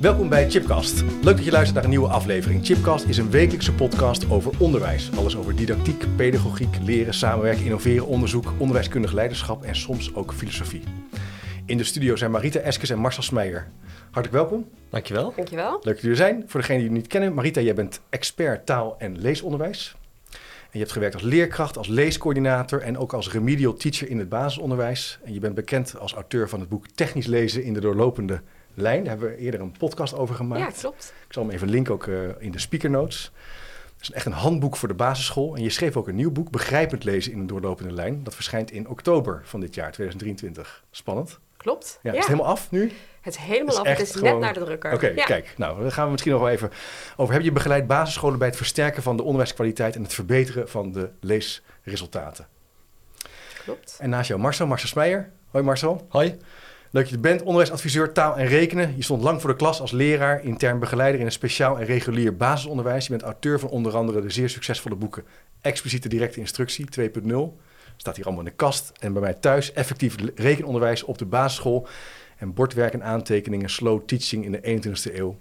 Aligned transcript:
Welkom 0.00 0.28
bij 0.28 0.50
Chipcast. 0.50 1.02
Leuk 1.02 1.36
dat 1.36 1.44
je 1.44 1.50
luistert 1.50 1.74
naar 1.74 1.84
een 1.84 1.90
nieuwe 1.90 2.08
aflevering. 2.08 2.66
Chipcast 2.66 3.04
is 3.04 3.16
een 3.16 3.30
wekelijkse 3.30 3.74
podcast 3.74 4.30
over 4.30 4.52
onderwijs. 4.58 5.10
Alles 5.16 5.36
over 5.36 5.56
didactiek, 5.56 6.04
pedagogiek, 6.16 6.76
leren, 6.82 7.14
samenwerken, 7.14 7.64
innoveren, 7.64 8.06
onderzoek, 8.06 8.52
onderwijskundig 8.58 9.12
leiderschap 9.12 9.62
en 9.62 9.76
soms 9.76 10.14
ook 10.14 10.32
filosofie. 10.32 10.82
In 11.66 11.76
de 11.76 11.84
studio 11.84 12.16
zijn 12.16 12.30
Marita 12.30 12.58
Eskes 12.58 12.90
en 12.90 12.98
Marcel 12.98 13.22
Smeijer. 13.22 13.70
Hartelijk 14.02 14.32
welkom. 14.32 14.68
Dankjewel. 14.90 15.32
Dankjewel. 15.36 15.72
Leuk 15.72 15.82
dat 15.82 16.00
jullie 16.00 16.10
er 16.10 16.16
zijn. 16.16 16.44
Voor 16.46 16.60
degenen 16.60 16.82
die 16.82 16.90
je 16.90 16.96
niet 16.96 17.06
kennen, 17.06 17.34
Marita, 17.34 17.60
jij 17.60 17.74
bent 17.74 18.00
expert 18.08 18.66
taal- 18.66 18.96
en 18.98 19.18
leesonderwijs. 19.18 19.96
En 20.30 20.38
je 20.72 20.78
hebt 20.78 20.92
gewerkt 20.92 21.14
als 21.14 21.24
leerkracht, 21.24 21.76
als 21.76 21.88
leescoördinator 21.88 22.80
en 22.80 22.98
ook 22.98 23.12
als 23.12 23.32
remedial 23.32 23.74
teacher 23.74 24.08
in 24.08 24.18
het 24.18 24.28
basisonderwijs. 24.28 25.18
En 25.24 25.32
je 25.32 25.40
bent 25.40 25.54
bekend 25.54 25.98
als 25.98 26.14
auteur 26.14 26.48
van 26.48 26.60
het 26.60 26.68
boek 26.68 26.86
Technisch 26.86 27.26
lezen 27.26 27.64
in 27.64 27.74
de 27.74 27.80
doorlopende 27.80 28.40
lijn. 28.74 29.04
Daar 29.04 29.18
hebben 29.18 29.28
we 29.28 29.36
eerder 29.36 29.60
een 29.60 29.74
podcast 29.78 30.14
over 30.14 30.34
gemaakt. 30.34 30.74
Ja, 30.74 30.80
klopt. 30.80 31.12
Ik 31.26 31.32
zal 31.32 31.42
hem 31.42 31.52
even 31.52 31.68
linken 31.68 31.94
ook 31.94 32.06
uh, 32.06 32.28
in 32.38 32.50
de 32.50 32.58
speaker 32.58 32.90
notes. 32.90 33.32
Het 33.96 34.08
is 34.08 34.14
echt 34.14 34.26
een 34.26 34.32
handboek 34.32 34.76
voor 34.76 34.88
de 34.88 34.94
basisschool. 34.94 35.56
En 35.56 35.62
je 35.62 35.70
schreef 35.70 35.96
ook 35.96 36.08
een 36.08 36.14
nieuw 36.14 36.30
boek, 36.30 36.50
Begrijpend 36.50 37.04
lezen 37.04 37.32
in 37.32 37.38
een 37.38 37.46
doorlopende 37.46 37.92
lijn. 37.92 38.24
Dat 38.24 38.34
verschijnt 38.34 38.70
in 38.70 38.88
oktober 38.88 39.40
van 39.44 39.60
dit 39.60 39.74
jaar, 39.74 39.92
2023. 39.92 40.84
Spannend. 40.90 41.38
Klopt. 41.56 41.98
Ja, 42.02 42.10
Is 42.10 42.16
het 42.16 42.26
helemaal 42.26 42.50
af 42.50 42.70
nu? 42.70 42.92
Het 43.20 43.34
is 43.34 43.40
helemaal 43.40 43.78
af. 43.78 43.86
Het 43.86 44.00
is 44.00 44.12
gewoon... 44.12 44.30
net 44.30 44.40
naar 44.40 44.54
de 44.54 44.60
drukker. 44.60 44.92
Oké, 44.92 45.04
okay, 45.04 45.16
ja. 45.16 45.24
kijk. 45.24 45.54
Nou, 45.56 45.82
daar 45.82 45.92
gaan 45.92 46.04
we 46.04 46.10
misschien 46.10 46.32
nog 46.32 46.40
wel 46.40 46.50
even 46.50 46.70
over. 47.16 47.34
Heb 47.34 47.42
je 47.42 47.52
begeleid 47.52 47.86
basisscholen 47.86 48.38
bij 48.38 48.48
het 48.48 48.56
versterken 48.56 49.02
van 49.02 49.16
de 49.16 49.22
onderwijskwaliteit 49.22 49.96
en 49.96 50.02
het 50.02 50.14
verbeteren 50.14 50.68
van 50.68 50.92
de 50.92 51.10
leesresultaten? 51.20 52.46
Klopt. 53.64 53.96
En 54.00 54.10
naast 54.10 54.28
jou 54.28 54.40
Marcel, 54.40 54.66
Marcel 54.66 54.88
Smeijer. 54.88 55.30
Hoi 55.50 55.64
Marcel. 55.64 56.06
Hoi. 56.08 56.38
Leuk 56.92 57.02
dat 57.02 57.12
je 57.12 57.18
bent, 57.18 57.40
onderwijsadviseur 57.40 58.12
taal 58.12 58.36
en 58.36 58.46
rekenen. 58.46 58.96
Je 58.96 59.02
stond 59.02 59.22
lang 59.22 59.40
voor 59.40 59.50
de 59.50 59.56
klas 59.56 59.80
als 59.80 59.90
leraar, 59.90 60.44
intern 60.44 60.78
begeleider 60.78 61.20
in 61.20 61.26
een 61.26 61.32
speciaal 61.32 61.78
en 61.78 61.84
regulier 61.84 62.36
basisonderwijs. 62.36 63.04
Je 63.04 63.10
bent 63.10 63.22
auteur 63.22 63.60
van 63.60 63.68
onder 63.68 63.96
andere 63.96 64.20
de 64.20 64.30
zeer 64.30 64.48
succesvolle 64.48 64.94
boeken 64.94 65.24
Expliciete 65.60 66.08
Directe 66.08 66.40
Instructie 66.40 66.86
2.0. 67.00 67.36
Staat 67.96 68.16
hier 68.16 68.24
allemaal 68.24 68.44
in 68.44 68.50
de 68.50 68.56
kast. 68.56 68.92
En 68.98 69.12
bij 69.12 69.22
mij 69.22 69.34
thuis 69.34 69.72
effectief 69.72 70.14
rekenonderwijs 70.34 71.02
op 71.02 71.18
de 71.18 71.24
basisschool. 71.24 71.86
En 72.36 72.54
bordwerk 72.54 72.92
en 72.92 73.02
aantekeningen, 73.02 73.70
slow 73.70 74.02
teaching 74.04 74.44
in 74.44 74.52
de 74.52 74.60
21ste 74.60 75.14
eeuw. 75.14 75.38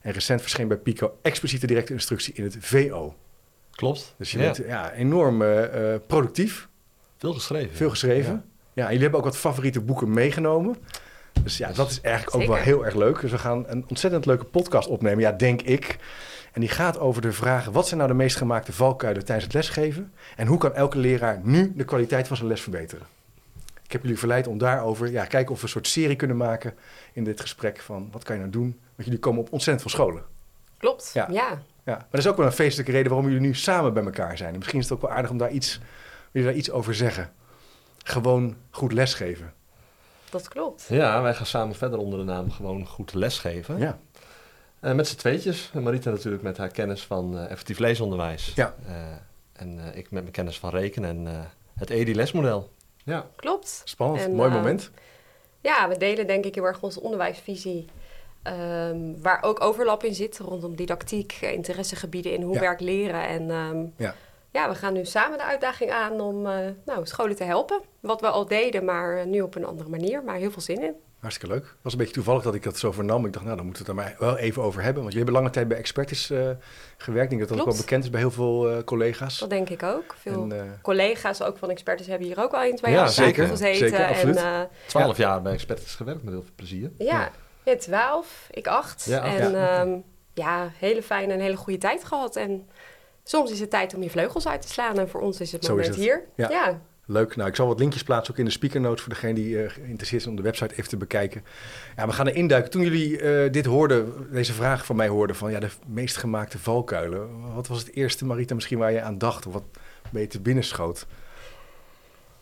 En 0.00 0.12
recent 0.12 0.40
verscheen 0.40 0.68
bij 0.68 0.76
Pico 0.76 1.18
Expliciete 1.22 1.66
Directe 1.66 1.92
Instructie 1.92 2.34
in 2.34 2.44
het 2.44 2.56
VO. 2.60 3.14
Klopt. 3.70 4.14
Dus 4.18 4.32
je 4.32 4.38
ja. 4.38 4.44
bent 4.44 4.56
ja, 4.56 4.92
enorm 4.92 5.42
uh, 5.42 5.94
productief. 6.06 6.68
Veel 7.16 7.32
geschreven. 7.32 7.76
Veel 7.76 7.90
geschreven. 7.90 8.32
Ja. 8.32 8.55
Ja, 8.76 8.82
en 8.82 8.88
jullie 8.88 9.02
hebben 9.02 9.18
ook 9.18 9.26
wat 9.26 9.36
favoriete 9.36 9.80
boeken 9.80 10.10
meegenomen. 10.10 10.76
Dus 11.42 11.56
ja, 11.56 11.72
dat 11.72 11.90
is 11.90 12.00
eigenlijk 12.00 12.36
ook 12.36 12.46
wel 12.46 12.56
heel 12.56 12.84
erg 12.84 12.94
leuk. 12.94 13.20
Dus 13.20 13.30
we 13.30 13.38
gaan 13.38 13.64
een 13.66 13.84
ontzettend 13.88 14.26
leuke 14.26 14.44
podcast 14.44 14.88
opnemen, 14.88 15.20
ja, 15.20 15.32
denk 15.32 15.62
ik. 15.62 15.98
En 16.52 16.60
die 16.60 16.70
gaat 16.70 16.98
over 16.98 17.22
de 17.22 17.32
vraag: 17.32 17.64
wat 17.64 17.86
zijn 17.86 18.00
nou 18.00 18.12
de 18.12 18.16
meest 18.16 18.36
gemaakte 18.36 18.72
valkuilen 18.72 19.24
tijdens 19.24 19.46
het 19.46 19.54
lesgeven? 19.54 20.12
En 20.36 20.46
hoe 20.46 20.58
kan 20.58 20.74
elke 20.74 20.98
leraar 20.98 21.40
nu 21.42 21.72
de 21.76 21.84
kwaliteit 21.84 22.26
van 22.26 22.36
zijn 22.36 22.48
les 22.48 22.60
verbeteren? 22.60 23.06
Ik 23.84 23.92
heb 23.92 24.02
jullie 24.02 24.18
verleid 24.18 24.46
om 24.46 24.58
daarover, 24.58 25.10
ja, 25.10 25.24
kijken 25.24 25.52
of 25.52 25.58
we 25.58 25.64
een 25.64 25.70
soort 25.70 25.88
serie 25.88 26.16
kunnen 26.16 26.36
maken 26.36 26.74
in 27.12 27.24
dit 27.24 27.40
gesprek 27.40 27.80
van 27.80 28.08
wat 28.12 28.24
kan 28.24 28.34
je 28.34 28.40
nou 28.40 28.52
doen? 28.52 28.80
Want 28.94 29.08
jullie 29.08 29.18
komen 29.18 29.40
op 29.40 29.52
ontzettend 29.52 29.90
veel 29.90 30.00
scholen. 30.00 30.22
Klopt, 30.78 31.10
ja. 31.14 31.26
ja. 31.30 31.48
ja. 31.84 31.96
Maar 31.96 32.06
dat 32.10 32.20
is 32.20 32.26
ook 32.26 32.36
wel 32.36 32.46
een 32.46 32.52
feestelijke 32.52 32.92
reden 32.92 33.08
waarom 33.10 33.28
jullie 33.28 33.46
nu 33.46 33.54
samen 33.54 33.92
bij 33.92 34.04
elkaar 34.04 34.36
zijn. 34.36 34.52
En 34.52 34.58
misschien 34.58 34.78
is 34.78 34.88
het 34.88 34.94
ook 34.94 35.02
wel 35.02 35.16
aardig 35.16 35.30
om 35.30 35.38
daar 35.38 35.50
iets, 35.50 35.80
jullie 36.32 36.48
daar 36.48 36.56
iets 36.56 36.70
over 36.70 36.94
zeggen 36.94 37.30
gewoon 38.06 38.56
goed 38.70 38.92
lesgeven. 38.92 39.52
Dat 40.30 40.48
klopt. 40.48 40.86
Ja, 40.88 41.22
wij 41.22 41.34
gaan 41.34 41.46
samen 41.46 41.76
verder 41.76 41.98
onder 41.98 42.18
de 42.18 42.24
naam 42.24 42.50
gewoon 42.50 42.86
goed 42.86 43.14
lesgeven. 43.14 43.78
Ja. 43.78 43.98
Uh, 44.80 44.92
met 44.92 45.08
z'n 45.08 45.16
tweetjes. 45.16 45.70
Marita 45.72 46.10
natuurlijk 46.10 46.42
met 46.42 46.56
haar 46.56 46.68
kennis 46.68 47.04
van 47.04 47.34
uh, 47.34 47.50
effectief 47.50 47.78
leesonderwijs. 47.78 48.52
Ja. 48.54 48.74
Uh, 48.88 48.92
en 49.52 49.78
ik 49.94 50.10
met 50.10 50.22
mijn 50.22 50.30
kennis 50.30 50.58
van 50.58 50.70
rekenen 50.70 51.26
en 51.26 51.50
het 51.78 51.90
EDI-lesmodel. 51.90 52.70
Ja. 53.04 53.26
Klopt. 53.36 53.82
Spannend, 53.84 54.22
en, 54.22 54.34
mooi 54.34 54.50
moment. 54.50 54.90
Ja, 55.60 55.88
we 55.88 55.98
delen 55.98 56.26
denk 56.26 56.44
ik 56.44 56.54
heel 56.54 56.64
erg 56.64 56.82
onze 56.82 57.00
onderwijsvisie. 57.00 57.84
Um, 58.42 59.22
waar 59.22 59.42
ook 59.42 59.60
overlap 59.60 60.04
in 60.04 60.14
zit 60.14 60.38
rondom 60.38 60.76
didactiek, 60.76 61.32
interessegebieden 61.40 62.32
in 62.32 62.42
hoe 62.42 62.54
ja. 62.54 62.60
werk 62.60 62.80
leren. 62.80 63.28
En 63.28 63.50
um, 63.50 63.92
ja 63.96 64.14
ja, 64.50 64.68
we 64.68 64.74
gaan 64.74 64.92
nu 64.92 65.04
samen 65.04 65.38
de 65.38 65.44
uitdaging 65.44 65.90
aan 65.90 66.20
om 66.20 66.46
uh, 66.46 66.56
nou, 66.84 67.06
scholen 67.06 67.36
te 67.36 67.44
helpen. 67.44 67.80
Wat 68.00 68.20
we 68.20 68.26
al 68.26 68.46
deden, 68.46 68.84
maar 68.84 69.26
nu 69.26 69.40
op 69.40 69.54
een 69.54 69.64
andere 69.64 69.88
manier. 69.88 70.22
Maar 70.24 70.36
heel 70.36 70.50
veel 70.50 70.62
zin 70.62 70.82
in. 70.82 70.94
Hartstikke 71.18 71.54
leuk. 71.54 71.64
Het 71.64 71.82
was 71.82 71.92
een 71.92 71.98
beetje 71.98 72.14
toevallig 72.14 72.42
dat 72.42 72.54
ik 72.54 72.62
dat 72.62 72.78
zo 72.78 72.92
vernam. 72.92 73.26
Ik 73.26 73.32
dacht, 73.32 73.44
nou, 73.44 73.56
dan 73.56 73.66
moeten 73.66 73.84
we 73.84 73.92
het 73.92 74.00
er 74.00 74.04
maar 74.04 74.28
wel 74.28 74.38
even 74.38 74.62
over 74.62 74.82
hebben. 74.82 75.02
Want 75.02 75.14
jullie 75.14 75.24
hebben 75.24 75.42
lange 75.42 75.54
tijd 75.54 75.68
bij 75.68 75.76
Expertis 75.76 76.30
uh, 76.30 76.50
gewerkt. 76.96 77.32
Ik 77.32 77.38
denk 77.38 77.40
dat 77.40 77.48
dat 77.48 77.66
ook 77.66 77.72
wel 77.72 77.82
bekend 77.82 78.04
is 78.04 78.10
bij 78.10 78.20
heel 78.20 78.30
veel 78.30 78.72
uh, 78.72 78.82
collega's. 78.82 79.38
Dat 79.38 79.50
denk 79.50 79.68
ik 79.68 79.82
ook. 79.82 80.14
Veel 80.18 80.50
en, 80.50 80.78
collega's 80.82 81.42
ook 81.42 81.58
van 81.58 81.70
Expertis 81.70 82.06
hebben 82.06 82.26
hier 82.26 82.40
ook 82.40 82.52
al 82.52 82.62
eens 82.62 82.80
bij 82.80 82.90
ja, 82.90 83.06
zeker, 83.06 83.46
gezeten. 83.46 83.88
Zeker, 83.88 84.06
absoluut. 84.06 84.68
Twaalf 84.86 85.16
jaar 85.16 85.42
bij 85.42 85.52
Expertis 85.52 85.94
gewerkt 85.94 86.22
met 86.22 86.32
heel 86.32 86.42
veel 86.42 86.54
plezier. 86.56 86.90
Ja, 86.98 87.30
ja. 87.64 87.76
twaalf, 87.76 88.48
ik 88.50 88.66
acht. 88.66 89.04
Ja, 89.04 89.24
en 89.24 89.50
ja. 89.50 89.80
Um, 89.80 90.04
ja, 90.34 90.70
hele 90.78 91.02
fijne 91.02 91.32
en 91.32 91.40
hele 91.40 91.56
goede 91.56 91.78
tijd 91.78 92.04
gehad. 92.04 92.36
En 92.36 92.68
soms 93.28 93.50
is 93.50 93.60
het 93.60 93.70
tijd 93.70 93.94
om 93.94 94.02
je 94.02 94.10
vleugels 94.10 94.48
uit 94.48 94.62
te 94.62 94.68
slaan. 94.68 94.98
En 94.98 95.08
voor 95.08 95.20
ons 95.20 95.40
is 95.40 95.52
het 95.52 95.64
Zo 95.64 95.70
moment 95.70 95.88
is 95.88 95.94
het. 95.94 96.04
hier. 96.04 96.24
Ja. 96.36 96.50
ja. 96.50 96.80
Leuk. 97.08 97.36
Nou, 97.36 97.48
ik 97.48 97.56
zal 97.56 97.66
wat 97.66 97.78
linkjes 97.78 98.02
plaatsen 98.02 98.32
ook 98.32 98.38
in 98.38 98.44
de 98.44 98.50
speaker 98.50 98.80
notes 98.80 99.00
voor 99.00 99.12
degene 99.12 99.34
die 99.34 99.62
uh, 99.62 99.70
geïnteresseerd 99.70 100.22
is 100.22 100.28
om 100.28 100.36
de 100.36 100.42
website 100.42 100.74
even 100.74 100.88
te 100.88 100.96
bekijken. 100.96 101.44
Ja, 101.96 102.06
we 102.06 102.12
gaan 102.12 102.26
er 102.26 102.34
induiken. 102.34 102.70
Toen 102.70 102.82
jullie 102.82 103.20
uh, 103.20 103.52
dit 103.52 103.66
hoorden, 103.66 104.26
deze 104.30 104.52
vraag 104.52 104.86
van 104.86 104.96
mij 104.96 105.08
hoorden 105.08 105.36
van 105.36 105.50
ja, 105.50 105.60
de 105.60 105.68
meest 105.86 106.16
gemaakte 106.16 106.58
valkuilen. 106.58 107.54
Wat 107.54 107.66
was 107.66 107.78
het 107.78 107.94
eerste, 107.94 108.24
Marita, 108.24 108.54
misschien 108.54 108.78
waar 108.78 108.92
je 108.92 109.00
aan 109.00 109.18
dacht 109.18 109.46
of 109.46 109.52
wat 109.52 109.64
te 110.30 110.40
binnenschoot? 110.40 111.06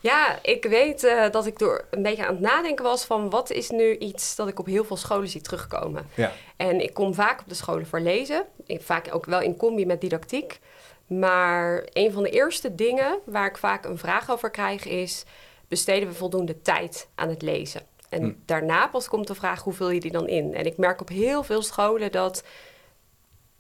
Ja, 0.05 0.39
ik 0.43 0.65
weet 0.65 1.05
uh, 1.05 1.31
dat 1.31 1.47
ik 1.47 1.59
door 1.59 1.85
een 1.91 2.03
beetje 2.03 2.27
aan 2.27 2.35
het 2.35 2.43
nadenken 2.43 2.85
was 2.85 3.05
van 3.05 3.31
wat 3.31 3.51
is 3.51 3.71
nu 3.71 3.97
iets 3.97 4.37
dat 4.37 4.49
ik 4.49 4.59
op 4.59 4.67
heel 4.67 4.85
veel 4.85 4.97
scholen 4.97 5.29
zie 5.29 5.41
terugkomen. 5.41 6.07
Ja. 6.15 6.33
En 6.57 6.81
ik 6.81 6.95
kom 6.95 7.15
vaak 7.15 7.41
op 7.41 7.49
de 7.49 7.55
scholen 7.55 7.87
voor 7.87 8.01
lezen, 8.01 8.45
vaak 8.67 9.15
ook 9.15 9.27
wel 9.27 9.41
in 9.41 9.57
combi 9.57 9.87
met 9.87 10.01
didactiek. 10.01 10.61
Maar 11.07 11.87
een 11.93 12.13
van 12.13 12.23
de 12.23 12.31
eerste 12.31 12.75
dingen 12.75 13.19
waar 13.25 13.47
ik 13.47 13.57
vaak 13.57 13.85
een 13.85 13.99
vraag 13.99 14.31
over 14.31 14.51
krijg 14.51 14.85
is: 14.85 15.25
besteden 15.69 16.09
we 16.09 16.15
voldoende 16.15 16.63
tijd 16.63 17.09
aan 17.15 17.29
het 17.29 17.43
lezen? 17.43 17.83
En 18.09 18.23
Hm. 18.23 18.33
daarna 18.45 18.87
pas 18.87 19.09
komt 19.09 19.27
de 19.27 19.35
vraag: 19.35 19.63
hoe 19.63 19.73
vul 19.73 19.91
je 19.91 20.01
die 20.01 20.13
dan 20.13 20.29
in? 20.29 20.55
En 20.55 20.67
ik 20.67 20.77
merk 20.77 21.01
op 21.01 21.09
heel 21.09 21.43
veel 21.43 21.63
scholen 21.63 22.13
dat 22.13 22.45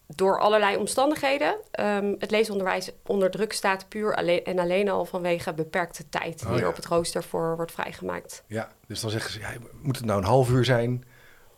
door 0.06 0.41
allerlei 0.41 0.76
omstandigheden 0.76 1.56
um, 1.81 2.16
het 2.19 2.31
leesonderwijs 2.31 2.91
onder 3.06 3.31
druk 3.31 3.53
staat, 3.53 3.88
puur 3.88 4.15
alleen, 4.15 4.44
en 4.44 4.59
alleen 4.59 4.88
al 4.88 5.04
vanwege 5.04 5.53
beperkte 5.53 6.09
tijd 6.09 6.38
die 6.38 6.48
Oh, 6.48 6.54
er 6.54 6.60
ja. 6.60 6.69
op 6.69 6.76
het 6.76 6.87
rooster 6.87 7.22
voor 7.22 7.56
wordt 7.56 7.72
vrijgemaakt. 7.72 8.42
Ja, 8.47 8.69
dus 8.87 9.00
dan 9.00 9.10
zeggen 9.10 9.32
ze, 9.32 9.38
ja, 9.38 9.48
moet 9.82 9.97
het 9.97 10.06
nou 10.06 10.19
een 10.19 10.26
half 10.26 10.50
uur 10.50 10.65
zijn? 10.65 11.04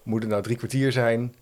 Moet 0.03 0.21
het 0.21 0.31
nou 0.31 0.43
drie 0.43 0.57
kwartier 0.57 0.93
zijn? 0.93 1.35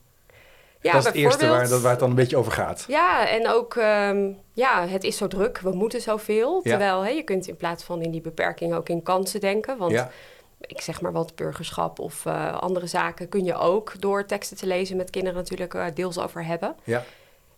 Ja, 0.81 0.93
dat 0.93 1.01
is 1.01 1.07
het 1.07 1.17
eerste 1.17 1.49
waar, 1.49 1.69
dat, 1.69 1.81
waar 1.81 1.91
het 1.91 2.01
dan 2.01 2.11
een 2.11 2.17
beetje 2.17 2.37
over 2.37 2.53
gaat. 2.53 2.85
Ja, 2.89 3.29
en 3.29 3.49
ook, 3.49 3.77
ehm, 3.77 4.31
ja, 4.53 4.87
het 4.89 5.05
is 5.05 5.17
zo 5.17 5.29
druk, 5.29 5.59
we 5.59 5.71
moeten 5.71 6.01
zoveel. 6.01 6.61
Ja. 6.63 6.71
Terwijl 6.71 7.05
je 7.05 7.23
kunt 7.23 7.47
in 7.47 7.57
plaats 7.57 7.85
van 7.85 8.03
in 8.03 8.11
die 8.11 8.21
beperking 8.21 8.75
ook 8.75 8.89
in 8.89 9.03
kansen 9.03 9.41
denken. 9.41 9.79
Want 9.79 10.07
ik 10.67 10.81
zeg 10.81 11.01
maar 11.01 11.13
wat 11.13 11.35
burgerschap 11.35 11.99
of 11.99 12.27
eh, 12.27 12.57
andere 12.59 12.87
zaken 12.87 13.29
kun 13.29 13.45
je 13.45 13.55
ook 13.55 14.01
door 14.01 14.27
teksten 14.27 14.57
te 14.57 14.67
lezen 14.67 14.97
met 14.97 15.11
kinderen 15.11 15.39
natuurlijk 15.39 15.75
eh, 15.75 15.87
deels 15.95 16.19
over 16.19 16.45
hebben. 16.45 16.77
ja, 16.85 17.05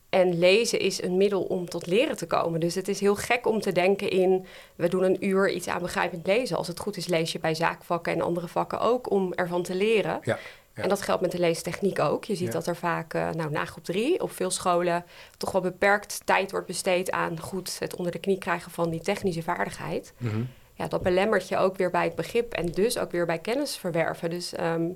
En 0.09 0.39
lezen 0.39 0.79
is 0.79 1.03
een 1.03 1.17
middel 1.17 1.43
om 1.43 1.69
tot 1.69 1.87
leren 1.87 2.17
te 2.17 2.27
komen. 2.27 2.61
Dus 2.61 2.75
het 2.75 2.89
is 2.89 3.01
heel 3.01 3.17
gek 3.17 3.47
om 3.47 3.61
te 3.61 3.73
denken 3.73 4.11
in... 4.11 4.47
we 4.77 4.89
doen 4.89 5.03
een 5.03 5.27
uur 5.27 5.51
iets 5.51 5.69
aan 5.69 5.83
begrijpend 5.83 6.27
lezen. 6.27 6.57
Als 6.57 6.67
het 6.67 6.79
goed 6.81 6.97
is, 6.97 7.07
lees 7.07 7.33
je 7.33 7.39
bij 7.39 7.55
zaakvakken 7.55 8.13
en 8.13 8.21
andere 8.21 8.49
vakken 8.49 8.81
ook... 8.81 9.11
om 9.11 9.33
ervan 9.33 9.63
te 9.63 9.75
leren. 9.75 10.21
ja. 10.23 10.39
Ja. 10.77 10.83
En 10.83 10.89
dat 10.89 11.03
geldt 11.03 11.23
met 11.23 11.31
de 11.31 11.39
leestechniek 11.39 11.99
ook. 11.99 12.25
Je 12.25 12.35
ziet 12.35 12.47
Ja. 12.47 12.53
dat 12.53 12.67
er 12.67 12.77
vaak, 12.77 13.15
eh, 13.15 13.31
nou, 13.31 13.51
na 13.51 13.65
groep 13.65 13.85
drie... 13.85 14.23
op 14.23 14.33
veel 14.33 14.51
scholen 14.51 15.05
toch 15.37 15.53
wel 15.53 15.61
beperkt 15.61 16.21
tijd 16.25 16.51
wordt 16.51 16.67
besteed... 16.67 17.11
aan 17.11 17.41
goed 17.41 17.79
het 17.79 17.97
onder 17.97 18.13
de 18.13 18.19
knie 18.19 18.39
krijgen 18.39 18.71
van 18.71 18.91
die 18.91 19.01
technische 19.01 19.43
vaardigheid. 19.43 20.13
Mhm. 20.19 20.43
Ja, 20.77 20.87
dat 20.89 21.03
belemmert 21.03 21.49
je 21.49 21.57
ook 21.57 21.77
weer 21.77 21.91
bij 21.91 22.05
het 22.05 22.15
begrip... 22.15 22.53
en 22.53 22.67
dus 22.67 22.99
ook 22.99 23.11
weer 23.11 23.27
bij 23.27 23.39
kennis 23.39 23.77
verwerven. 23.77 24.31
Dus... 24.31 24.53
ehm, 24.55 24.89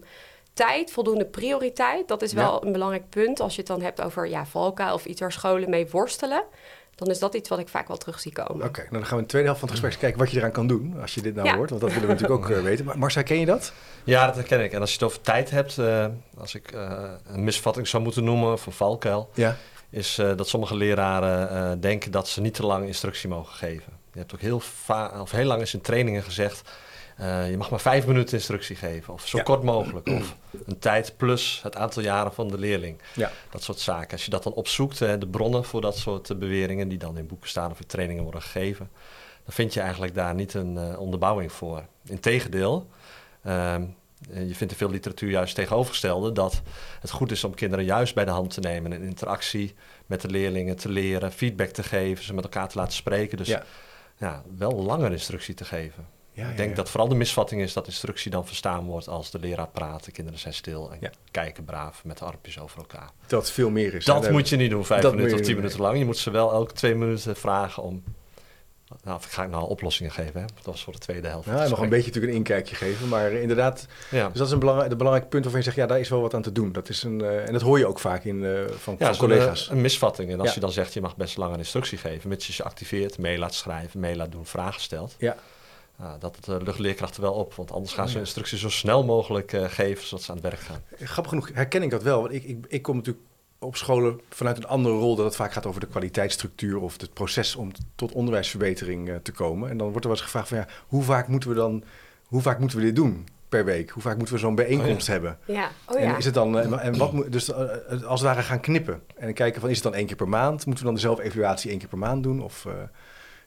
tijd, 0.52 0.92
voldoende 0.92 1.24
prioriteit. 1.26 2.08
Dat 2.08 2.22
is 2.22 2.32
wel 2.32 2.52
Ja. 2.60 2.66
een 2.66 2.72
belangrijk 2.72 3.08
punt. 3.08 3.40
Als 3.40 3.52
je 3.54 3.58
het 3.58 3.66
dan 3.70 3.82
hebt 3.82 4.02
over 4.02 4.28
ja, 4.28 4.46
valkuil 4.46 4.94
of 4.94 5.04
iets 5.04 5.20
waar 5.20 5.32
scholen 5.32 5.70
mee 5.70 5.86
worstelen. 5.90 6.44
Dan 6.94 7.08
is 7.08 7.18
dat 7.18 7.34
iets 7.34 7.48
wat 7.48 7.58
ik 7.58 7.68
vaak 7.68 7.88
wel 7.88 7.96
terug 7.96 8.20
zie 8.20 8.32
komen. 8.32 8.66
Oké, 8.66 8.80
nou 8.80 8.92
dan 8.92 9.00
gaan 9.02 9.10
we 9.10 9.16
in 9.16 9.22
de 9.22 9.26
tweede 9.28 9.46
helft 9.48 9.60
van 9.60 9.68
het 9.68 9.78
gesprek 9.78 9.92
eens 9.92 10.00
kijken 10.00 10.18
wat 10.20 10.30
je 10.30 10.38
eraan 10.38 10.50
kan 10.52 10.66
doen 10.66 11.00
als 11.00 11.14
je 11.14 11.22
dit 11.22 11.34
nou 11.34 11.46
Ja. 11.46 11.56
hoort. 11.56 11.70
Want 11.70 11.82
dat 11.82 11.92
willen 11.92 12.06
we 12.08 12.14
natuurlijk 12.14 12.44
ook 12.44 12.50
eh, 12.56 12.62
weten. 12.62 12.84
Maar 12.84 12.98
Marcel, 12.98 13.22
ken 13.22 13.38
je 13.40 13.46
dat? 13.46 13.72
Ja, 14.04 14.26
dat 14.26 14.34
herken 14.34 14.60
ik. 14.64 14.72
En 14.72 14.80
als 14.80 14.88
je 14.90 14.94
het 14.96 15.04
over 15.04 15.20
tijd 15.20 15.50
hebt, 15.50 15.78
eh, 15.78 16.06
als 16.38 16.54
ik 16.54 16.72
eh, 16.72 17.10
een 17.26 17.44
misvatting 17.44 17.88
zou 17.88 18.02
moeten 18.02 18.24
noemen 18.24 18.52
of 18.52 18.66
een 18.66 18.72
valkuil, 18.72 19.30
Ja. 19.34 19.56
is 19.90 20.18
eh, 20.18 20.36
dat 20.36 20.48
sommige 20.48 20.76
leraren 20.76 21.50
eh, 21.50 21.72
denken 21.80 22.10
dat 22.10 22.28
ze 22.28 22.40
niet 22.40 22.54
te 22.54 22.66
lang 22.66 22.86
instructie 22.86 23.28
mogen 23.28 23.54
geven. 23.54 23.92
Je 24.12 24.18
hebt 24.18 24.34
ook 24.34 24.40
heel, 24.40 24.62
of 25.20 25.30
heel 25.30 25.44
lang 25.44 25.60
eens 25.60 25.74
in 25.74 25.80
trainingen 25.80 26.22
gezegd, 26.22 26.70
eh, 27.16 27.50
je 27.50 27.56
mag 27.56 27.70
maar 27.70 27.80
vijf 27.80 28.06
minuten 28.06 28.34
instructie 28.36 28.76
geven. 28.76 29.12
Of 29.14 29.26
zo 29.28 29.36
Ja. 29.36 29.42
kort 29.42 29.62
mogelijk. 29.62 30.08
Of 30.08 30.36
een 30.66 30.78
tijd 30.78 31.14
plus 31.16 31.60
het 31.62 31.76
aantal 31.76 32.02
jaren 32.02 32.32
van 32.32 32.48
de 32.48 32.58
leerling. 32.58 33.00
Ja. 33.14 33.30
Dat 33.50 33.62
soort 33.62 33.78
zaken. 33.78 34.10
Als 34.12 34.24
je 34.24 34.30
dat 34.30 34.42
dan 34.42 34.52
opzoekt, 34.52 34.98
de 34.98 35.28
bronnen 35.30 35.64
voor 35.64 35.80
dat 35.80 35.96
soort 35.98 36.30
eh, 36.30 36.36
beweringen 36.36 36.88
die 36.88 36.98
dan 36.98 37.18
in 37.18 37.26
boeken 37.26 37.48
staan 37.48 37.70
of 37.70 37.80
in 37.80 37.86
trainingen 37.86 38.22
worden 38.22 38.42
gegeven, 38.42 38.90
dan 39.44 39.54
vind 39.54 39.74
je 39.74 39.80
eigenlijk 39.80 40.14
daar 40.14 40.34
niet 40.34 40.54
een 40.54 40.78
eh, 40.78 40.98
onderbouwing 41.00 41.52
voor. 41.52 41.84
Integendeel, 42.06 42.88
ehm, 43.42 43.84
eh, 44.30 44.48
je 44.48 44.54
vindt 44.54 44.72
in 44.72 44.78
veel 44.78 44.90
literatuur 44.90 45.30
juist 45.30 45.54
tegenovergestelde 45.54 46.32
dat 46.32 46.62
het 47.00 47.10
goed 47.10 47.30
is 47.30 47.44
om 47.44 47.54
kinderen 47.54 47.84
juist 47.84 48.14
bij 48.14 48.24
de 48.24 48.30
hand 48.30 48.54
te 48.54 48.60
nemen, 48.60 48.92
in 48.92 49.02
interactie 49.02 49.74
met 50.06 50.20
de 50.20 50.28
leerlingen 50.28 50.76
te 50.76 50.88
leren, 50.88 51.32
feedback 51.32 51.68
te 51.68 51.82
geven, 51.82 52.24
ze 52.24 52.34
met 52.34 52.44
elkaar 52.44 52.68
te 52.68 52.78
laten 52.78 52.92
spreken. 52.92 53.36
Dus 53.36 53.48
Ja. 53.48 53.64
Ja, 54.20 54.42
wel 54.56 54.72
langer 54.72 55.12
instructie 55.12 55.54
te 55.54 55.64
geven. 55.64 56.06
Ja, 56.32 56.48
ik 56.48 56.56
denk 56.56 56.70
ja. 56.70 56.76
dat 56.76 56.90
vooral 56.90 57.08
de 57.08 57.14
misvatting 57.14 57.62
is 57.62 57.72
dat 57.72 57.86
instructie 57.86 58.30
dan 58.30 58.46
verstaan 58.46 58.84
wordt 58.84 59.08
als 59.08 59.30
de 59.30 59.38
leraar 59.38 59.68
praat, 59.68 60.04
de 60.04 60.12
kinderen 60.12 60.40
zijn 60.40 60.54
stil 60.54 60.92
en 60.92 61.10
kijken 61.30 61.64
braaf 61.64 62.04
met 62.04 62.18
de 62.18 62.24
armpjes 62.24 62.58
over 62.58 62.78
elkaar. 62.78 63.10
Dat 63.26 63.50
veel 63.50 63.70
meer 63.70 63.94
is. 63.94 64.04
Dat 64.04 64.30
moet 64.30 64.48
je 64.48 64.56
niet 64.56 64.70
doen, 64.70 64.84
vijf 64.84 65.02
dat 65.02 65.14
minuten 65.14 65.38
of 65.38 65.44
tien 65.44 65.56
minuten 65.56 65.80
lang. 65.80 65.98
Je 65.98 66.04
moet 66.04 66.18
ze 66.18 66.30
wel 66.30 66.52
elke 66.52 66.72
twee 66.72 66.94
minuten 66.94 67.36
vragen 67.36 67.82
om... 67.82 68.02
Nou, 69.04 69.16
of 69.16 69.24
ga 69.24 69.42
ik 69.42 69.50
nou 69.50 69.68
oplossingen 69.68 70.12
geven, 70.12 70.40
hè? 70.40 70.46
Dat 70.54 70.64
was 70.64 70.84
voor 70.84 70.92
de 70.92 70.98
tweede 70.98 71.28
helft. 71.28 71.46
Ja, 71.46 71.68
nog 71.68 71.78
een 71.80 71.88
beetje 71.88 72.06
natuurlijk 72.06 72.32
een 72.32 72.38
inkijkje 72.38 72.74
geven. 72.76 73.08
Maar 73.08 73.26
eh, 73.30 73.40
inderdaad, 73.42 73.86
Ja, 74.10 74.28
dus 74.28 74.38
dat 74.38 74.46
is 74.46 74.52
een 74.52 74.58
belangrijk, 74.58 74.90
een 74.90 74.96
belangrijk 74.96 75.28
punt 75.30 75.42
waarvan 75.42 75.60
je 75.62 75.66
zegt, 75.66 75.78
ja, 75.78 75.86
daar 75.86 76.00
is 76.00 76.08
wel 76.08 76.20
wat 76.20 76.34
aan 76.34 76.42
te 76.42 76.52
doen. 76.52 76.72
Dat 76.72 76.88
is 76.88 77.02
een, 77.02 77.20
eh, 77.20 77.46
en 77.46 77.52
dat 77.52 77.62
hoor 77.62 77.78
je 77.78 77.86
ook 77.86 77.98
vaak 77.98 78.24
in, 78.24 78.44
eh, 78.44 78.50
van, 78.78 78.94
ja 78.98 79.04
van 79.06 79.14
zo'n, 79.14 79.28
collega's. 79.28 79.68
eh, 79.68 79.74
Een 79.74 79.80
misvatting. 79.80 80.30
En 80.32 80.38
als 80.40 80.48
Ja. 80.48 80.54
je 80.54 80.60
dan 80.60 80.72
zegt, 80.72 80.92
je 80.94 81.00
mag 81.00 81.16
best 81.16 81.36
langer 81.36 81.58
instructie 81.58 81.98
geven, 81.98 82.28
mits 82.28 82.46
je 82.46 82.52
ze 82.52 82.62
activeert, 82.64 83.18
mee 83.18 83.38
laat 83.38 83.54
schrijven, 83.54 84.00
mee 84.00 84.16
laat 84.16 84.32
doen, 84.32 84.46
vragen 84.46 84.80
stelt. 84.80 85.14
Ja. 85.18 85.36
Dat 86.18 86.36
het, 86.36 86.46
uh, 86.48 86.56
lucht 86.64 86.78
leerkrachten 86.78 87.22
wel 87.22 87.32
op, 87.32 87.54
want 87.54 87.72
anders 87.72 87.92
gaan 87.92 88.08
ze 88.08 88.14
ja. 88.14 88.20
instructie 88.20 88.58
zo 88.58 88.70
snel 88.70 89.04
mogelijk 89.04 89.52
eh, 89.52 89.64
geven, 89.68 90.04
zodat 90.06 90.24
ze 90.24 90.30
aan 90.30 90.36
het 90.36 90.46
werk 90.46 90.60
gaan. 90.60 90.82
Grappig 90.98 91.28
genoeg 91.32 91.50
herken 91.54 91.82
ik 91.82 91.90
dat 91.90 92.02
wel. 92.02 92.20
Want 92.20 92.32
ik, 92.34 92.44
ik, 92.44 92.64
ik 92.68 92.82
kom 92.82 92.96
natuurlijk 92.96 93.24
op 93.60 93.76
scholen 93.76 94.20
vanuit 94.28 94.56
een 94.56 94.66
andere 94.66 94.94
rol... 94.94 95.16
dat 95.16 95.24
het 95.24 95.36
vaak 95.36 95.52
gaat 95.52 95.66
over 95.66 95.80
de 95.80 95.86
kwaliteitsstructuur... 95.86 96.80
of 96.80 97.00
het 97.00 97.12
proces 97.12 97.56
om 97.56 97.72
tot 97.94 98.12
onderwijsverbetering 98.12 99.08
eh, 99.08 99.16
te 99.22 99.32
komen. 99.32 99.70
En 99.70 99.76
dan 99.76 99.90
wordt 99.90 100.04
er 100.04 100.10
wel 100.10 100.18
eens 100.18 100.26
gevraagd 100.26 100.48
van... 100.48 100.56
Ja, 100.56 100.66
hoe 100.86 101.02
vaak 101.02 101.28
moeten 101.28 101.48
we 101.48 101.54
dan... 101.54 101.84
Hoe 102.26 102.40
vaak 102.42 102.58
moeten 102.58 102.78
we 102.78 102.84
dit 102.84 102.96
doen 102.96 103.28
per 103.48 103.64
week? 103.64 103.90
Hoe 103.90 104.02
vaak 104.02 104.16
moeten 104.16 104.34
we 104.34 104.40
zo'n 104.40 104.54
bijeenkomst 104.54 105.06
hebben? 105.06 105.38
Ja, 105.44 105.70
oh 105.86 106.00
En 106.00 106.08
ja. 106.08 106.16
is 106.16 106.24
het 106.24 106.34
dan, 106.34 106.58
eh, 106.58 106.84
en 106.84 106.98
wat 106.98 107.12
moet, 107.12 107.32
dus 107.32 107.52
eh, 107.52 107.58
als 108.02 108.20
het 108.20 108.28
ware 108.28 108.42
gaan 108.42 108.60
knippen 108.60 109.02
en 109.16 109.24
dan 109.24 109.32
kijken 109.32 109.60
van 109.60 109.70
is 109.70 109.74
het 109.74 109.84
dan 109.84 109.94
één 109.94 110.06
keer 110.06 110.16
per 110.16 110.28
maand? 110.28 110.66
Moeten 110.66 110.84
we 110.84 110.90
dan 110.90 110.94
dezelfde 110.94 111.22
evaluatie 111.22 111.70
één 111.70 111.78
keer 111.78 111.88
per 111.88 111.98
maand 111.98 112.22
doen? 112.22 112.42
Of, 112.42 112.66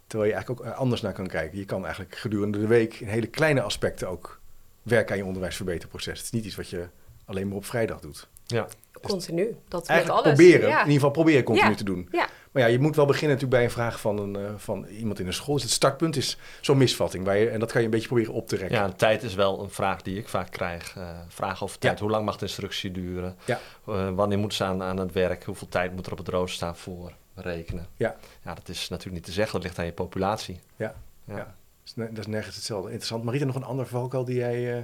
terwijl 0.08 0.30
je 0.30 0.36
eigenlijk 0.36 0.66
ook 0.68 0.74
anders 0.74 1.02
naar 1.02 1.14
kan 1.14 1.28
kijken. 1.28 1.58
Je 1.58 1.66
kan 1.66 1.84
eigenlijk 1.84 2.16
gedurende 2.16 2.60
de 2.60 2.68
week 2.68 3.00
in 3.00 3.08
hele 3.08 3.28
kleine 3.28 3.62
aspecten 3.62 4.10
ook 4.10 4.40
werken 4.82 5.12
aan 5.12 5.18
je 5.18 5.26
onderwijsverbeterproces. 5.26 6.18
Het 6.18 6.26
is 6.26 6.32
niet 6.32 6.46
iets 6.46 6.56
wat 6.56 6.70
je 6.70 6.88
alleen 7.26 7.48
maar 7.48 7.58
op 7.58 7.66
vrijdag 7.66 8.00
doet. 8.00 8.28
Ja, 8.46 8.68
Continu. 9.12 9.56
Dat 9.68 9.80
met 9.82 9.90
Eigenlijk 9.90 10.26
alles. 10.26 10.36
proberen, 10.38 10.68
Ja. 10.70 10.74
in 10.74 10.78
ieder 10.80 10.94
geval 10.94 11.12
proberen 11.12 11.44
continu 11.44 11.70
Ja. 11.70 11.76
te 11.76 11.84
doen. 11.84 12.08
Ja. 12.12 12.28
Maar 12.52 12.62
ja, 12.64 12.68
je 12.68 12.80
moet 12.80 12.96
wel 12.96 13.06
beginnen 13.06 13.30
natuurlijk 13.38 13.56
bij 13.56 13.64
een 13.64 13.76
vraag 13.76 14.00
van, 14.00 14.18
een, 14.20 14.36
eh, 14.36 14.54
van 14.58 14.86
iemand 14.86 15.20
in 15.20 15.28
een 15.28 15.34
school. 15.34 15.54
Dus 15.54 15.64
het 15.64 15.72
startpunt 15.72 16.16
is 16.16 16.38
zo'n 16.62 16.78
misvatting. 16.78 17.26
Waar 17.26 17.38
je, 17.38 17.50
en 17.50 17.60
dat 17.60 17.72
kan 17.72 17.80
je 17.82 17.86
een 17.88 17.94
beetje 17.94 18.08
proberen 18.08 18.34
op 18.34 18.48
te 18.48 18.56
rekken. 18.56 18.78
ja 18.78 18.84
en 18.84 18.96
tijd 18.96 19.24
is 19.24 19.34
wel 19.36 19.62
een 19.64 19.70
vraag 19.70 20.02
die 20.02 20.18
ik 20.18 20.30
vaak 20.30 20.52
krijg. 20.52 20.96
Eh 20.98 21.10
vragen 21.28 21.64
over 21.64 21.78
tijd. 21.80 21.94
Ja. 21.98 22.02
Hoe 22.04 22.12
lang 22.12 22.26
mag 22.26 22.38
de 22.38 22.46
instructie 22.46 22.92
duren? 22.92 23.36
Ja. 23.46 23.60
Eh, 23.88 24.10
wanneer 24.10 24.38
moeten 24.38 24.58
ze 24.58 24.64
aan, 24.64 24.84
aan 24.84 24.98
het 24.98 25.12
werk? 25.12 25.44
Hoeveel 25.44 25.70
tijd 25.70 25.94
moet 25.96 26.06
er 26.06 26.12
op 26.12 26.18
het 26.18 26.28
rooster 26.28 26.56
staan 26.56 26.76
voor 26.78 27.12
rekenen? 27.36 27.88
Ja. 27.98 28.16
ja, 28.44 28.54
dat 28.54 28.70
is 28.70 28.90
natuurlijk 28.90 29.16
niet 29.16 29.26
te 29.26 29.32
zeggen. 29.32 29.54
Dat 29.54 29.64
ligt 29.64 29.80
aan 29.80 29.86
je 29.86 29.92
populatie. 29.94 30.60
Ja. 30.76 30.94
Ja. 31.28 31.36
Ja. 31.36 31.54
Dat 31.96 32.18
is 32.18 32.28
nergens 32.28 32.56
hetzelfde. 32.56 32.88
Interessant. 32.88 33.24
Marita, 33.24 33.46
nog 33.46 33.56
een 33.56 33.64
ander 33.64 33.88
valkuil 33.88 34.26
die 34.26 34.36
jij 34.36 34.78
eh, 34.78 34.84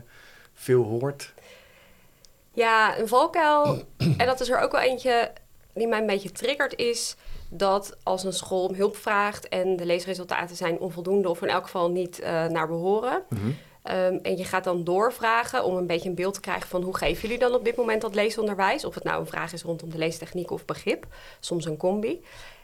veel 0.53 0.83
hoort? 0.83 1.33
Ja, 2.53 2.97
een 2.99 3.07
valkuil. 3.07 3.83
en 4.17 4.25
dat 4.25 4.39
is 4.39 4.49
er 4.49 4.59
ook 4.59 4.71
wel 4.71 4.81
eentje 4.81 5.31
die 5.73 5.87
mij 5.87 5.99
een 5.99 6.05
beetje 6.05 6.31
triggert, 6.31 6.75
is 6.75 7.15
dat 7.49 7.97
als 8.03 8.23
een 8.23 8.33
school 8.33 8.65
om 8.65 8.73
hulp 8.75 8.95
vraagt 8.95 9.47
en 9.47 9.75
de 9.75 9.85
leesresultaten 9.85 10.55
zijn 10.55 10.79
onvoldoende 10.79 11.29
of 11.29 11.41
in 11.41 11.49
elk 11.49 11.63
geval 11.63 11.89
niet 11.89 12.19
eh, 12.19 12.45
naar 12.45 12.67
behoren. 12.67 13.23
ehm, 13.83 14.17
en 14.21 14.37
je 14.37 14.43
gaat 14.43 14.63
dan 14.63 14.83
doorvragen 14.83 15.63
om 15.63 15.75
een 15.75 15.87
beetje 15.87 16.09
een 16.09 16.15
beeld 16.15 16.33
te 16.33 16.39
krijgen 16.39 16.69
van 16.69 16.81
hoe 16.83 16.97
geven 16.97 17.21
jullie 17.21 17.37
dan 17.39 17.53
op 17.53 17.65
dit 17.65 17.75
moment 17.75 18.01
dat 18.01 18.15
leesonderwijs? 18.15 18.85
Of 18.85 18.95
het 18.95 19.03
nou 19.03 19.19
een 19.19 19.27
vraag 19.27 19.53
is 19.53 19.61
rondom 19.61 19.89
de 19.89 19.97
leestechniek 19.97 20.51
of 20.51 20.65
begrip, 20.65 21.05
soms 21.39 21.65
een 21.65 21.77
combi. 21.77 22.23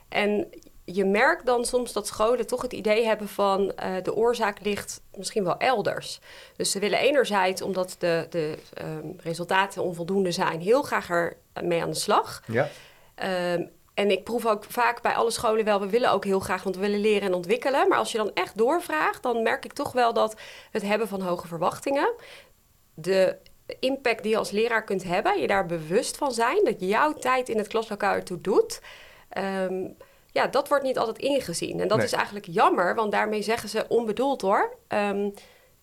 En 0.09 0.47
je 0.85 1.05
merkt 1.05 1.45
dan 1.45 1.65
soms 1.65 1.93
dat 1.93 2.07
scholen 2.07 2.47
toch 2.47 2.61
het 2.61 2.73
idee 2.73 3.05
hebben 3.05 3.27
van 3.27 3.71
eh, 3.71 3.93
de 4.03 4.15
oorzaak 4.15 4.61
ligt 4.61 5.01
misschien 5.15 5.43
wel 5.43 5.57
elders. 5.57 6.19
Dus 6.55 6.71
ze 6.71 6.79
willen 6.79 6.99
enerzijds, 6.99 7.61
omdat 7.61 7.95
de, 7.99 8.27
de 8.29 8.57
ehm, 8.73 9.07
resultaten 9.17 9.83
onvoldoende 9.83 10.31
zijn, 10.31 10.61
heel 10.61 10.81
graag 10.81 11.09
er 11.09 11.37
mee 11.63 11.81
aan 11.81 11.89
de 11.89 11.95
slag. 11.95 12.41
Ja. 12.47 12.69
Ehm, 13.15 13.63
en 13.93 14.11
ik 14.11 14.23
proef 14.23 14.45
ook 14.45 14.63
vaak 14.63 15.01
bij 15.01 15.15
alle 15.15 15.31
scholen 15.31 15.65
wel, 15.65 15.79
we 15.79 15.89
willen 15.89 16.11
ook 16.11 16.25
heel 16.25 16.39
graag, 16.39 16.63
want 16.63 16.75
we 16.75 16.81
willen 16.81 16.99
leren 16.99 17.27
en 17.27 17.33
ontwikkelen. 17.33 17.87
Maar 17.87 17.97
als 17.97 18.11
je 18.11 18.17
dan 18.17 18.31
echt 18.33 18.57
doorvraagt, 18.57 19.23
dan 19.23 19.43
merk 19.43 19.65
ik 19.65 19.73
toch 19.73 19.91
wel 19.91 20.13
dat 20.13 20.35
het 20.71 20.81
hebben 20.81 21.07
van 21.07 21.21
hoge 21.21 21.47
verwachtingen, 21.47 22.13
de 22.93 23.37
impact 23.79 24.21
die 24.23 24.31
je 24.31 24.37
als 24.37 24.51
leraar 24.51 24.83
kunt 24.83 25.03
hebben, 25.03 25.39
je 25.39 25.47
daar 25.47 25.65
bewust 25.65 26.17
van 26.17 26.31
zijn, 26.31 26.63
dat 26.63 26.75
jouw 26.77 27.13
tijd 27.13 27.49
in 27.49 27.57
het 27.57 27.67
klaslokaal 27.67 28.13
ertoe 28.13 28.41
doet. 28.41 28.81
ehm, 29.29 29.83
ja, 30.35 30.47
dat 30.47 30.67
wordt 30.67 30.83
niet 30.83 30.97
altijd 30.97 31.17
ingezien. 31.17 31.79
En 31.79 31.87
dat 31.87 31.97
Nee. 31.97 32.05
is 32.05 32.11
eigenlijk 32.11 32.45
jammer, 32.49 32.95
want 32.95 33.11
daarmee 33.11 33.41
zeggen 33.41 33.69
ze 33.69 33.85
onbedoeld 33.87 34.41
hoor. 34.41 34.75
ehm, 34.87 35.29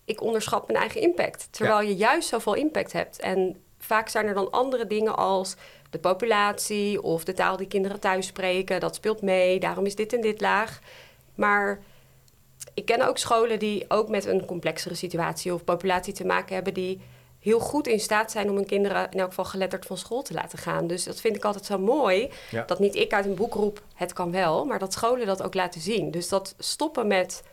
ik 0.05 0.21
onderschat 0.21 0.67
mijn 0.67 0.79
eigen 0.79 1.01
impact. 1.01 1.47
Terwijl 1.51 1.81
je 1.81 1.95
juist 1.95 2.29
zoveel 2.29 2.53
impact 2.53 2.91
hebt. 2.93 3.19
En 3.19 3.63
vaak 3.79 4.09
zijn 4.09 4.25
er 4.27 4.33
dan 4.33 4.51
andere 4.51 4.87
dingen 4.87 5.15
als 5.15 5.55
de 5.89 5.99
populatie 5.99 7.01
of 7.01 7.23
de 7.23 7.33
taal 7.33 7.57
die 7.57 7.67
kinderen 7.67 7.99
thuis 7.99 8.27
spreken. 8.27 8.79
Dat 8.79 8.95
speelt 8.95 9.21
mee, 9.21 9.59
daarom 9.59 9.85
is 9.85 9.95
dit 9.95 10.13
en 10.13 10.21
dit 10.21 10.41
laag. 10.41 10.79
Maar 11.35 11.79
ik 12.73 12.85
ken 12.85 13.07
ook 13.07 13.17
scholen 13.17 13.59
die 13.59 13.85
ook 13.87 14.09
met 14.09 14.25
een 14.25 14.45
complexere 14.45 14.95
situatie 14.95 15.53
of 15.53 15.63
populatie 15.63 16.13
te 16.13 16.25
maken 16.25 16.55
hebben... 16.55 16.73
die 16.73 17.01
heel 17.43 17.59
goed 17.59 17.87
in 17.87 17.99
staat 17.99 18.31
zijn 18.31 18.49
om 18.49 18.55
hun 18.55 18.65
kinderen 18.65 19.07
in 19.11 19.19
elk 19.19 19.29
geval 19.29 19.45
geletterd 19.45 19.85
van 19.85 19.97
school 19.97 20.21
te 20.21 20.33
laten 20.33 20.57
gaan. 20.57 20.87
Dus 20.87 21.03
dat 21.03 21.21
vind 21.21 21.35
ik 21.35 21.45
altijd 21.45 21.65
zo 21.65 21.77
mooi. 21.77 22.31
Ja. 22.51 22.63
Dat 22.63 22.79
niet 22.79 22.95
ik 22.95 23.13
uit 23.13 23.25
een 23.25 23.35
boek 23.35 23.53
roep, 23.53 23.81
het 23.95 24.13
kan 24.13 24.31
wel, 24.31 24.65
maar 24.65 24.79
dat 24.79 24.93
scholen 24.93 25.25
dat 25.25 25.43
ook 25.43 25.53
laten 25.53 25.81
zien. 25.81 26.11
Dus 26.11 26.29
dat 26.29 26.55
stoppen 26.57 27.07
met 27.07 27.43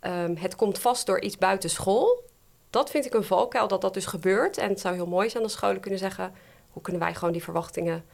ehm, 0.00 0.34
het 0.36 0.56
komt 0.56 0.78
vast 0.78 1.06
door 1.06 1.20
iets 1.20 1.38
buiten 1.38 1.70
school. 1.70 2.22
Dat 2.70 2.90
vind 2.90 3.06
ik 3.06 3.14
een 3.14 3.24
valkuil 3.24 3.68
dat 3.68 3.80
dat 3.80 3.94
dus 3.94 4.06
gebeurt. 4.06 4.58
En 4.58 4.68
het 4.68 4.80
zou 4.80 4.94
heel 4.94 5.06
mooi 5.06 5.30
zijn 5.30 5.42
als 5.42 5.52
scholen 5.52 5.80
kunnen 5.80 5.98
zeggen... 5.98 6.32
hoe 6.70 6.82
kunnen 6.82 7.02
wij 7.02 7.14
gewoon 7.14 7.32
die 7.32 7.42
verwachtingen 7.42 8.04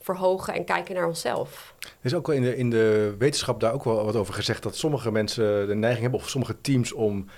verhogen 0.00 0.54
en 0.54 0.64
kijken 0.64 0.94
naar 0.94 1.06
onszelf. 1.06 1.74
Er 1.80 1.88
is 2.02 2.14
ook 2.14 2.26
wel 2.26 2.36
in 2.36 2.42
de, 2.42 2.56
in 2.56 2.70
de 2.70 3.14
wetenschap 3.18 3.60
daar 3.60 3.72
ook 3.72 3.84
wel 3.84 4.04
wat 4.04 4.16
over 4.16 4.34
gezegd 4.34 4.62
dat 4.62 4.76
sommige 4.76 5.10
mensen 5.10 5.66
de 5.66 5.74
neiging 5.74 6.02
hebben, 6.02 6.20
of 6.20 6.28
sommige 6.28 6.60
teams, 6.60 6.92
om 6.92 7.28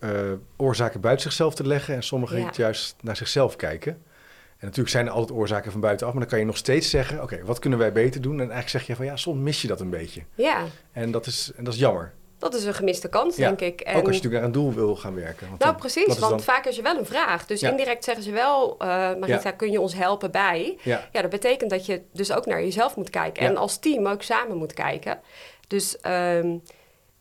eh, 0.00 0.10
oorzaken 0.56 1.00
buiten 1.00 1.24
zichzelf 1.24 1.54
te 1.54 1.66
leggen 1.66 1.94
en 1.94 2.02
sommigen 2.02 2.38
Ja. 2.38 2.50
juist 2.52 2.96
naar 3.00 3.16
zichzelf 3.16 3.56
kijken. 3.56 3.92
En 4.58 4.66
natuurlijk 4.66 4.88
zijn 4.94 5.06
er 5.06 5.12
altijd 5.12 5.38
oorzaken 5.38 5.72
van 5.72 5.80
buitenaf, 5.80 6.12
maar 6.12 6.22
dan 6.22 6.30
kan 6.30 6.38
je 6.40 6.44
nog 6.46 6.56
steeds 6.56 6.90
zeggen: 6.90 7.22
Oké, 7.22 7.40
wat 7.44 7.58
kunnen 7.58 7.78
wij 7.78 7.92
beter 7.92 8.20
doen? 8.20 8.32
En 8.32 8.38
eigenlijk 8.50 8.68
zeg 8.70 8.86
je 8.86 8.96
van 8.96 9.04
ja, 9.04 9.16
soms 9.16 9.40
mis 9.42 9.62
je 9.62 9.68
dat 9.68 9.80
een 9.80 9.90
beetje. 9.90 10.22
Ja, 10.34 10.64
En 10.92 11.10
dat 11.10 11.26
is, 11.26 11.52
en 11.56 11.64
dat 11.64 11.74
is 11.74 11.78
jammer. 11.80 12.12
dat 12.38 12.54
is 12.54 12.64
een 12.64 12.74
gemiste 12.74 13.08
kans, 13.08 13.36
Ja, 13.36 13.46
denk 13.46 13.60
ik. 13.60 13.80
En... 13.80 13.94
Ook 13.96 14.06
als 14.06 14.16
je 14.16 14.22
natuurlijk 14.22 14.34
naar 14.34 14.44
een 14.44 14.52
doel 14.52 14.72
wil 14.74 14.96
gaan 14.96 15.14
werken. 15.14 15.46
Want 15.48 15.60
Nou, 15.60 15.72
dan- 15.72 15.80
precies, 15.80 16.18
want 16.18 16.44
vaak 16.44 16.66
is 16.66 16.76
er 16.76 16.82
wel 16.82 16.98
een 16.98 17.06
vraag. 17.06 17.46
Dus 17.46 17.60
Ja. 17.60 17.70
indirect 17.70 18.04
zeggen 18.04 18.24
ze 18.24 18.30
wel, 18.30 18.74
eh 18.78 18.86
Marita, 18.88 19.40
Ja. 19.42 19.50
kun 19.50 19.70
je 19.70 19.80
ons 19.80 19.94
helpen 19.94 20.30
bij? 20.30 20.78
ja, 20.82 21.08
dat 21.12 21.30
betekent 21.30 21.70
dat 21.70 21.86
je 21.86 22.02
dus 22.12 22.32
ook 22.32 22.46
naar 22.46 22.60
jezelf 22.62 22.96
moet 22.96 23.10
kijken. 23.10 23.42
En 23.46 23.56
als 23.56 23.78
team 23.78 24.06
ook 24.06 24.22
samen 24.22 24.56
moet 24.56 24.72
kijken. 24.72 25.20
Dus 25.68 26.00
ehm, 26.00 26.56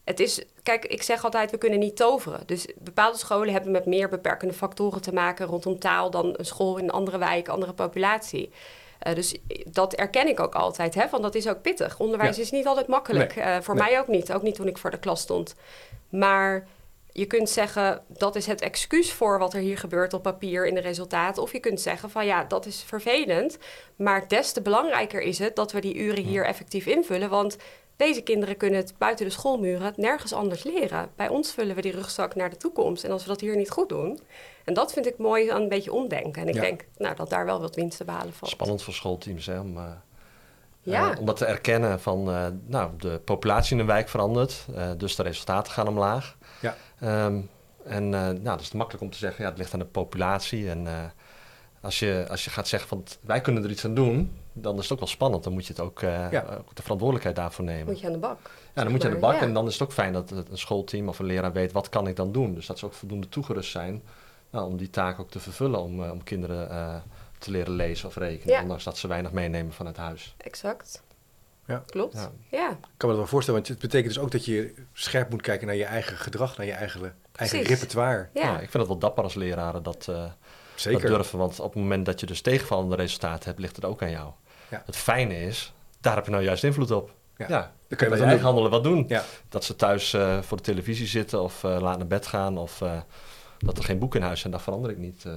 het 0.09 0.19
is... 0.19 0.41
Kijk, 0.63 0.85
ik 0.85 1.03
zeg 1.03 1.23
altijd, 1.23 1.51
we 1.51 1.57
kunnen 1.57 1.79
niet 1.79 1.95
toveren. 1.95 2.39
Dus 2.45 2.67
bepaalde 2.77 3.17
scholen 3.17 3.53
hebben 3.53 3.71
met 3.71 3.85
meer 3.85 4.09
beperkende 4.09 4.53
factoren 4.53 5.01
te 5.01 5.13
maken... 5.13 5.45
rondom 5.45 5.79
taal 5.79 6.11
dan 6.11 6.33
een 6.37 6.45
school 6.45 6.77
in 6.77 6.83
een 6.83 6.89
andere 6.91 7.17
wijk, 7.17 7.47
andere 7.47 7.73
populatie. 7.73 8.51
Eh, 8.99 9.15
dus 9.15 9.35
dat 9.65 9.93
erken 9.93 10.27
ik 10.27 10.39
ook 10.39 10.55
altijd, 10.55 10.95
hè, 10.95 11.09
want 11.09 11.23
dat 11.23 11.35
is 11.35 11.47
ook 11.47 11.61
pittig. 11.61 11.99
Onderwijs 11.99 12.35
Ja. 12.35 12.41
is 12.41 12.51
niet 12.51 12.65
altijd 12.67 12.87
makkelijk. 12.87 13.35
Nee. 13.35 13.45
Eh, 13.45 13.61
voor 13.61 13.75
Nee. 13.75 13.83
mij 13.89 13.99
ook 13.99 14.07
niet, 14.07 14.33
ook 14.33 14.41
niet 14.41 14.55
toen 14.55 14.67
ik 14.67 14.77
voor 14.77 14.91
de 14.91 14.99
klas 14.99 15.21
stond. 15.21 15.55
Maar 16.09 16.67
je 17.11 17.25
kunt 17.25 17.49
zeggen 17.49 18.01
dat 18.07 18.35
is 18.35 18.45
het 18.45 18.61
excuus 18.61 19.11
voor 19.11 19.39
wat 19.39 19.53
er 19.53 19.59
hier 19.59 19.77
gebeurt 19.77 20.13
op 20.13 20.23
papier 20.23 20.67
in 20.67 20.73
de 20.75 20.81
resultaten. 20.81 21.41
Of 21.43 21.51
je 21.51 21.59
kunt 21.59 21.81
zeggen 21.81 22.09
van 22.09 22.25
ja, 22.25 22.43
dat 22.43 22.65
is 22.65 22.83
vervelend. 22.87 23.57
Maar 23.95 24.27
des 24.27 24.51
te 24.51 24.61
belangrijker 24.61 25.21
is 25.21 25.39
het 25.39 25.55
dat 25.55 25.71
we 25.71 25.81
die 25.81 25.95
uren 25.95 26.23
hier 26.23 26.45
effectief 26.45 26.85
invullen. 26.85 27.29
Want 27.29 27.57
deze 28.07 28.21
kinderen 28.21 28.57
kunnen 28.57 28.79
het 28.79 28.93
buiten 28.97 29.25
de 29.25 29.31
schoolmuren 29.31 29.93
nergens 29.95 30.33
anders 30.33 30.63
leren. 30.63 31.09
Bij 31.15 31.27
ons 31.27 31.51
vullen 31.51 31.75
we 31.75 31.81
die 31.81 31.91
rugzak 31.91 32.35
naar 32.35 32.49
de 32.49 32.57
toekomst. 32.57 33.03
En 33.03 33.11
als 33.11 33.21
we 33.23 33.27
dat 33.29 33.41
hier 33.41 33.55
niet 33.55 33.69
goed 33.69 33.89
doen. 33.89 34.19
En 34.65 34.73
dat 34.73 34.93
vind 34.93 35.05
ik 35.07 35.17
mooi 35.17 35.49
aan 35.49 35.61
een 35.61 35.69
beetje 35.69 35.93
omdenken. 35.93 36.41
En 36.41 36.47
ik 36.47 36.53
Ja. 36.55 36.61
denk 36.61 36.85
nou, 36.97 37.15
dat 37.15 37.29
daar 37.29 37.45
wel 37.45 37.59
wat 37.61 37.75
winst 37.75 37.97
te 37.97 38.05
behalen 38.05 38.33
valt. 38.33 38.51
Spannend 38.51 38.83
voor 38.83 38.93
schoolteams, 38.93 39.45
hè? 39.45 39.59
Om, 39.59 39.77
eh, 39.77 39.83
Ja. 40.81 41.11
eh, 41.11 41.19
om 41.19 41.25
dat 41.25 41.37
te 41.37 41.45
erkennen 41.45 41.99
van, 41.99 42.29
eh, 42.31 42.45
nou, 42.65 42.89
de 42.97 43.21
populatie 43.25 43.73
in 43.73 43.79
een 43.79 43.85
wijk 43.87 44.09
verandert, 44.09 44.65
eh, 44.75 44.91
dus 44.97 45.15
de 45.15 45.23
resultaten 45.23 45.71
gaan 45.73 45.87
omlaag. 45.87 46.37
Ja. 46.61 46.75
Ehm, 46.99 47.39
en 47.83 48.03
eh, 48.13 48.21
nou, 48.21 48.43
dat 48.43 48.61
is 48.61 48.71
makkelijk 48.71 49.03
om 49.03 49.09
te 49.09 49.17
zeggen, 49.17 49.43
ja, 49.43 49.49
het 49.49 49.57
ligt 49.59 49.73
aan 49.73 49.79
de 49.79 49.85
populatie. 49.85 50.69
En 50.69 50.87
eh, 50.87 50.93
als, 51.81 51.99
je, 51.99 52.25
als 52.29 52.43
je 52.43 52.49
gaat 52.49 52.67
zeggen 52.67 52.89
van, 52.89 53.03
wij 53.21 53.41
kunnen 53.41 53.63
er 53.63 53.69
iets 53.69 53.85
aan 53.85 53.93
doen, 53.93 54.37
dan 54.61 54.75
is 54.77 54.83
het 54.83 54.91
ook 54.91 54.99
wel 54.99 55.07
spannend. 55.07 55.43
Dan 55.43 55.53
moet 55.53 55.65
je 55.65 55.73
het 55.73 55.81
ook, 55.81 56.01
eh, 56.01 56.31
Ja. 56.31 56.41
ook 56.59 56.75
de 56.75 56.81
verantwoordelijkheid 56.81 57.35
daarvoor 57.35 57.65
nemen. 57.65 57.85
Moet 57.85 57.99
je 57.99 58.07
aan 58.07 58.13
de 58.13 58.19
bak. 58.19 58.37
Ja, 58.73 58.83
dan 58.83 58.91
moet 58.91 59.01
je 59.01 59.07
aan 59.07 59.13
de 59.13 59.19
bak 59.19 59.33
ja. 59.33 59.39
en 59.41 59.53
dan 59.53 59.67
is 59.67 59.73
het 59.73 59.81
ook 59.81 59.93
fijn 59.93 60.13
dat 60.13 60.29
het- 60.29 60.49
een 60.49 60.57
schoolteam 60.57 61.07
of 61.07 61.19
een 61.19 61.25
leraar 61.25 61.51
weet 61.53 61.71
wat 61.71 61.89
kan 61.89 62.07
ik 62.07 62.15
dan 62.15 62.31
doen. 62.31 62.53
Dus 62.53 62.65
dat 62.65 62.79
ze 62.79 62.85
ook 62.85 62.93
voldoende 62.93 63.29
toegerust 63.29 63.71
zijn 63.71 64.03
nou, 64.51 64.65
om 64.67 64.77
die 64.77 64.89
taak 64.89 65.19
ook 65.19 65.29
te 65.29 65.39
vervullen 65.39 65.79
om, 65.81 66.03
eh, 66.03 66.11
om 66.11 66.23
kinderen 66.23 66.69
eh, 66.69 66.95
te 67.37 67.51
leren 67.51 67.73
lezen 67.73 68.07
of 68.07 68.15
rekenen. 68.15 68.53
Ja. 68.55 68.61
Ondanks 68.61 68.83
dat 68.83 68.97
ze 68.97 69.07
weinig 69.07 69.31
meenemen 69.31 69.73
vanuit 69.73 69.97
huis. 69.97 70.35
Exact. 70.37 71.03
Ja. 71.65 71.83
Klopt. 71.85 72.13
Ja. 72.13 72.31
Ja. 72.57 72.69
Ik 72.69 72.77
kan 72.79 72.89
me 72.97 73.07
dat 73.07 73.15
wel 73.15 73.25
voorstellen, 73.27 73.59
want 73.59 73.71
het 73.71 73.81
betekent 73.81 74.13
dus 74.13 74.23
ook 74.23 74.31
dat 74.31 74.45
je 74.45 74.73
scherp 74.93 75.29
moet 75.29 75.41
kijken 75.41 75.67
naar 75.67 75.75
je 75.75 75.85
eigen 75.85 76.17
gedrag, 76.17 76.57
naar 76.57 76.65
je 76.65 76.71
eigen, 76.71 77.15
eigen 77.35 77.61
repertoire. 77.61 78.29
Ja. 78.33 78.41
Ja. 78.41 78.53
ik 78.53 78.59
vind 78.59 78.73
het 78.73 78.87
wel 78.87 78.97
dapper 78.97 79.23
als 79.23 79.33
leraren 79.33 79.83
dat, 79.83 80.07
eh, 80.07 80.23
dat 80.83 81.01
durven. 81.01 81.37
Want 81.39 81.59
op 81.59 81.73
het 81.73 81.81
moment 81.81 82.05
dat 82.05 82.19
je 82.19 82.25
dus 82.25 82.41
tegenvallende 82.41 82.95
resultaten 82.95 83.45
hebt, 83.45 83.59
ligt 83.59 83.75
het 83.75 83.85
ook 83.85 84.01
aan 84.01 84.09
jou. 84.11 84.31
Ja. 84.69 84.83
Het 84.85 84.95
fijne 84.95 85.41
is, 85.41 85.73
daar 86.01 86.15
heb 86.15 86.25
je 86.25 86.31
nou 86.31 86.43
juist 86.43 86.63
invloed 86.63 86.91
op. 86.91 87.11
Ja. 87.37 87.45
Ja, 87.49 87.71
Dan 87.87 87.97
kun 87.97 88.09
je 88.09 88.15
aan 88.15 88.21
eigen 88.27 88.45
handelen 88.45 88.71
wat 88.71 88.83
doen. 88.83 89.05
Ja. 89.07 89.23
Dat 89.49 89.63
ze 89.63 89.75
thuis 89.75 90.13
eh, 90.13 90.41
voor 90.41 90.57
de 90.57 90.63
televisie 90.63 91.07
zitten 91.07 91.41
of 91.41 91.63
eh, 91.63 91.77
laat 91.81 91.97
naar 91.97 92.07
bed 92.07 92.27
gaan 92.27 92.57
of 92.57 92.81
eh, 92.81 93.01
dat 93.59 93.77
er 93.77 93.83
geen 93.83 93.99
boek 93.99 94.15
in 94.15 94.21
huis 94.21 94.39
zijn, 94.39 94.51
daar 94.53 94.61
verander 94.61 94.91
ik 94.91 94.97
niet. 94.97 95.23
eh. 95.25 95.31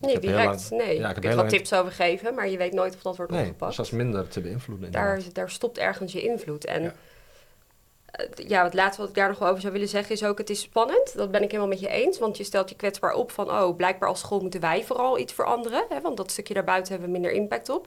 Ik 0.00 0.04
Niet 0.06 0.12
heb 0.12 0.22
heel 0.22 0.30
direct, 0.30 0.70
lang- 0.70 0.82
nee. 0.82 0.98
Ja, 0.98 1.08
ik 1.08 1.14
heb 1.14 1.24
wat 1.24 1.34
lang- 1.34 1.48
tips 1.48 1.72
over 1.72 1.92
geven, 1.92 2.34
maar 2.34 2.48
je 2.48 2.56
weet 2.56 2.72
nooit 2.72 2.94
of 2.94 3.02
dat 3.02 3.16
wordt 3.16 3.32
Nee, 3.32 3.40
opgepakt. 3.40 3.66
dus 3.66 3.76
dat 3.76 3.86
is 3.86 3.92
minder 3.92 4.28
te 4.28 4.40
beïnvloeden. 4.40 4.90
daar, 4.92 5.20
daar 5.32 5.50
stopt 5.50 5.78
ergens 5.78 6.12
je 6.12 6.20
invloed. 6.22 6.64
En 6.64 6.82
Ja. 6.82 6.92
ja. 8.34 8.64
het 8.64 8.74
laatste 8.74 9.00
wat 9.00 9.10
ik 9.10 9.16
daar 9.16 9.28
nog 9.28 9.38
wel 9.38 9.48
over 9.48 9.60
zou 9.60 9.72
willen 9.72 9.88
zeggen 9.88 10.14
is 10.14 10.24
ook... 10.24 10.38
het 10.38 10.50
is 10.50 10.60
spannend, 10.60 11.16
dat 11.16 11.30
ben 11.30 11.42
ik 11.42 11.48
helemaal 11.50 11.68
met 11.70 11.80
je 11.80 11.88
eens. 11.88 12.18
Want 12.18 12.36
je 12.36 12.44
stelt 12.44 12.68
je 12.68 12.74
kwetsbaar 12.76 13.12
op 13.12 13.30
van... 13.30 13.50
oh, 13.50 13.76
blijkbaar 13.76 14.08
als 14.08 14.20
school 14.20 14.40
moeten 14.40 14.60
wij 14.60 14.84
vooral 14.84 15.18
iets 15.18 15.32
veranderen. 15.32 15.84
Hè, 15.88 16.00
want 16.00 16.16
dat 16.16 16.30
stukje 16.30 16.54
daarbuiten 16.54 16.90
hebben 16.92 17.12
we 17.12 17.18
minder 17.18 17.32
impact 17.40 17.68
op. 17.68 17.86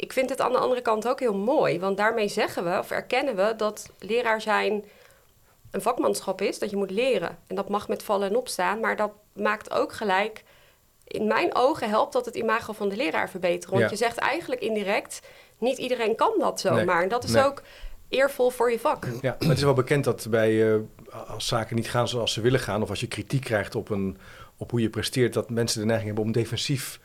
Ik 0.00 0.12
vind 0.12 0.30
het 0.30 0.40
aan 0.40 0.52
de 0.52 0.58
andere 0.58 0.80
kant 0.82 1.08
ook 1.08 1.20
heel 1.20 1.34
mooi. 1.34 1.80
Want 1.80 1.96
daarmee 1.96 2.28
zeggen 2.28 2.64
we, 2.64 2.78
of 2.78 2.90
erkennen 2.90 3.36
we... 3.36 3.54
dat 3.56 3.90
leraar 3.98 4.40
zijn 4.40 4.84
een 5.70 5.82
vakmanschap 5.82 6.40
is, 6.40 6.58
dat 6.58 6.70
je 6.70 6.76
moet 6.76 6.90
leren. 6.90 7.38
En 7.46 7.56
dat 7.56 7.68
mag 7.68 7.88
met 7.88 8.02
vallen 8.02 8.28
en 8.28 8.36
opstaan. 8.36 8.80
Maar 8.80 8.96
dat 8.96 9.10
maakt 9.32 9.70
ook 9.70 9.92
gelijk... 9.92 10.44
in 11.04 11.26
mijn 11.26 11.54
ogen 11.54 11.88
helpt 11.88 12.12
dat 12.12 12.24
het 12.24 12.36
imago 12.36 12.72
van 12.72 12.88
de 12.88 12.96
leraar 12.96 13.30
verbeteren. 13.30 13.70
Want 13.70 13.82
Ja. 13.84 13.90
je 13.90 13.96
zegt 14.04 14.16
eigenlijk 14.16 14.60
indirect... 14.60 15.20
niet 15.58 15.78
iedereen 15.78 16.14
kan 16.16 16.32
dat 16.38 16.60
zomaar. 16.60 16.84
Nee. 16.84 17.02
En 17.02 17.08
dat 17.08 17.24
is 17.24 17.30
Nee. 17.32 17.44
ook 17.44 17.62
eervol 18.08 18.50
voor 18.50 18.70
je 18.70 18.78
vak. 18.78 19.04
Ja, 19.04 19.36
maar 19.38 19.48
het 19.48 19.56
is 19.58 19.62
wel 19.64 19.74
bekend 19.74 20.04
dat 20.04 20.26
bij, 20.30 20.72
eh, 20.74 20.80
als 21.28 21.46
zaken 21.46 21.76
niet 21.76 21.90
gaan 21.90 22.08
zoals 22.08 22.32
ze 22.32 22.40
willen 22.40 22.60
gaan, 22.60 22.82
of 22.82 22.90
als 22.90 23.00
je 23.00 23.06
kritiek 23.08 23.44
krijgt 23.44 23.74
op, 23.74 23.90
een, 23.90 24.18
op 24.56 24.70
hoe 24.70 24.80
je 24.80 24.90
presteert, 24.90 25.32
dat 25.32 25.50
mensen 25.50 25.80
de 25.80 25.86
neiging 25.86 26.06
hebben 26.08 26.24
om 26.26 26.32
defensief 26.32 27.00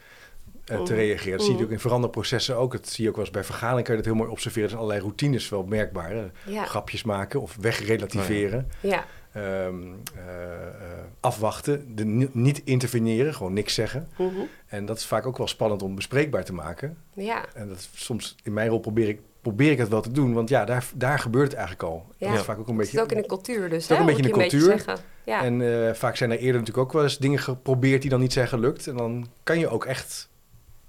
eh, 0.66 0.76
te 0.82 0.92
Mhm. 0.92 0.94
reageren. 1.02 1.14
Dat 1.14 1.24
zie 1.24 1.30
je 1.32 1.38
Mhm. 1.40 1.48
natuurlijk 1.52 1.72
in 1.72 1.80
veranderprocessen 1.80 2.58
ook. 2.58 2.72
Dat 2.72 2.88
zie 2.90 3.04
je 3.04 3.10
ook 3.10 3.16
wel 3.16 3.26
eens 3.26 3.34
bij 3.34 3.44
vergaderingen, 3.44 3.84
kan 3.84 3.96
je 3.96 4.02
dat 4.02 4.12
heel 4.12 4.20
mooi 4.20 4.30
observeren. 4.32 4.64
Er 4.64 4.70
zijn 4.70 4.82
allerlei 4.82 5.06
routines 5.08 5.50
wel 5.50 5.64
merkbaar. 5.64 6.14
Ja, 6.46 6.66
Grapjes 6.66 7.04
maken 7.04 7.42
of 7.42 7.58
wegrelativeren. 7.60 8.68
ja, 8.82 9.06
Ehm, 9.34 9.82
eh, 10.16 10.24
afwachten, 11.20 11.96
de, 11.96 12.30
niet 12.34 12.62
interveneren, 12.64 13.34
gewoon 13.34 13.54
niks 13.54 13.74
zeggen. 13.74 14.08
Mhm. 14.18 14.30
En 14.68 14.86
dat 14.86 14.98
is 14.98 15.06
vaak 15.06 15.26
ook 15.26 15.38
wel 15.38 15.48
spannend 15.48 15.82
om 15.82 15.96
bespreekbaar 15.96 16.44
te 16.44 16.54
maken. 16.54 16.98
ja. 17.14 17.46
En 17.54 17.68
dat 17.68 17.90
soms 17.96 18.36
in 18.44 18.54
mijn 18.54 18.70
rol 18.70 18.80
probeer 18.80 19.08
ik, 19.08 19.20
probeer 19.42 19.72
ik 19.72 19.78
het 19.78 19.88
wel 19.90 20.02
te 20.02 20.12
doen, 20.12 20.34
want 20.34 20.50
ja, 20.50 20.66
daar, 20.66 20.86
daar 20.96 21.20
gebeurt 21.20 21.46
het 21.48 21.54
eigenlijk 21.54 21.84
al. 21.90 22.06
Ja. 22.18 22.30
Dat 22.30 22.40
is 22.40 22.44
vaak 22.46 22.60
ook 22.60 22.68
een 22.68 22.74
Het 22.78 22.84
beetje. 22.84 23.02
ook 23.02 23.12
in 23.12 23.22
de 23.22 23.28
cultuur 23.28 23.70
dus. 23.70 23.82
Het 23.88 23.92
is 23.92 23.92
ook 23.92 24.00
een 24.00 24.06
beetje 24.16 24.22
in 24.22 24.28
de 24.28 24.40
cultuur. 24.40 24.84
Ja. 25.26 25.44
En 25.44 25.88
eh, 25.88 25.94
vaak 25.94 26.16
zijn 26.16 26.32
er 26.32 26.38
eerder 26.38 26.60
natuurlijk 26.60 26.88
ook 26.88 26.94
wel 26.94 27.04
eens 27.04 27.18
dingen 27.18 27.40
geprobeerd 27.40 28.02
die 28.02 28.10
dan 28.10 28.20
niet 28.20 28.34
zijn 28.34 28.48
gelukt. 28.48 28.88
En 28.88 28.98
dan 28.98 29.28
kan 29.44 29.60
je 29.60 29.68
ook 29.70 29.86
echt 29.86 30.30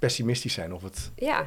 pessimistisch 0.06 0.54
zijn. 0.54 0.74
Of 0.74 0.82
het, 0.82 1.10
ja, 1.16 1.44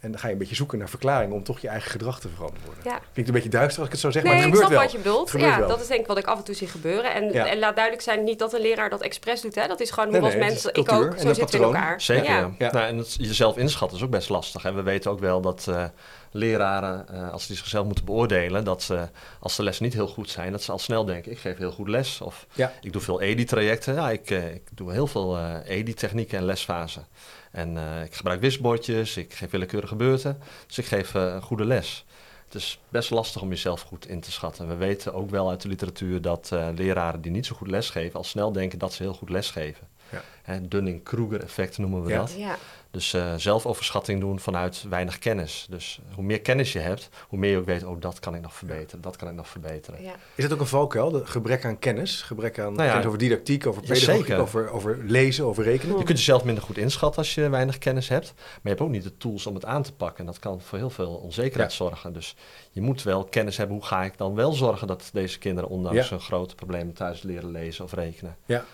en 0.00 0.10
dan 0.10 0.20
ga 0.20 0.26
je 0.26 0.32
een 0.32 0.38
beetje 0.38 0.54
zoeken 0.54 0.78
naar 0.78 0.88
verklaringen 0.88 1.34
om 1.36 1.42
toch 1.44 1.58
je 1.58 1.68
eigen 1.68 1.90
gedrag 1.90 2.20
te 2.20 2.28
verantwoorden. 2.28 2.82
ja. 2.84 3.00
Klinkt 3.12 3.30
een 3.30 3.34
beetje 3.36 3.48
duister 3.48 3.78
als 3.78 3.86
ik 3.86 3.92
het 3.92 4.00
zo 4.02 4.10
zeg, 4.10 4.22
nee, 4.22 4.32
maar 4.32 4.42
het 4.42 4.50
ik 4.54 4.54
gebeurt 4.60 4.80
snap 4.80 4.90
wel. 4.90 5.02
wat 5.02 5.24
je 5.24 5.26
bedoelt. 5.34 5.50
Ja, 5.52 5.58
wel. 5.58 5.68
dat 5.68 5.80
is 5.80 5.86
denk 5.86 6.00
ik 6.00 6.06
wat 6.06 6.18
ik 6.18 6.26
af 6.26 6.38
en 6.38 6.44
toe 6.44 6.54
zie 6.54 6.68
gebeuren. 6.68 7.14
En, 7.14 7.32
Ja. 7.32 7.46
en 7.46 7.58
laat 7.58 7.74
duidelijk 7.74 8.04
zijn, 8.04 8.24
niet 8.24 8.38
dat 8.38 8.52
een 8.52 8.60
leraar 8.60 8.90
dat 8.90 9.00
expres 9.00 9.40
doet. 9.40 9.54
Hè. 9.54 9.66
Dat 9.66 9.80
is 9.80 9.90
gewoon 9.90 10.08
hoe 10.08 10.28
nee, 10.28 10.38
mensen, 10.38 10.74
ik 10.74 10.92
ook, 10.92 11.14
en 11.14 11.20
zo 11.20 11.32
zitten 11.34 11.60
we 11.60 11.66
in 11.66 11.72
elkaar. 11.72 12.00
Zeker, 12.00 12.24
ja. 12.24 12.38
Ja. 12.38 12.50
Ja. 12.58 12.72
Nou, 12.72 12.86
en 12.86 12.96
het, 12.96 13.14
jezelf 13.18 13.56
inschatten 13.56 13.98
is 13.98 14.04
ook 14.04 14.10
best 14.10 14.28
lastig. 14.28 14.62
Hè. 14.62 14.72
We 14.72 14.82
weten 14.82 15.10
ook 15.10 15.20
wel 15.20 15.40
dat 15.40 15.66
eh, 15.68 15.84
leraren, 16.30 17.08
eh, 17.08 17.30
als 17.32 17.46
die 17.46 17.56
zichzelf 17.56 17.86
moeten 17.86 18.04
beoordelen, 18.04 18.64
dat 18.64 18.82
ze, 18.82 19.08
als 19.40 19.56
de 19.56 19.62
lessen 19.62 19.84
niet 19.84 19.94
heel 19.94 20.06
goed 20.08 20.30
zijn, 20.30 20.52
dat 20.52 20.62
ze 20.62 20.72
al 20.72 20.78
snel 20.78 21.04
denken, 21.04 21.32
ik 21.32 21.38
geef 21.38 21.56
heel 21.56 21.72
goed 21.72 21.88
les. 21.88 22.20
Of 22.20 22.46
Ja. 22.52 22.72
ik 22.80 22.92
doe 22.92 23.02
veel 23.02 23.20
EDI-trajecten. 23.20 23.94
Ja, 23.94 24.10
ik, 24.10 24.30
eh, 24.30 24.54
ik 24.54 24.62
doe 24.74 24.92
heel 24.92 25.06
veel 25.06 25.36
eh 25.36 25.54
EDI-technieken 25.78 26.38
en 26.38 26.44
lesfasen. 26.44 27.06
En 27.50 27.76
ik 28.04 28.14
gebruik 28.14 28.40
wisbordjes, 28.40 29.16
ik 29.16 29.34
geef 29.34 29.50
willekeurige 29.50 29.94
beurten. 29.96 30.38
Dus 30.66 30.78
ik 30.78 30.84
geef 30.86 31.14
een 31.14 31.42
goede 31.42 31.64
les. 31.64 32.04
Het 32.44 32.54
is 32.54 32.78
best 32.88 33.10
lastig 33.10 33.42
om 33.42 33.48
jezelf 33.48 33.80
goed 33.80 34.08
in 34.08 34.20
te 34.20 34.32
schatten. 34.32 34.68
We 34.68 34.74
weten 34.74 35.14
ook 35.14 35.30
wel 35.30 35.50
uit 35.50 35.62
de 35.62 35.68
literatuur 35.68 36.20
dat 36.22 36.52
leraren 36.74 37.20
die 37.20 37.30
niet 37.32 37.46
zo 37.46 37.56
goed 37.56 37.68
lesgeven, 37.70 38.14
al 38.18 38.24
snel 38.24 38.52
denken 38.52 38.78
dat 38.78 38.92
ze 38.92 39.02
heel 39.02 39.14
goed 39.14 39.30
lesgeven. 39.30 39.86
Ja. 40.10 40.22
Hè, 40.42 40.68
Dunning-Kruger-effect 40.68 41.78
noemen 41.78 42.02
we 42.02 42.08
Ja. 42.10 42.18
dat. 42.18 42.34
Ja. 42.36 42.56
Dus 42.90 43.14
eh, 43.14 43.34
zelfoverschatting 43.36 44.20
doen 44.20 44.40
vanuit 44.40 44.84
weinig 44.88 45.18
kennis. 45.18 45.66
Dus 45.70 46.00
hoe 46.14 46.24
meer 46.24 46.40
kennis 46.40 46.72
je 46.72 46.78
hebt, 46.78 47.08
hoe 47.28 47.38
meer 47.38 47.50
je 47.50 47.56
ook 47.56 47.64
weet, 47.66 47.84
oh, 47.84 48.00
dat 48.00 48.18
kan 48.20 48.34
ik 48.34 48.40
nog 48.42 48.54
verbeteren, 48.54 49.00
dat 49.00 49.16
kan 49.16 49.28
ik 49.28 49.34
nog 49.34 49.48
verbeteren. 49.48 50.02
Ja. 50.02 50.12
Is 50.34 50.44
dat 50.44 50.52
ook 50.52 50.60
een 50.60 50.66
valkuil? 50.66 51.10
De 51.10 51.26
gebrek 51.26 51.64
aan 51.64 51.78
kennis? 51.78 52.22
Gebrek 52.22 52.58
aan 52.58 52.72
Nou 52.72 52.82
ja, 52.82 52.88
kennis 52.88 53.06
over 53.06 53.18
didactiek, 53.18 53.66
over 53.66 53.82
pedagogiek, 53.82 54.14
zeker. 54.26 54.38
over, 54.38 54.70
over 54.70 54.98
lezen, 55.04 55.44
over 55.44 55.64
rekenen? 55.64 55.98
Je 55.98 56.04
kunt 56.04 56.18
jezelf 56.18 56.44
minder 56.44 56.64
goed 56.64 56.78
inschatten 56.78 57.18
als 57.18 57.34
je 57.34 57.48
weinig 57.48 57.78
kennis 57.78 58.08
hebt. 58.08 58.32
Maar 58.36 58.44
je 58.62 58.68
hebt 58.68 58.80
ook 58.80 58.88
niet 58.90 59.02
de 59.02 59.16
tools 59.16 59.46
om 59.46 59.54
het 59.54 59.64
aan 59.64 59.82
te 59.82 59.92
pakken. 59.92 60.18
En 60.20 60.26
dat 60.26 60.38
kan 60.38 60.60
voor 60.60 60.78
heel 60.78 60.90
veel 60.90 61.14
onzekerheid 61.14 61.70
Ja. 61.70 61.76
zorgen. 61.76 62.12
Dus 62.12 62.36
je 62.70 62.80
moet 62.80 63.02
wel 63.02 63.24
kennis 63.24 63.56
hebben. 63.56 63.76
Hoe 63.76 63.84
ga 63.86 64.02
ik 64.04 64.16
dan 64.18 64.34
wel 64.34 64.52
zorgen 64.52 64.86
dat 64.86 65.10
deze 65.12 65.38
kinderen, 65.38 65.70
ondanks 65.70 65.98
Ja. 66.04 66.08
hun 66.10 66.20
grote 66.20 66.54
problemen 66.54 66.94
thuis, 66.94 67.22
leren 67.22 67.50
lezen 67.50 67.84
of 67.84 67.92
rekenen? 67.92 68.36
Ja. 68.46 68.64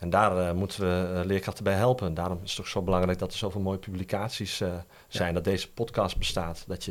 En 0.00 0.10
daar 0.10 0.38
eh, 0.38 0.52
moeten 0.54 0.80
we 0.80 1.18
eh, 1.20 1.24
leerkrachten 1.26 1.64
bij 1.64 1.74
helpen. 1.74 2.14
Daarom 2.14 2.40
is 2.44 2.50
het 2.50 2.60
ook 2.60 2.66
zo 2.66 2.82
belangrijk 2.82 3.18
dat 3.18 3.32
er 3.32 3.38
zoveel 3.38 3.60
mooie 3.60 3.78
publicaties 3.78 4.60
eh, 4.60 4.68
zijn. 5.08 5.34
Dat 5.34 5.44
deze 5.44 5.72
podcast 5.72 6.16
bestaat. 6.18 6.64
Dat 6.66 6.84
je, 6.84 6.90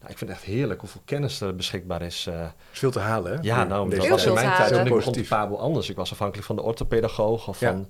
nou, 0.00 0.12
ik 0.12 0.18
vind 0.18 0.30
het 0.30 0.38
echt 0.38 0.48
heerlijk 0.48 0.80
hoeveel 0.80 1.00
kennis 1.04 1.40
er 1.40 1.56
beschikbaar 1.56 2.02
is. 2.02 2.26
eh, 2.26 2.42
is 2.72 2.78
veel 2.78 2.90
te 2.90 2.98
halen, 3.00 3.32
hè? 3.32 3.38
ja, 3.42 3.64
nou, 3.64 3.90
dat 3.96 4.08
was 4.08 4.24
in 4.26 4.34
mijn 4.34 4.54
tijd. 4.56 4.68
Toen 4.68 4.78
ik 4.78 4.84
begon 4.84 4.98
te 5.00 5.04
Positief. 5.06 5.28
pabo 5.28 5.56
anders. 5.56 5.88
Ik 5.90 5.96
was 5.96 6.12
afhankelijk 6.12 6.46
van 6.46 6.56
de 6.56 6.62
orthopedagoog 6.62 7.48
of 7.48 7.60
Ja. 7.60 7.70
van, 7.70 7.88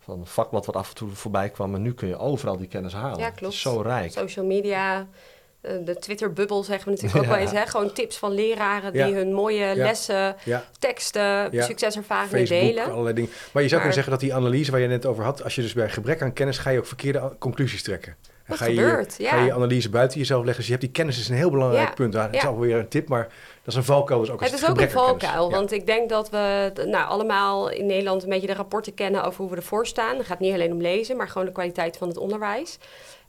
van 0.00 0.18
een 0.20 0.26
vakblad 0.26 0.66
wat 0.66 0.76
af 0.76 0.88
en 0.88 0.94
toe 0.94 1.08
voorbij 1.10 1.48
kwam. 1.50 1.74
En 1.74 1.82
nu 1.82 1.94
kun 1.94 2.08
je 2.08 2.18
overal 2.18 2.56
die 2.56 2.66
kennis 2.68 2.92
halen. 2.92 3.18
Ja, 3.18 3.24
Het 3.24 3.34
klopt. 3.34 3.54
is 3.54 3.60
zo 3.60 3.80
rijk. 3.80 4.12
Social 4.12 4.46
media, 4.46 5.06
de 5.84 5.96
Twitter-bubbel 5.98 6.62
zeggen 6.62 6.84
we 6.84 6.90
natuurlijk 6.90 7.24
ook 7.24 7.30
wel 7.34 7.40
eens. 7.40 7.50
Hè? 7.52 7.66
Gewoon 7.66 7.92
tips 7.92 8.16
van 8.16 8.32
leraren 8.34 8.92
die 8.92 9.02
hun 9.14 9.32
mooie 9.32 9.74
lessen, 9.76 10.36
teksten, 10.78 11.50
succeservaringen 11.64 12.46
Facebook, 12.46 12.60
delen. 12.60 12.84
allerlei 12.92 13.14
dingen. 13.14 13.30
Maar 13.52 13.62
je 13.62 13.68
zou 13.68 13.80
Maar- 13.82 13.90
kunnen 13.90 13.92
zeggen 13.92 14.10
dat 14.12 14.20
die 14.20 14.34
analyse 14.34 14.70
waar 14.70 14.80
je 14.80 14.86
net 14.88 15.06
over 15.06 15.24
had, 15.24 15.44
als 15.44 15.54
je 15.54 15.62
dus 15.62 15.72
bij 15.72 15.88
gebrek 15.90 16.22
aan 16.22 16.32
kennis, 16.32 16.58
ga 16.58 16.70
je 16.70 16.78
ook 16.78 16.86
verkeerde 16.86 17.32
conclusies 17.38 17.82
trekken. 17.82 18.16
En 18.22 18.52
Dat 18.52 18.60
ga 18.60 18.66
je, 18.66 18.74
gebeurt, 18.80 19.14
ja. 19.18 19.30
Ga 19.30 19.44
je 19.44 19.52
analyse 19.52 19.90
buiten 19.90 20.18
jezelf 20.18 20.38
leggen. 20.44 20.56
Dus 20.56 20.66
je 20.66 20.70
hebt 20.70 20.84
die 20.84 20.92
kennis 20.94 21.18
is 21.18 21.28
een 21.28 21.36
heel 21.36 21.50
belangrijk 21.50 21.88
Ja. 21.88 21.94
punt. 21.94 22.14
Het 22.14 22.34
is 22.34 22.42
Ja. 22.42 22.48
alweer 22.48 22.76
een 22.76 22.88
tip, 22.88 23.08
maar 23.08 23.22
dat 23.22 23.66
is 23.66 23.74
een 23.74 23.84
valkuil. 23.84 24.20
Dus 24.20 24.30
ook 24.30 24.40
Het 24.40 24.52
is 24.52 24.68
ook 24.68 24.80
een 24.80 24.90
valkuil, 24.90 25.50
want 25.50 25.72
ik 25.72 25.86
denk 25.86 26.08
dat 26.08 26.30
we 26.30 26.72
nou, 26.86 27.08
allemaal 27.08 27.70
in 27.70 27.86
Nederland 27.86 28.22
een 28.22 28.28
beetje 28.28 28.46
de 28.46 28.54
rapporten 28.54 28.94
kennen 28.94 29.24
over 29.24 29.40
hoe 29.40 29.50
we 29.50 29.56
ervoor 29.56 29.86
staan. 29.86 30.16
Het 30.16 30.26
gaat 30.26 30.40
niet 30.40 30.52
alleen 30.52 30.72
om 30.72 30.80
lezen, 30.80 31.16
maar 31.16 31.28
gewoon 31.28 31.46
de 31.46 31.52
kwaliteit 31.52 31.96
van 31.96 32.08
het 32.08 32.16
onderwijs. 32.16 32.78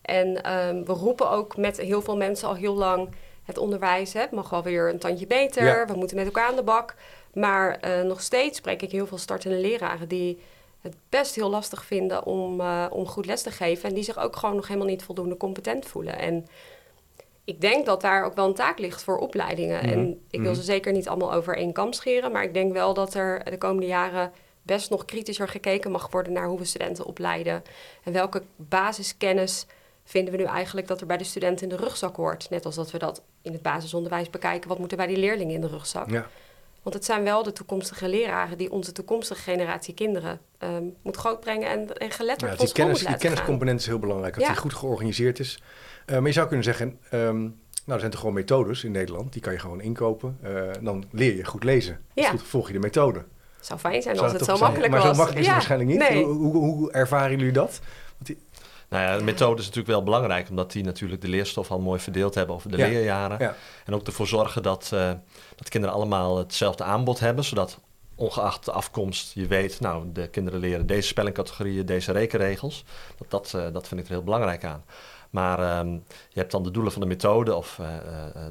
En 0.07 0.43
ehm, 0.43 0.83
we 0.83 0.93
roepen 0.93 1.29
ook 1.29 1.57
met 1.57 1.77
heel 1.77 2.01
veel 2.01 2.17
mensen 2.17 2.47
al 2.47 2.55
heel 2.55 2.75
lang 2.75 3.09
het 3.43 3.57
onderwijs. 3.57 4.13
Hè, 4.13 4.19
het 4.19 4.31
mag 4.31 4.49
wel 4.49 4.63
weer 4.63 4.89
een 4.89 4.99
tandje 4.99 5.27
beter, 5.27 5.65
Ja. 5.65 5.85
we 5.85 5.93
moeten 5.93 6.17
met 6.17 6.25
elkaar 6.25 6.47
aan 6.49 6.55
de 6.55 6.63
bak. 6.63 6.95
Maar 7.33 7.77
eh, 7.79 8.01
nog 8.01 8.21
steeds 8.21 8.57
spreek 8.57 8.81
ik 8.81 8.91
heel 8.91 9.07
veel 9.07 9.17
startende 9.17 9.57
leraren 9.57 10.07
die 10.07 10.39
het 10.81 10.95
best 11.09 11.35
heel 11.35 11.49
lastig 11.49 11.85
vinden 11.85 12.25
om, 12.25 12.61
eh, 12.61 12.85
om 12.89 13.05
goed 13.07 13.25
les 13.25 13.41
te 13.41 13.51
geven. 13.51 13.89
En 13.89 13.95
die 13.95 14.03
zich 14.03 14.17
ook 14.19 14.35
gewoon 14.35 14.55
nog 14.55 14.67
helemaal 14.67 14.87
niet 14.89 15.03
voldoende 15.03 15.37
competent 15.37 15.85
voelen. 15.85 16.19
En 16.19 16.47
ik 17.43 17.61
denk 17.61 17.85
dat 17.85 18.01
daar 18.01 18.23
ook 18.25 18.35
wel 18.35 18.47
een 18.47 18.53
taak 18.53 18.79
ligt 18.79 19.03
voor 19.03 19.17
opleidingen. 19.17 19.83
Mhm. 19.85 19.93
En 19.93 20.21
ik 20.29 20.39
wil 20.41 20.51
Mhm. 20.51 20.59
ze 20.59 20.65
zeker 20.65 20.91
niet 20.91 21.07
allemaal 21.07 21.33
over 21.33 21.57
één 21.57 21.73
kam 21.73 21.93
scheren. 21.93 22.31
Maar 22.31 22.43
ik 22.43 22.53
denk 22.53 22.73
wel 22.73 22.93
dat 22.93 23.13
er 23.13 23.43
de 23.49 23.57
komende 23.57 23.87
jaren 23.87 24.31
best 24.61 24.89
nog 24.89 25.05
kritischer 25.05 25.47
gekeken 25.47 25.91
mag 25.91 26.11
worden 26.11 26.33
naar 26.33 26.47
hoe 26.47 26.57
we 26.57 26.65
studenten 26.65 27.05
opleiden. 27.05 27.63
En 28.03 28.13
welke 28.13 28.43
basiskennis 28.55 29.65
vinden 30.09 30.33
we 30.33 30.39
nu 30.39 30.45
eigenlijk 30.45 30.87
dat 30.87 31.01
er 31.01 31.07
bij 31.07 31.17
de 31.17 31.23
studenten 31.23 31.69
in 31.69 31.77
de 31.77 31.83
rugzak 31.83 32.15
hoort. 32.15 32.49
Net 32.49 32.65
als 32.65 32.75
dat 32.75 32.91
we 32.91 32.97
dat 32.97 33.21
in 33.41 33.51
het 33.53 33.61
basisonderwijs 33.61 34.29
bekijken. 34.29 34.69
Wat 34.69 34.79
moet 34.79 34.91
er 34.91 34.97
bij 34.97 35.07
die 35.07 35.17
leerlingen 35.17 35.53
in 35.55 35.61
de 35.61 35.67
rugzak? 35.67 36.09
Ja. 36.09 36.27
Want 36.83 36.95
het 36.95 37.05
zijn 37.05 37.23
wel 37.23 37.43
de 37.43 37.51
toekomstige 37.53 38.07
leraren 38.07 38.57
die 38.57 38.71
onze 38.71 38.91
toekomstige 38.91 39.41
generatie 39.41 39.93
kinderen 39.93 40.39
ehm, 40.57 40.83
moet 41.01 41.15
grootbrengen 41.17 41.69
en, 41.69 41.97
en 41.97 42.11
geletterd 42.11 42.51
Ja, 42.51 42.57
die, 42.65 42.73
kennis, 42.73 42.99
die 43.05 43.17
kenniscomponent 43.17 43.79
is 43.79 43.85
heel 43.85 43.99
belangrijk. 43.99 44.33
Dat 44.33 44.43
Ja. 44.43 44.49
die 44.49 44.57
goed 44.59 44.73
georganiseerd 44.73 45.39
is. 45.39 45.61
Eh, 46.05 46.17
maar 46.17 46.27
je 46.27 46.31
zou 46.33 46.47
kunnen 46.47 46.65
zeggen, 46.65 46.99
ehm, 47.09 47.39
nou, 47.41 47.51
er 47.85 47.99
zijn 47.99 48.11
toch 48.11 48.19
gewoon 48.19 48.35
methodes 48.35 48.83
in 48.83 48.91
Nederland. 48.91 49.33
Die 49.33 49.41
kan 49.41 49.53
je 49.53 49.59
gewoon 49.59 49.81
inkopen. 49.81 50.37
Eh, 50.41 50.61
dan 50.81 51.05
leer 51.11 51.35
je 51.35 51.45
goed 51.45 51.63
lezen. 51.63 51.99
Dus 52.13 52.23
Ja. 52.23 52.29
goed, 52.29 52.43
volg 52.43 52.67
je 52.67 52.73
de 52.73 52.79
methode. 52.79 53.23
zou 53.59 53.79
fijn 53.79 54.01
zijn 54.01 54.15
Zou 54.15 54.27
als 54.27 54.37
het 54.37 54.45
zo 54.45 54.55
zijn? 54.55 54.63
makkelijk 54.67 54.91
maar 54.91 55.01
was. 55.01 55.09
zo 55.09 55.15
makkelijk 55.15 55.39
is 55.39 55.45
het 55.45 55.55
waarschijnlijk 55.55 55.89
niet. 55.89 55.99
Nee. 56.09 56.23
Hoe, 56.23 56.33
hoe, 56.33 56.55
hoe 56.55 56.91
ervaren 56.91 57.37
jullie 57.37 57.53
dat? 57.53 57.79
Nou 58.89 59.03
ja, 59.03 59.17
de 59.17 59.23
methode 59.23 59.59
is 59.59 59.65
natuurlijk 59.65 59.93
wel 59.93 60.03
belangrijk, 60.03 60.49
omdat 60.49 60.71
die 60.71 60.83
natuurlijk 60.83 61.21
de 61.21 61.27
leerstof 61.27 61.71
al 61.71 61.79
mooi 61.79 61.99
verdeeld 61.99 62.35
hebben 62.35 62.55
over 62.55 62.71
de 62.71 62.77
Ja. 62.77 62.87
leerjaren. 62.87 63.37
Ja. 63.39 63.55
En 63.85 63.93
ook 63.95 64.07
ervoor 64.07 64.27
zorgen 64.27 64.63
dat, 64.63 64.89
eh, 64.93 65.11
dat 65.55 65.69
kinderen 65.69 65.95
allemaal 65.95 66.37
hetzelfde 66.37 66.83
aanbod 66.83 67.19
hebben, 67.19 67.43
zodat 67.43 67.79
ongeacht 68.15 68.65
de 68.65 68.71
afkomst 68.71 69.33
je 69.33 69.47
weet, 69.47 69.79
nou, 69.79 70.05
de 70.13 70.27
kinderen 70.27 70.59
leren 70.59 70.85
deze 70.87 71.07
spellingcategorieën, 71.07 71.85
deze 71.85 72.11
rekenregels. 72.11 72.83
Dat, 73.17 73.29
dat, 73.31 73.53
eh, 73.53 73.73
dat 73.73 73.87
vind 73.87 73.99
ik 73.99 74.07
er 74.07 74.13
heel 74.13 74.23
belangrijk 74.23 74.63
aan. 74.63 74.83
Maar 75.29 75.59
ehm, 75.59 75.91
je 76.29 76.39
hebt 76.39 76.51
dan 76.51 76.63
de 76.63 76.71
doelen 76.71 76.91
van 76.91 77.01
de 77.01 77.07
methode 77.07 77.55
of 77.55 77.79
eh, 77.79 77.87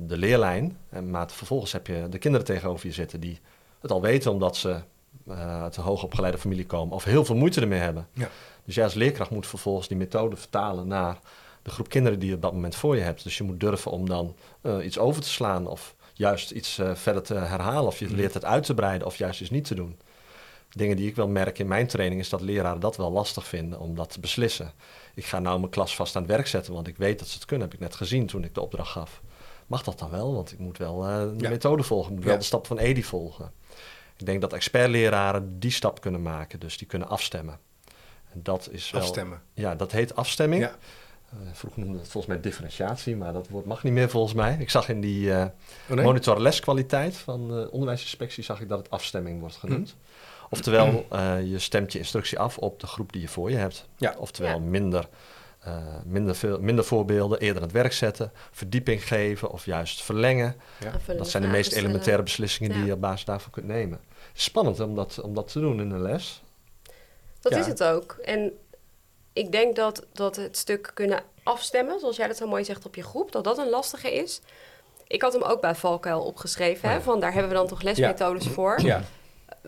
de 0.01 0.17
leerlijn. 0.17 0.79
En, 0.89 1.11
maar 1.11 1.31
vervolgens 1.31 1.73
heb 1.73 1.87
je 1.87 2.07
de 2.09 2.19
kinderen 2.19 2.47
tegenover 2.47 2.87
je 2.87 2.93
zitten 2.93 3.21
die 3.21 3.41
het 3.81 3.91
al 3.91 4.01
weten 4.01 4.31
omdat 4.33 4.57
ze 4.57 4.77
eh, 5.29 5.63
uit 5.63 5.77
een 5.77 5.83
hoogopgeleide 5.83 6.39
familie 6.39 6.67
komen 6.67 6.95
of 6.95 7.05
heel 7.05 7.25
veel 7.25 7.37
moeite 7.37 7.61
ermee 7.61 7.79
hebben. 7.81 8.09
Ja. 8.13 8.29
Dus 8.65 8.75
jij 8.75 8.85
als 8.85 8.95
leerkracht 8.95 9.31
moet 9.31 9.47
vervolgens 9.47 9.89
die 9.89 9.97
methode 9.97 10.37
vertalen 10.37 10.87
naar 10.87 11.19
de 11.63 11.71
groep 11.71 11.89
kinderen 11.89 12.19
die 12.19 12.29
je 12.29 12.35
op 12.35 12.43
dat 12.43 12.53
moment 12.53 12.75
voor 12.77 12.97
je 12.97 13.03
hebt. 13.03 13.23
Dus 13.23 13.37
je 13.37 13.45
moet 13.45 13.61
durven 13.61 13.91
om 13.91 14.09
dan 14.09 14.35
eh, 14.61 14.85
iets 14.85 14.99
over 14.99 15.23
te 15.23 15.29
slaan 15.29 15.67
of 15.67 15.95
juist 16.13 16.51
iets 16.51 16.79
eh, 16.79 16.95
verder 16.95 17.23
te 17.23 17.35
herhalen. 17.35 17.87
Of 17.87 17.99
je 17.99 18.05
Mhm. 18.07 18.15
leert 18.15 18.35
het 18.35 18.45
uit 18.45 18.65
te 18.65 18.75
breiden 18.75 19.07
of 19.07 19.17
juist 19.17 19.41
iets 19.41 19.51
niet 19.51 19.65
te 19.65 19.75
doen. 19.75 19.99
Dingen 20.71 20.97
die 20.97 21.09
ik 21.09 21.17
wel 21.17 21.29
merk 21.29 21.59
in 21.59 21.67
mijn 21.69 21.87
training 21.87 22.21
is 22.21 22.29
dat 22.29 22.41
leraren 22.41 22.81
dat 22.81 22.97
wel 22.97 23.11
lastig 23.13 23.47
vinden 23.47 23.79
om 23.81 23.95
dat 23.95 24.11
te 24.11 24.21
beslissen. 24.21 24.73
Ik 25.15 25.25
ga 25.25 25.39
nou 25.39 25.59
mijn 25.59 25.71
klas 25.71 25.97
vast 25.97 26.17
aan 26.17 26.23
het 26.23 26.31
werk 26.31 26.47
zetten, 26.47 26.73
want 26.73 26.87
ik 26.87 26.97
weet 26.97 27.19
dat 27.19 27.29
ze 27.29 27.35
het 27.35 27.45
kunnen. 27.45 27.67
Heb 27.67 27.75
ik 27.77 27.83
net 27.83 27.95
gezien 27.95 28.27
toen 28.27 28.45
ik 28.45 28.55
de 28.55 28.61
opdracht 28.61 28.91
gaf. 28.91 29.23
Mag 29.67 29.83
dat 29.83 29.99
dan 29.99 30.11
wel? 30.11 30.35
Want 30.35 30.53
ik 30.53 30.59
moet 30.59 30.79
wel 30.79 31.05
eh, 31.07 31.19
de 31.21 31.35
Ja. 31.45 31.49
methode 31.49 31.83
volgen. 31.83 32.11
Ik 32.11 32.17
moet 32.17 32.27
wel 32.27 32.39
de 32.39 32.45
stap 32.45 32.67
van 32.67 32.79
Edi 32.79 33.03
volgen. 33.05 33.53
Ik 34.19 34.27
denk 34.27 34.41
dat 34.41 34.53
expertleraren 34.53 35.59
die 35.59 35.71
stap 35.71 36.01
kunnen 36.01 36.23
maken. 36.23 36.61
Dus 36.61 36.79
die 36.79 36.87
kunnen 36.87 37.09
afstemmen. 37.09 37.59
En 38.33 38.41
dat 38.43 38.69
is 38.71 38.91
wel... 38.91 39.01
Afstemmen. 39.01 39.43
Ja, 39.53 39.75
dat 39.75 39.93
heet 39.93 40.15
afstemming. 40.17 40.63
Ja. 40.63 40.77
Eh, 41.31 41.37
vroeger 41.53 41.81
noemde 41.83 41.99
dat 41.99 42.09
volgens 42.09 42.33
mij 42.35 42.43
differentiatie, 42.43 43.17
maar 43.17 43.33
dat 43.33 43.49
woord 43.49 43.65
mag 43.65 43.83
niet 43.83 43.93
meer 43.93 44.09
volgens 44.11 44.35
mij. 44.35 44.57
Ik 44.59 44.71
zag 44.71 44.89
in 44.89 45.01
die 45.01 45.33
eh 45.33 45.45
Oh, 45.89 45.97
nee? 45.97 46.05
monitor 46.05 46.41
leskwaliteit 46.41 47.17
van 47.17 47.49
de 47.49 47.69
onderwijsinspectie 47.71 48.45
zag 48.45 48.61
ik 48.61 48.69
dat 48.69 48.79
het 48.79 48.91
afstemming 48.91 49.41
wordt 49.41 49.57
genoemd. 49.57 49.95
Mhm. 49.99 50.47
Oftewel, 50.51 51.07
eh, 51.11 51.51
je 51.51 51.59
stemt 51.59 51.93
je 51.93 51.99
instructie 51.99 52.39
af 52.39 52.59
op 52.59 52.81
de 52.81 52.87
groep 52.87 53.13
die 53.13 53.21
je 53.23 53.29
voor 53.29 53.51
je 53.51 53.57
hebt. 53.57 53.89
Ja. 53.97 54.15
Oftewel, 54.19 54.51
Ja. 54.51 54.59
minder, 54.59 55.09
eh, 55.67 55.77
minder, 56.05 56.35
veel, 56.37 56.59
minder 56.61 56.85
voorbeelden, 56.85 57.39
eerder 57.39 57.57
aan 57.57 57.69
het 57.69 57.77
werk 57.77 57.93
zetten, 57.93 58.33
verdieping 58.51 59.07
geven 59.07 59.51
of 59.51 59.65
juist 59.65 60.03
verlengen. 60.03 60.57
Ja. 60.81 61.15
Dat 61.15 61.31
zijn 61.31 61.43
de 61.43 61.49
meest 61.49 61.73
elementaire 61.73 62.23
beslissingen 62.23 62.73
die 62.73 62.85
je 62.85 62.93
op 62.93 63.01
basis 63.01 63.25
daarvan 63.25 63.51
kunt 63.51 63.67
nemen. 63.67 64.01
Spannend 64.33 64.81
om 64.81 64.95
dat, 64.95 65.21
om 65.21 65.35
dat 65.35 65.53
te 65.53 65.61
doen 65.61 65.81
in 65.81 65.91
een 65.91 66.03
les. 66.03 66.43
Dat 67.41 67.53
Ja. 67.53 67.59
is 67.59 67.67
het 67.67 67.83
ook. 67.83 68.13
En 68.25 68.53
ik 69.33 69.53
denk 69.53 69.77
dat, 69.77 70.07
dat 70.13 70.37
het 70.37 70.57
stuk 70.57 70.91
kunnen 70.95 71.23
afstemmen, 71.43 72.01
zoals 72.01 72.17
jij 72.17 72.27
dat 72.27 72.37
zo 72.37 72.47
mooi 72.47 72.65
zegt 72.65 72.87
op 72.87 72.95
je 72.95 73.03
groep, 73.03 73.33
dat 73.33 73.45
dat 73.45 73.59
een 73.59 73.69
lastige 73.71 74.15
is. 74.15 74.41
Ik 75.07 75.23
had 75.23 75.33
hem 75.33 75.43
ook 75.43 75.61
bij 75.61 75.75
Valkuil 75.75 76.23
opgeschreven, 76.23 76.89
hè, 76.89 76.95
Ja. 76.95 77.01
van 77.01 77.21
daar 77.21 77.33
hebben 77.33 77.51
we 77.51 77.57
dan 77.57 77.67
toch 77.67 77.83
lesmethodes 77.83 78.47
voor. 78.47 78.81
Ja. 78.81 79.03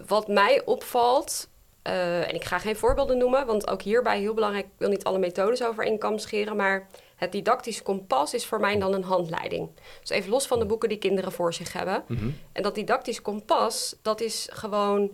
Wat 0.06 0.28
mij 0.28 0.62
opvalt, 0.64 1.48
eh, 1.88 2.28
en 2.28 2.34
ik 2.34 2.44
ga 2.44 2.58
geen 2.58 2.76
voorbeelden 2.76 3.18
noemen, 3.18 3.46
want 3.46 3.68
ook 3.68 3.82
hierbij 3.82 4.20
heel 4.20 4.34
belangrijk, 4.34 4.64
ik 4.64 4.72
wil 4.76 4.88
niet 4.88 5.04
alle 5.04 5.18
methodes 5.18 5.62
over 5.62 5.84
één 5.84 5.98
kam 5.98 6.18
scheren, 6.18 6.56
maar 6.56 6.86
het 7.16 7.32
didactisch 7.32 7.82
kompas 7.82 8.34
is 8.34 8.46
voor 8.46 8.60
mij 8.60 8.78
dan 8.78 8.92
een 8.92 9.04
handleiding. 9.04 9.68
Dus 10.00 10.10
even 10.10 10.30
los 10.30 10.46
van 10.46 10.58
de 10.58 10.66
boeken 10.66 10.88
die 10.88 10.98
kinderen 10.98 11.32
voor 11.32 11.54
zich 11.54 11.72
hebben. 11.72 12.04
Mhm. 12.06 12.30
En 12.52 12.62
dat 12.62 12.74
didactisch 12.74 13.22
kompas, 13.22 13.96
dat 14.02 14.20
is 14.20 14.48
gewoon 14.52 15.10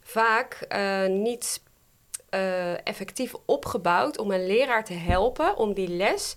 vaak 0.00 0.64
eh, 0.68 1.06
niet 1.06 1.62
eh, 2.28 2.86
effectief 2.86 3.34
opgebouwd 3.44 4.18
om 4.18 4.30
een 4.30 4.46
leraar 4.46 4.84
te 4.84 4.92
helpen 4.92 5.56
om 5.56 5.74
die 5.74 5.88
les, 5.88 6.34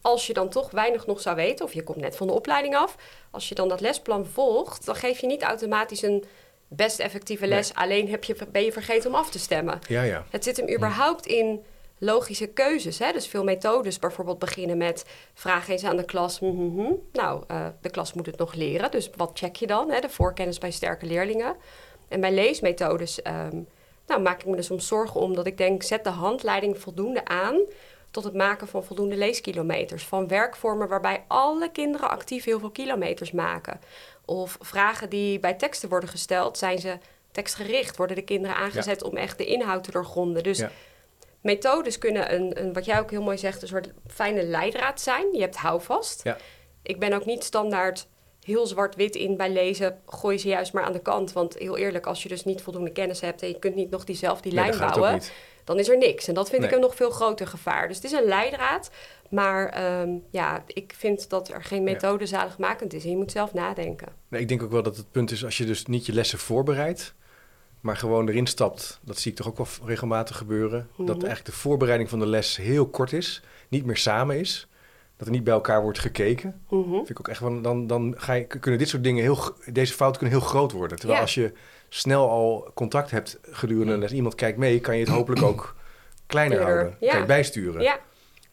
als 0.00 0.26
je 0.26 0.32
dan 0.32 0.48
toch 0.48 0.70
weinig 0.70 1.06
nog 1.06 1.20
zou 1.20 1.36
weten, 1.36 1.64
of 1.64 1.72
je 1.72 1.82
komt 1.82 2.00
net 2.00 2.16
van 2.16 2.26
de 2.26 2.32
opleiding 2.32 2.76
af, 2.76 2.96
als 3.30 3.48
je 3.48 3.54
dan 3.54 3.68
dat 3.68 3.80
lesplan 3.80 4.26
volgt, 4.26 4.86
dan 4.86 4.96
geef 4.96 5.18
je 5.20 5.26
niet 5.26 5.42
automatisch 5.42 6.02
een 6.02 6.24
best 6.76 6.98
effectieve 6.98 7.46
les. 7.46 7.74
Alleen 7.74 8.08
heb 8.08 8.24
je, 8.24 8.36
ben 8.52 8.64
je 8.64 8.72
vergeten 8.72 9.10
om 9.10 9.16
af 9.16 9.30
te 9.30 9.38
stemmen. 9.38 9.78
Ja, 9.88 10.02
ja. 10.02 10.24
Het 10.30 10.44
zit 10.44 10.56
hem 10.56 10.74
überhaupt 10.74 11.26
in 11.26 11.64
logische 11.98 12.46
keuzes. 12.46 12.98
Hè? 12.98 13.12
Dus 13.12 13.26
veel 13.26 13.44
methodes 13.44 13.98
bijvoorbeeld 13.98 14.38
beginnen 14.38 14.76
met... 14.76 15.04
vraag 15.34 15.68
eens 15.68 15.84
aan 15.84 15.96
de 15.96 16.04
klas. 16.04 16.38
hm, 16.38 16.46
hm, 16.46 16.80
hm. 16.80 16.92
Nou, 17.12 17.44
eh, 17.46 17.66
de 17.80 17.90
klas 17.90 18.12
moet 18.12 18.26
het 18.26 18.38
nog 18.38 18.54
leren. 18.54 18.90
Dus 18.90 19.10
wat 19.16 19.30
check 19.34 19.56
je 19.56 19.66
dan? 19.66 19.90
Hè? 19.90 20.00
De 20.00 20.08
voorkennis 20.08 20.58
bij 20.58 20.70
sterke 20.70 21.06
leerlingen. 21.06 21.56
En 22.08 22.20
bij 22.20 22.32
leesmethodes 22.32 23.22
ehm, 23.22 23.60
nou, 24.06 24.20
maak 24.20 24.40
ik 24.40 24.46
me 24.46 24.56
er 24.56 24.64
soms 24.64 24.86
zorgen 24.86 25.20
om... 25.20 25.34
dat 25.34 25.46
ik 25.46 25.58
denk, 25.58 25.82
zet 25.82 26.04
de 26.04 26.10
handleiding 26.10 26.78
voldoende 26.78 27.24
aan... 27.24 27.60
tot 28.10 28.24
het 28.24 28.34
maken 28.34 28.68
van 28.68 28.84
voldoende 28.84 29.16
leeskilometers. 29.16 30.04
Van 30.04 30.28
werkvormen 30.28 30.88
waarbij 30.88 31.24
alle 31.28 31.70
kinderen 31.70 32.10
actief 32.10 32.44
heel 32.44 32.58
veel 32.58 32.70
kilometers 32.70 33.32
maken. 33.32 33.80
Of 34.24 34.56
vragen 34.60 35.10
die 35.10 35.40
bij 35.40 35.54
teksten 35.54 35.88
worden 35.88 36.08
gesteld... 36.08 36.58
zijn 36.58 36.78
ze 36.78 36.98
tekstgericht? 37.30 37.96
Worden 37.96 38.16
de 38.16 38.22
kinderen 38.22 38.56
aangezet 38.56 39.02
om 39.02 39.16
echt 39.16 39.38
de 39.38 39.44
inhoud 39.44 39.84
te 39.84 39.90
doorgronden? 39.90 40.42
Dus 40.42 40.58
Ja. 40.58 40.70
methodes 41.40 41.98
kunnen, 41.98 42.34
een, 42.34 42.60
een, 42.62 42.72
wat 42.72 42.84
jij 42.84 42.98
ook 43.00 43.10
heel 43.10 43.22
mooi 43.22 43.38
zegt, 43.38 43.62
een 43.62 43.68
soort 43.68 43.92
fijne 44.06 44.42
leidraad 44.42 45.00
zijn. 45.00 45.26
Je 45.32 45.40
hebt 45.40 45.56
houvast. 45.56 46.20
Ja. 46.24 46.36
Ik 46.82 46.98
ben 46.98 47.12
ook 47.12 47.24
niet 47.24 47.44
standaard 47.44 48.06
heel 48.44 48.66
zwart-wit 48.66 49.14
in 49.14 49.36
bij 49.36 49.50
lezen. 49.50 50.00
Gooi 50.06 50.38
ze 50.38 50.48
juist 50.48 50.72
maar 50.72 50.84
aan 50.84 50.92
de 50.92 51.02
kant. 51.02 51.32
Want 51.32 51.58
heel 51.58 51.76
eerlijk, 51.76 52.06
als 52.06 52.22
je 52.22 52.28
dus 52.28 52.44
niet 52.44 52.62
voldoende 52.62 52.90
kennis 52.90 53.20
hebt... 53.20 53.42
en 53.42 53.48
je 53.48 53.58
kunt 53.58 53.74
niet 53.74 53.90
nog 53.90 54.04
die 54.04 54.16
zelf 54.16 54.40
die 54.40 54.52
lijn 54.52 54.78
bouwen... 54.78 55.20
dan 55.64 55.78
is 55.78 55.88
er 55.88 55.98
niks. 55.98 56.28
En 56.28 56.34
dat 56.34 56.48
vind 56.48 56.60
Nee. 56.60 56.70
ik 56.70 56.76
een 56.76 56.82
nog 56.82 56.94
veel 56.94 57.10
groter 57.10 57.46
gevaar. 57.46 57.88
Dus 57.88 57.96
het 57.96 58.04
is 58.04 58.12
een 58.12 58.24
leidraad. 58.24 58.90
Maar 59.30 59.68
ehm, 59.68 60.08
ja, 60.30 60.62
ik 60.66 60.94
vind 60.98 61.30
dat 61.30 61.48
er 61.48 61.64
geen 61.64 61.82
methode 61.82 62.26
zaligmakend 62.26 62.92
is. 62.92 63.04
En 63.04 63.10
je 63.10 63.16
moet 63.16 63.32
zelf 63.32 63.52
nadenken. 63.54 64.08
Nee, 64.28 64.40
ik 64.40 64.48
denk 64.48 64.62
ook 64.62 64.70
wel 64.70 64.82
dat 64.82 64.96
het 64.96 65.10
punt 65.10 65.30
is 65.30 65.44
als 65.44 65.56
je 65.58 65.64
dus 65.64 65.86
niet 65.86 66.06
je 66.06 66.12
lessen 66.12 66.38
voorbereidt, 66.38 67.14
maar 67.80 67.96
gewoon 67.96 68.28
erin 68.28 68.46
stapt. 68.46 69.00
Dat 69.02 69.18
zie 69.18 69.30
ik 69.30 69.36
toch 69.36 69.46
ook 69.48 69.56
wel 69.56 69.66
regelmatig 69.84 70.36
gebeuren. 70.36 70.78
Dat 70.90 70.98
Mhm. 70.98 71.10
eigenlijk 71.10 71.44
de 71.44 71.52
voorbereiding 71.52 72.08
van 72.10 72.18
de 72.18 72.26
les 72.26 72.56
heel 72.56 72.86
kort 72.86 73.12
is, 73.12 73.42
niet 73.68 73.84
meer 73.84 73.96
samen 73.96 74.38
is. 74.38 74.68
Dat 75.16 75.26
er 75.26 75.32
niet 75.32 75.44
bij 75.44 75.54
elkaar 75.54 75.82
wordt 75.82 75.98
gekeken. 75.98 76.60
Mhm. 76.68 76.90
Vind 76.94 77.10
ik 77.10 77.18
ook 77.18 77.28
echt 77.28 77.38
van, 77.38 77.62
dan, 77.62 77.86
dan 77.86 78.14
ga 78.16 78.32
je, 78.32 78.44
kunnen 78.44 78.78
dit 78.78 78.88
soort 78.88 79.04
dingen 79.04 79.22
heel, 79.22 79.38
deze 79.72 79.92
fouten 79.94 80.20
kunnen 80.20 80.38
heel 80.38 80.48
groot 80.48 80.72
worden. 80.72 80.96
Terwijl 80.98 81.18
Ja. 81.18 81.24
als 81.24 81.34
je 81.34 81.52
snel 81.96 82.30
al 82.30 82.70
contact 82.74 83.10
hebt 83.10 83.38
gedurende 83.50 83.98
les, 83.98 84.12
iemand 84.12 84.34
kijkt 84.34 84.58
mee, 84.58 84.80
kan 84.80 84.94
je 84.94 85.00
het 85.00 85.10
hopelijk 85.14 85.42
ook 85.42 85.74
kleiner 86.26 86.62
houden. 86.62 86.96
ja. 87.00 87.10
Kan 87.10 87.20
je 87.20 87.26
bijsturen. 87.26 87.82
Ja, 87.82 87.98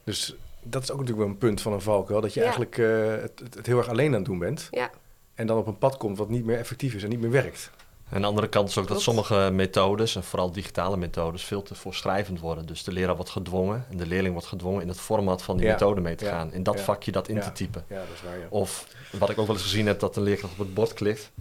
Dus 0.04 0.36
dat 0.63 0.84
is 0.84 0.91
ook 0.91 0.97
natuurlijk 0.99 1.25
wel 1.25 1.34
een 1.34 1.39
punt 1.39 1.62
van 1.62 1.73
een 1.73 1.82
valkuil. 1.82 2.21
Dat 2.21 2.34
je 2.34 2.39
Ja. 2.39 2.45
eigenlijk 2.45 2.77
eh, 2.77 3.08
het, 3.21 3.41
het, 3.56 3.65
heel 3.65 3.77
erg 3.77 3.89
alleen 3.89 4.08
aan 4.08 4.13
het 4.13 4.25
doen 4.25 4.39
bent. 4.39 4.67
ja. 4.71 4.89
En 5.36 5.47
dan 5.47 5.58
op 5.58 5.67
een 5.67 5.77
pad 5.77 5.97
komt 5.97 6.17
wat 6.17 6.30
niet 6.30 6.45
meer 6.45 6.58
effectief 6.58 6.93
is 6.93 7.04
en 7.04 7.10
niet 7.10 7.19
meer 7.21 7.32
werkt. 7.32 7.71
Aan 8.12 8.21
de 8.21 8.27
andere 8.27 8.49
kant 8.49 8.69
is 8.69 8.77
ook 8.77 8.88
dat 8.88 9.01
sommige 9.01 9.49
methodes, 9.54 10.15
en 10.15 10.23
vooral 10.23 10.51
digitale 10.51 10.97
methodes, 10.97 11.43
veel 11.43 11.62
te 11.63 11.75
voorschrijvend 11.75 12.39
worden. 12.39 12.65
Dus 12.65 12.84
de 12.84 12.91
leraar 12.91 13.15
wordt 13.15 13.30
gedwongen 13.32 13.86
en 13.89 13.97
de 13.97 14.06
leerling 14.06 14.34
wordt 14.34 14.47
gedwongen 14.47 14.82
in 14.82 14.88
het 14.88 14.99
format 14.99 15.41
van 15.41 15.58
die 15.58 15.65
Ja. 15.65 15.71
methode 15.71 16.01
mee 16.01 16.15
te 16.15 16.25
Ja. 16.25 16.32
gaan. 16.32 16.54
In 16.54 16.63
dat 16.63 16.77
Ja. 16.77 16.84
vakje 16.84 17.12
dat 17.12 17.27
in 17.27 17.36
Ja. 17.36 17.41
te 17.41 17.51
typen. 17.51 17.86
Ja, 17.88 17.95
dat 17.95 18.06
is 18.13 18.21
waar, 18.21 18.38
ja. 18.39 18.45
Of 18.49 18.88
wat 19.12 19.30
ik 19.30 19.38
ook 19.38 19.45
wel 19.47 19.56
eens 19.56 19.63
gezien 19.63 19.86
heb, 19.88 19.99
dat 19.99 20.15
een 20.15 20.23
leerkracht 20.23 20.54
op 20.54 20.60
het 20.60 20.73
bord 20.73 20.93
klikt 20.93 21.32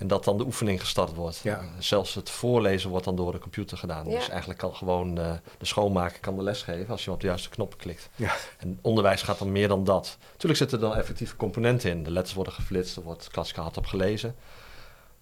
en 0.00 0.06
dat 0.06 0.24
dan 0.24 0.38
de 0.38 0.44
oefening 0.44 0.80
gestart 0.80 1.14
wordt. 1.14 1.38
Ja. 1.42 1.64
Zelfs 1.78 2.14
het 2.14 2.30
voorlezen 2.30 2.90
wordt 2.90 3.04
dan 3.04 3.16
door 3.16 3.32
de 3.32 3.38
computer 3.38 3.78
gedaan. 3.78 4.08
Ja. 4.08 4.16
Dus 4.18 4.28
eigenlijk 4.28 4.58
kan 4.58 4.74
gewoon 4.74 5.18
eh, 5.18 5.32
de 5.58 5.66
schoonmaker 5.66 6.20
kan 6.20 6.36
de 6.36 6.42
les 6.42 6.62
geven 6.62 6.88
als 6.90 7.04
je 7.04 7.10
op 7.10 7.20
de 7.20 7.26
juiste 7.26 7.48
knoppen 7.48 7.78
klikt. 7.78 8.08
Ja. 8.16 8.34
En 8.58 8.78
onderwijs 8.82 9.22
gaat 9.22 9.38
dan 9.38 9.52
meer 9.52 9.68
dan 9.68 9.84
dat. 9.84 10.16
Natuurlijk 10.32 10.56
zitten 10.60 10.80
er 10.80 10.88
dan 10.88 10.96
effectieve 10.96 11.36
componenten 11.36 11.90
in. 11.90 12.02
De 12.02 12.10
letters 12.10 12.34
worden 12.34 12.52
geflitst, 12.52 12.96
er 12.96 13.02
wordt 13.02 13.28
klassiek 13.28 13.56
hard 13.56 13.76
op 13.76 13.86
gelezen. 13.86 14.34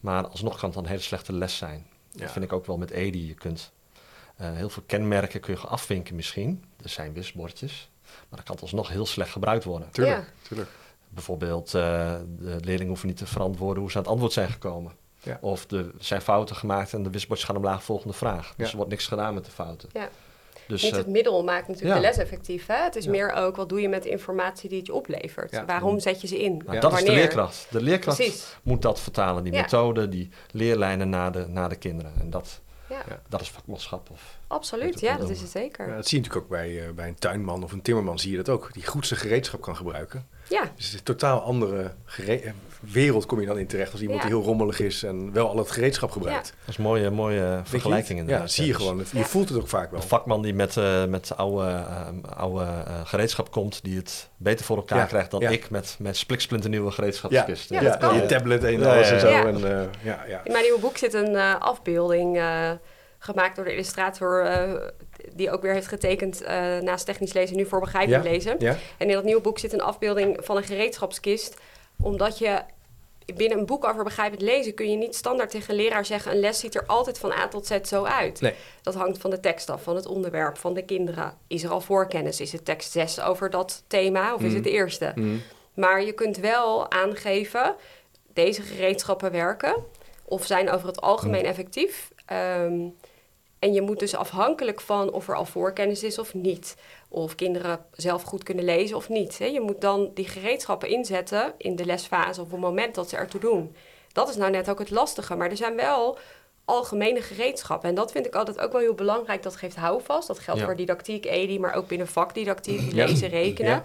Maar 0.01 0.27
alsnog 0.29 0.53
kan 0.57 0.65
het 0.65 0.75
dan 0.75 0.83
een 0.83 0.91
hele 0.91 1.03
slechte 1.03 1.33
les 1.33 1.57
zijn. 1.57 1.87
Ja. 2.11 2.21
Dat 2.21 2.33
vind 2.33 2.45
ik 2.45 2.53
ook 2.53 2.67
wel 2.67 2.77
met 2.77 2.91
EDI. 2.91 3.27
Je 3.27 3.35
kunt 3.35 3.73
eh, 4.37 4.53
heel 4.53 4.69
veel 4.71 4.83
kenmerken 4.87 5.41
kun 5.41 5.55
je 5.55 5.67
afvinken 5.67 6.15
misschien. 6.15 6.65
Er 6.83 6.89
zijn 6.89 7.13
wisbordjes. 7.13 7.89
Maar 8.29 8.39
dat 8.39 8.43
kan 8.43 8.59
alsnog 8.61 8.89
heel 8.89 9.07
slecht 9.07 9.31
gebruikt 9.31 9.65
worden. 9.65 9.91
Tuurlijk, 9.91 10.17
Ja. 10.19 10.49
tuurlijk. 10.49 10.71
Bijvoorbeeld, 11.09 11.67
uh, 11.67 11.73
de 12.39 12.57
leerlingen 12.61 12.87
hoeven 12.87 13.09
niet 13.09 13.17
te 13.17 13.27
verantwoorden 13.27 13.83
hoe 13.83 13.91
ze 13.91 13.97
aan 13.97 14.03
het 14.03 14.13
antwoord 14.13 14.33
zijn 14.33 14.49
gekomen. 14.49 14.93
Ja. 15.23 15.39
Of 15.41 15.71
er 15.71 15.91
zijn 15.99 16.21
fouten 16.21 16.57
gemaakt 16.57 16.93
en 16.93 17.03
de 17.03 17.11
wisselbordjes 17.11 17.49
gaan 17.49 17.57
omlaag, 17.59 17.83
volgende 17.83 18.15
vraag. 18.15 18.55
Dus 18.57 18.71
er 18.71 18.77
wordt 18.77 18.91
niks 18.91 19.07
gedaan 19.07 19.35
met 19.35 19.45
de 19.45 19.51
fouten. 19.51 19.89
Ja. 19.93 20.09
Dus, 20.67 20.83
niet 20.83 20.93
uh, 20.93 20.99
het 20.99 21.07
middel 21.07 21.45
maakt 21.45 21.69
natuurlijk 21.69 21.95
ja. 21.95 22.01
de 22.01 22.07
les 22.07 22.17
effectief. 22.19 22.67
Hè? 22.67 22.83
Het 22.83 22.97
is 22.97 23.05
Ja. 23.05 23.11
meer 23.11 23.33
ook 23.33 23.57
wat 23.57 23.69
doe 23.69 23.81
je 23.81 23.89
met 23.89 24.03
de 24.03 24.09
informatie 24.09 24.69
die 24.69 24.79
het 24.79 24.87
je 24.87 24.95
oplevert. 24.95 25.51
Ja. 25.51 25.65
Waarom 25.65 26.01
zet 26.01 26.21
je 26.21 26.27
ze 26.27 26.43
in? 26.43 26.63
nou, 26.67 26.81
dat 26.81 26.93
is 26.93 27.05
de 27.05 27.13
leerkracht. 27.13 27.67
De 27.71 27.83
leerkracht 27.83 28.17
Precies. 28.17 28.57
moet 28.63 28.83
dat 28.83 29.01
vertalen, 29.01 29.45
die 29.45 29.53
Ja. 29.53 29.61
methode, 29.61 30.09
die 30.09 30.29
leerlijnen 30.51 31.09
naar 31.09 31.33
de, 31.33 31.47
naar 31.49 31.69
de 31.69 31.77
kinderen. 31.77 32.13
En 32.21 32.31
dat, 32.31 32.61
Ja, 32.89 33.03
Ja. 33.09 33.21
dat 33.29 33.41
is 33.41 33.51
vakmanschap. 33.51 34.11
Of, 34.11 34.39
absoluut. 34.47 34.93
Dat 34.93 35.01
Ja, 35.01 35.17
dat 35.17 35.31
is 35.31 35.41
het 35.41 35.51
zeker. 35.51 35.89
Ja, 35.89 35.95
dat 35.95 36.09
zie 36.09 36.19
je 36.19 36.25
natuurlijk 36.25 36.53
ook 36.53 36.59
bij, 36.59 36.87
eh, 36.87 36.93
bij 36.95 37.09
een 37.09 37.19
tuinman 37.19 37.63
of 37.65 37.73
een 37.73 37.83
timmerman 37.83 38.19
zie 38.19 38.31
je 38.31 38.37
dat 38.37 38.49
ook. 38.49 38.73
Die 38.73 38.87
goed 38.87 39.07
zijn 39.07 39.21
gereedschap 39.21 39.61
kan 39.61 39.77
gebruiken. 39.77 40.29
Ja, 40.49 40.61
Dus 40.61 40.71
het 40.85 40.85
is 40.85 40.93
een 40.93 41.03
totaal 41.03 41.41
andere 41.41 41.91
eh, 42.27 42.51
wereld 42.81 43.27
kom 43.27 43.41
je 43.41 43.47
dan 43.47 43.59
in 43.59 43.67
terecht 43.67 43.93
als 43.93 44.01
iemand 44.01 44.23
Ja. 44.23 44.27
die 44.29 44.37
heel 44.37 44.45
rommelig 44.47 44.81
is 44.81 45.03
en 45.03 45.33
wel 45.33 45.49
al 45.49 45.57
het 45.57 45.71
gereedschap 45.71 46.11
gebruikt. 46.11 46.45
dat 46.61 46.69
is 46.69 46.77
een 46.77 46.83
mooie, 46.83 47.11
mooie 47.11 47.61
vergelijking 47.65 48.09
Ja, 48.15 48.19
inderdaad. 48.19 48.41
dat 48.43 48.53
zie 48.53 48.67
je 48.67 48.75
gewoon. 48.75 48.99
Je 49.13 49.19
Ja. 49.19 49.25
voelt 49.25 49.49
het 49.49 49.59
ook 49.59 49.69
vaak 49.69 49.91
wel. 49.91 50.01
Een 50.01 50.07
vakman 50.09 50.43
die 50.43 50.55
met, 50.55 50.77
eh 50.77 51.05
met 51.05 51.37
oude, 51.37 51.67
eh, 51.71 52.07
oude 52.37 52.65
eh, 52.65 53.01
gereedschap 53.05 53.51
komt, 53.51 53.81
die 53.83 53.97
het 53.97 54.29
beter 54.37 54.65
voor 54.65 54.77
elkaar 54.77 54.99
Ja, 54.99 55.05
krijgt 55.05 55.31
dan 55.31 55.41
ja. 55.41 55.49
ik 55.49 55.71
met, 55.71 55.97
met 55.99 56.17
spliksplinternieuwe 56.17 56.87
Ja, 56.89 56.93
gereedschapskisten. 56.95 57.83
Ja, 57.83 57.97
ja, 58.01 58.13
je 58.13 58.27
tablet 58.27 58.65
en 58.65 58.79
Ja, 58.81 58.93
alles 58.95 59.09
ja, 59.09 59.15
en 59.15 59.21
zo. 59.21 59.29
ja. 59.29 59.47
En, 59.47 59.55
eh, 59.81 59.87
ja, 60.03 60.25
ja. 60.29 60.41
in 60.45 60.53
mijn 60.53 60.65
nieuwe 60.65 60.81
boek 60.81 60.97
zit 60.97 61.15
een 61.15 61.37
eh, 61.37 61.55
afbeelding 61.61 62.37
eh, 62.39 62.71
gemaakt 63.19 63.57
door 63.57 63.65
de 63.65 63.73
illustrator... 63.73 64.45
eh, 64.45 64.73
die 65.35 65.51
ook 65.51 65.63
weer 65.63 65.73
heeft 65.73 65.87
getekend 65.87 66.43
eh, 66.43 66.79
naast 66.79 67.07
technisch 67.07 67.33
lezen, 67.33 67.57
nu 67.57 67.67
voor 67.67 67.81
begrijpelijk 67.81 68.25
Ja. 68.25 68.31
lezen. 68.31 68.57
Ja? 68.59 68.77
En 68.99 69.09
in 69.09 69.15
dat 69.15 69.25
nieuwe 69.25 69.41
boek 69.41 69.59
zit 69.59 69.73
een 69.73 69.81
afbeelding 69.81 70.39
van 70.43 70.57
een 70.57 70.65
gereedschapskist. 70.65 71.57
Omdat 72.03 72.39
je 72.39 72.59
binnen 73.35 73.59
een 73.59 73.67
boek 73.67 73.85
over 73.85 74.05
begrijpelijk 74.05 74.43
lezen 74.51 74.75
kun 74.75 74.91
je 74.91 74.97
niet 74.97 75.15
standaard 75.17 75.51
tegen 75.51 75.71
een 75.71 75.77
leraar 75.81 76.05
zeggen: 76.05 76.33
een 76.33 76.41
les 76.41 76.59
ziet 76.61 76.75
er 76.75 76.87
altijd 76.87 77.19
van 77.19 77.33
A 77.33 77.49
tot 77.49 77.67
Z 77.67 77.79
zo 77.83 78.05
uit. 78.05 78.41
Nee. 78.41 78.55
Dat 78.83 78.95
hangt 78.95 79.19
van 79.19 79.31
de 79.31 79.41
tekst 79.41 79.71
af, 79.71 79.83
van 79.83 79.97
het 79.97 80.07
onderwerp, 80.07 80.59
van 80.59 80.75
de 80.75 80.85
kinderen. 80.85 81.35
Is 81.47 81.63
er 81.63 81.71
al 81.71 81.81
voorkennis? 81.81 82.41
Is 82.41 82.53
het 82.53 82.65
tekst 82.65 82.93
6 82.93 83.21
over 83.21 83.51
dat 83.51 83.83
thema 83.87 84.35
of 84.35 84.41
is 84.41 84.47
Mhm. 84.47 84.55
het 84.55 84.65
de 84.65 84.71
eerste? 84.71 85.13
Mm. 85.15 85.43
Maar 85.75 86.03
je 86.05 86.13
kunt 86.13 86.37
wel 86.37 86.91
aangeven: 86.91 87.75
deze 88.33 88.63
gereedschappen 88.63 89.33
werken 89.33 89.75
of 90.25 90.45
zijn 90.47 90.71
over 90.71 90.87
het 90.87 91.01
algemeen 91.01 91.45
effectief. 91.45 92.11
Ehm, 92.29 92.81
en 93.59 93.73
je 93.73 93.81
moet 93.83 93.99
dus 93.99 94.15
afhankelijk 94.15 94.81
van 94.81 95.13
of 95.13 95.29
er 95.29 95.35
al 95.37 95.45
voorkennis 95.45 96.03
is 96.03 96.19
of 96.19 96.35
niet. 96.35 96.77
Of 97.09 97.35
kinderen 97.35 97.85
zelf 97.93 98.23
goed 98.23 98.43
kunnen 98.43 98.65
lezen 98.65 98.97
of 98.97 99.09
niet. 99.09 99.39
Hè. 99.39 99.45
Je 99.45 99.61
moet 99.61 99.81
dan 99.81 100.11
die 100.15 100.29
gereedschappen 100.29 100.89
inzetten 100.89 101.55
in 101.57 101.77
de 101.77 101.85
lesfase 101.85 102.41
of 102.41 102.47
op 102.47 102.53
het 102.53 102.61
moment 102.61 102.95
dat 102.95 103.09
ze 103.09 103.17
ertoe 103.17 103.41
doen. 103.41 103.75
Dat 104.13 104.29
is 104.29 104.37
nou 104.37 104.51
net 104.51 104.71
ook 104.71 104.79
het 104.79 104.91
lastige. 104.91 105.37
Maar 105.37 105.51
er 105.51 105.57
zijn 105.57 105.77
wel 105.77 106.19
algemene 106.65 107.21
gereedschappen. 107.21 107.89
En 107.89 107.95
dat 107.95 108.13
vind 108.13 108.27
ik 108.27 108.35
altijd 108.35 108.61
ook 108.61 108.73
wel 108.73 108.81
heel 108.81 108.95
belangrijk. 108.95 109.43
Dat 109.43 109.57
geeft 109.57 109.77
houvast. 109.77 110.27
Dat 110.27 110.39
geldt 110.39 110.61
Ja. 110.61 110.67
voor 110.67 110.77
didactiek, 110.77 111.25
EDI, 111.27 111.59
maar 111.59 111.75
ook 111.75 111.89
binnen 111.89 112.07
vakdidactiek, 112.09 112.93
Ja. 112.93 113.05
lezen, 113.07 113.29
rekenen. 113.29 113.71
Ja. 113.71 113.83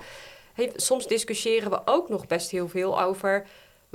Hey, 0.53 0.71
soms 0.75 1.07
discussiëren 1.07 1.69
we 1.69 1.79
ook 1.85 2.09
nog 2.09 2.27
best 2.27 2.51
heel 2.51 2.67
veel 2.67 3.01
over 3.01 3.45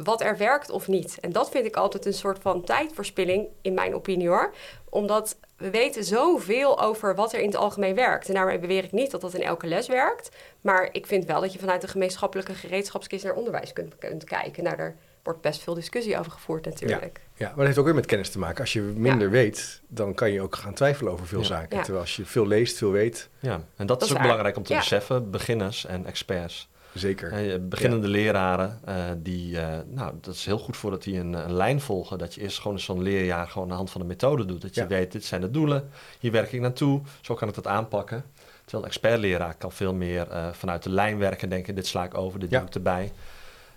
wat 0.04 0.20
er 0.20 0.36
werkt 0.36 0.70
of 0.70 0.88
niet. 0.88 1.18
En 1.20 1.32
dat 1.32 1.50
vind 1.50 1.66
ik 1.66 1.76
altijd 1.76 2.06
een 2.06 2.12
soort 2.14 2.38
van 2.40 2.64
tijdverspilling, 2.64 3.46
in 3.62 3.74
mijn 3.74 3.94
opinie 3.94 4.28
hoor. 4.28 4.54
Omdat 4.90 5.36
we 5.56 5.70
weten 5.70 6.04
zoveel 6.04 6.80
over 6.80 7.14
wat 7.14 7.32
er 7.32 7.40
in 7.40 7.46
het 7.46 7.56
algemeen 7.56 7.94
werkt. 7.94 8.28
En 8.28 8.34
daarmee 8.34 8.58
beweer 8.58 8.84
ik 8.84 8.92
niet 8.92 9.10
dat 9.10 9.20
dat 9.20 9.34
in 9.34 9.42
elke 9.42 9.66
les 9.66 9.86
werkt. 9.88 10.28
Maar 10.60 10.88
ik 10.92 11.06
vind 11.06 11.24
wel 11.24 11.40
dat 11.40 11.52
je 11.52 11.58
vanuit 11.58 11.80
de 11.80 11.88
gemeenschappelijke 11.88 12.54
gereedschapskist 12.54 13.24
naar 13.24 13.34
onderwijs 13.34 13.72
kunt, 13.72 13.98
kunt 13.98 14.24
kijken. 14.24 14.64
Nou, 14.64 14.76
daar 14.76 14.96
wordt 15.22 15.40
best 15.40 15.62
veel 15.62 15.74
discussie 15.74 16.18
over 16.18 16.32
gevoerd 16.32 16.64
natuurlijk. 16.64 17.20
Ja, 17.34 17.46
maar 17.46 17.56
dat 17.56 17.66
heeft 17.66 17.78
ook 17.78 17.84
weer 17.84 17.94
met 17.94 18.06
kennis 18.06 18.30
te 18.30 18.38
maken. 18.38 18.60
Als 18.60 18.72
je 18.72 18.80
minder 18.80 19.30
weet, 19.30 19.80
dan 19.88 20.14
kan 20.14 20.30
je 20.32 20.40
ook 20.42 20.56
gaan 20.56 20.74
twijfelen 20.74 21.12
over 21.12 21.26
veel 21.26 21.40
Ja. 21.40 21.44
zaken. 21.46 21.76
Ja. 21.76 21.82
Terwijl 21.82 22.04
als 22.04 22.16
je 22.16 22.24
veel 22.24 22.46
leest, 22.46 22.78
veel 22.78 22.90
weet, 22.90 23.28
Ja, 23.40 23.60
en 23.76 23.86
dat, 23.86 24.02
is 24.02 24.08
is 24.08 24.14
ook 24.14 24.22
belangrijk 24.22 24.56
om 24.56 24.62
te 24.62 24.72
Ja. 24.72 24.78
beseffen, 24.78 25.30
beginners 25.30 25.86
en 25.86 26.06
experts. 26.06 26.68
Zeker. 26.94 27.32
Eh, 27.32 27.58
beginnende 27.60 28.08
leraren, 28.08 28.78
eh, 28.84 29.04
die, 29.16 29.58
eh, 29.60 29.78
nou, 29.86 30.14
dat 30.20 30.34
is 30.34 30.44
heel 30.44 30.58
goed 30.58 30.76
voor 30.76 30.90
dat 30.90 31.02
die 31.02 31.18
een, 31.18 31.32
een 31.32 31.52
lijn 31.52 31.80
volgen. 31.80 32.18
Dat 32.18 32.34
je 32.34 32.40
eerst 32.40 32.60
gewoon 32.60 32.78
zo'n 32.80 33.02
leerjaar 33.02 33.46
gewoon 33.48 33.62
aan 33.62 33.68
de 33.70 33.76
hand 33.76 33.90
van 33.90 34.00
de 34.00 34.06
methode 34.06 34.44
doet. 34.44 34.62
Dat 34.62 34.74
je 34.74 34.80
Ja. 34.80 34.86
weet, 34.86 35.12
dit 35.12 35.24
zijn 35.24 35.40
de 35.40 35.50
doelen, 35.50 35.88
hier 36.20 36.32
werk 36.32 36.52
ik 36.52 36.60
naartoe, 36.60 37.00
zo 37.20 37.34
kan 37.34 37.48
ik 37.48 37.54
dat 37.54 37.66
aanpakken. 37.66 38.24
Terwijl 38.62 38.82
een 38.82 38.88
expertleraar 38.90 39.54
kan 39.54 39.72
veel 39.72 39.94
meer 39.94 40.28
eh, 40.30 40.48
vanuit 40.52 40.82
de 40.82 40.90
lijn 40.90 41.18
werken, 41.18 41.48
denken, 41.48 41.74
dit 41.74 41.86
sla 41.86 42.04
ik 42.04 42.16
over, 42.18 42.40
dit 42.40 42.50
Ja. 42.50 42.58
doe 42.58 42.68
ik 42.68 42.74
erbij. 42.74 43.12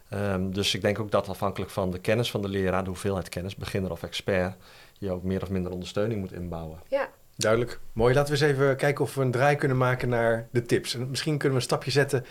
Ehm, 0.09 0.49
dus 0.51 0.75
ik 0.75 0.81
denk 0.81 0.99
ook 0.99 1.11
dat 1.11 1.27
afhankelijk 1.29 1.71
van 1.71 1.91
de 1.91 1.99
kennis 1.99 2.31
van 2.31 2.41
de 2.41 2.47
leraar, 2.47 2.83
de 2.83 2.89
hoeveelheid 2.89 3.29
kennis, 3.29 3.55
beginner 3.55 3.91
of 3.91 4.03
expert, 4.03 4.55
je 4.97 5.11
ook 5.11 5.23
meer 5.23 5.41
of 5.41 5.49
minder 5.49 5.71
ondersteuning 5.71 6.19
moet 6.19 6.31
inbouwen. 6.33 6.79
Ja, 6.89 7.09
Duidelijk. 7.35 7.79
Mooi. 7.93 8.13
Laten 8.13 8.33
we 8.33 8.41
eens 8.45 8.51
even 8.53 8.75
kijken 8.75 9.03
of 9.03 9.15
we 9.15 9.21
een 9.21 9.31
draai 9.31 9.55
kunnen 9.55 9.77
maken 9.77 10.09
naar 10.09 10.47
de 10.51 10.61
tips. 10.61 10.93
En 10.95 11.09
misschien 11.09 11.33
kunnen 11.37 11.49
we 11.51 11.55
een 11.63 11.69
stapje 11.69 11.91
zetten 11.91 12.25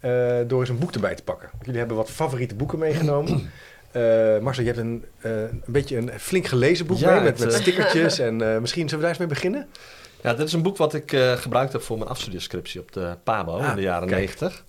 eh, 0.00 0.38
door 0.46 0.60
eens 0.60 0.68
een 0.68 0.78
boek 0.78 0.92
erbij 0.92 1.14
te 1.14 1.22
pakken. 1.22 1.50
Jullie 1.60 1.78
hebben 1.78 1.96
wat 1.96 2.10
favoriete 2.10 2.54
boeken 2.54 2.78
meegenomen. 2.78 3.42
Eh, 3.92 4.38
Marcel, 4.38 4.64
je 4.64 4.68
hebt 4.68 4.80
een, 4.82 5.04
eh, 5.20 5.40
een 5.40 5.62
beetje 5.66 5.96
een 5.96 6.10
flink 6.20 6.46
gelezen 6.46 6.86
boek 6.86 6.98
Ja, 6.98 7.14
mee 7.14 7.20
met, 7.20 7.38
het, 7.38 7.48
met 7.48 7.60
stickertjes. 7.60 8.18
en 8.28 8.36
misschien 8.36 8.88
zullen 8.88 8.94
we 8.96 9.00
daar 9.00 9.08
eens 9.08 9.18
mee 9.18 9.28
beginnen? 9.28 9.68
Ja, 10.22 10.34
dit 10.34 10.46
is 10.46 10.52
een 10.52 10.62
boek 10.62 10.76
wat 10.76 10.94
ik 10.94 11.16
gebruikt 11.36 11.72
heb 11.72 11.82
voor 11.82 11.98
mijn 11.98 12.10
afstudeerscriptie 12.10 12.80
op 12.80 12.92
de 12.92 13.16
PABO 13.22 13.58
Ah, 13.58 13.68
in 13.68 13.76
de 13.76 13.82
jaren 13.82 14.08
kijk. 14.08 14.20
90. 14.20 14.64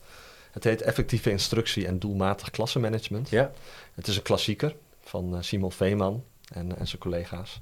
Het 0.51 0.63
heet 0.63 0.81
Effectieve 0.81 1.29
Instructie 1.29 1.87
en 1.87 1.99
Doelmatig 1.99 2.49
Klassenmanagement. 2.49 3.29
Ja. 3.29 3.51
Het 3.93 4.07
is 4.07 4.15
een 4.15 4.21
klassieker 4.21 4.75
van 5.03 5.43
Simon 5.43 5.71
Veeman 5.71 6.23
en, 6.53 6.77
en 6.77 6.87
zijn 6.87 7.01
collega's. 7.01 7.59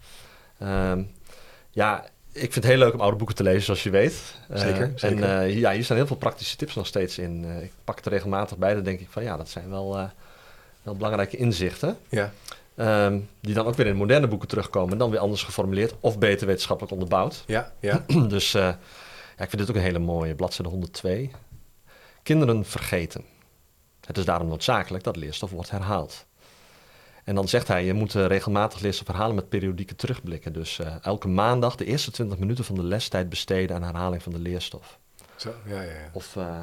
Ehm, 0.60 1.04
ja, 1.69 2.06
ik 2.36 2.54
vind 2.54 2.56
het 2.56 2.65
heel 2.65 2.78
leuk 2.78 2.93
om 2.93 3.02
oude 3.02 3.17
boeken 3.17 3.36
te 3.36 3.43
lezen, 3.43 3.62
zoals 3.62 3.84
je 3.84 3.89
weet. 3.89 4.36
Eh, 4.50 4.60
Zeker, 4.60 4.91
zeker. 4.95 5.24
En 5.24 5.41
eh, 5.41 5.58
ja, 5.58 5.71
hier 5.71 5.84
staan 5.84 5.98
heel 5.98 6.08
veel 6.08 6.15
praktische 6.15 6.58
tips 6.58 6.76
nog 6.76 6.88
steeds 6.88 7.17
in. 7.17 7.45
Eh, 7.45 7.63
ik 7.63 7.71
pak 7.84 7.95
het 7.95 8.06
er 8.06 8.12
regelmatig 8.12 8.58
bij, 8.58 8.74
dan 8.74 8.84
denk 8.84 9.00
ik 9.00 9.08
van 9.10 9.24
ja, 9.24 9.38
dat 9.38 9.50
zijn 9.50 9.69
wel, 9.69 10.10
wel 10.82 10.95
belangrijke 10.95 11.38
inzichten. 11.38 11.98
Ja. 12.10 12.32
Ehm, 12.76 13.19
die 13.39 13.54
dan 13.54 13.65
ook 13.65 13.76
weer 13.76 13.88
in 13.88 13.95
moderne 13.95 14.28
boeken 14.28 14.48
terugkomen, 14.48 14.98
dan 14.98 15.10
weer 15.10 15.19
anders 15.19 15.43
geformuleerd 15.43 15.93
of 16.00 16.17
beter 16.19 16.48
wetenschappelijk 16.48 16.93
onderbouwd. 16.93 17.43
Ja. 17.45 17.71
Ja. 17.80 18.06
dus 18.28 18.52
ja, 18.52 18.80
ik 19.38 19.50
vind 19.50 19.58
dit 19.58 19.69
ook 19.69 19.76
een 19.76 19.82
hele 19.82 20.00
mooie, 20.00 20.36
bladzijde 20.36 20.69
102. 20.69 21.32
Kinderen 22.24 22.65
vergeten. 22.65 23.24
Het 24.06 24.17
is 24.17 24.26
daarom 24.26 24.48
noodzakelijk 24.48 25.04
dat 25.04 25.15
leerstof 25.15 25.52
wordt 25.52 25.69
herhaald. 25.69 26.26
En 27.26 27.36
dan 27.36 27.48
zegt 27.48 27.68
hij, 27.68 27.86
je 27.86 27.94
moet 27.94 28.16
eh, 28.16 28.26
regelmatig 28.26 28.80
leerstof 28.80 29.08
herhalen 29.08 29.36
met 29.36 29.50
periodieke 29.50 29.96
terugblikken. 29.96 30.54
Dus 30.54 30.80
eh, 30.80 30.96
elke 31.02 31.28
maandag 31.28 31.76
de 31.76 31.86
eerste 31.86 32.12
20 32.12 32.38
minuten 32.38 32.64
van 32.66 32.76
de 32.76 32.84
lestijd 32.84 33.30
besteden 33.30 33.76
aan 33.76 33.84
herhaling 33.84 34.24
van 34.24 34.32
de 34.32 34.40
leerstof. 34.40 35.00
Zo, 35.36 35.54
ja, 35.66 35.82
ja, 35.82 35.92
ja. 35.92 36.10
Of 36.14 36.36
eh, 36.36 36.62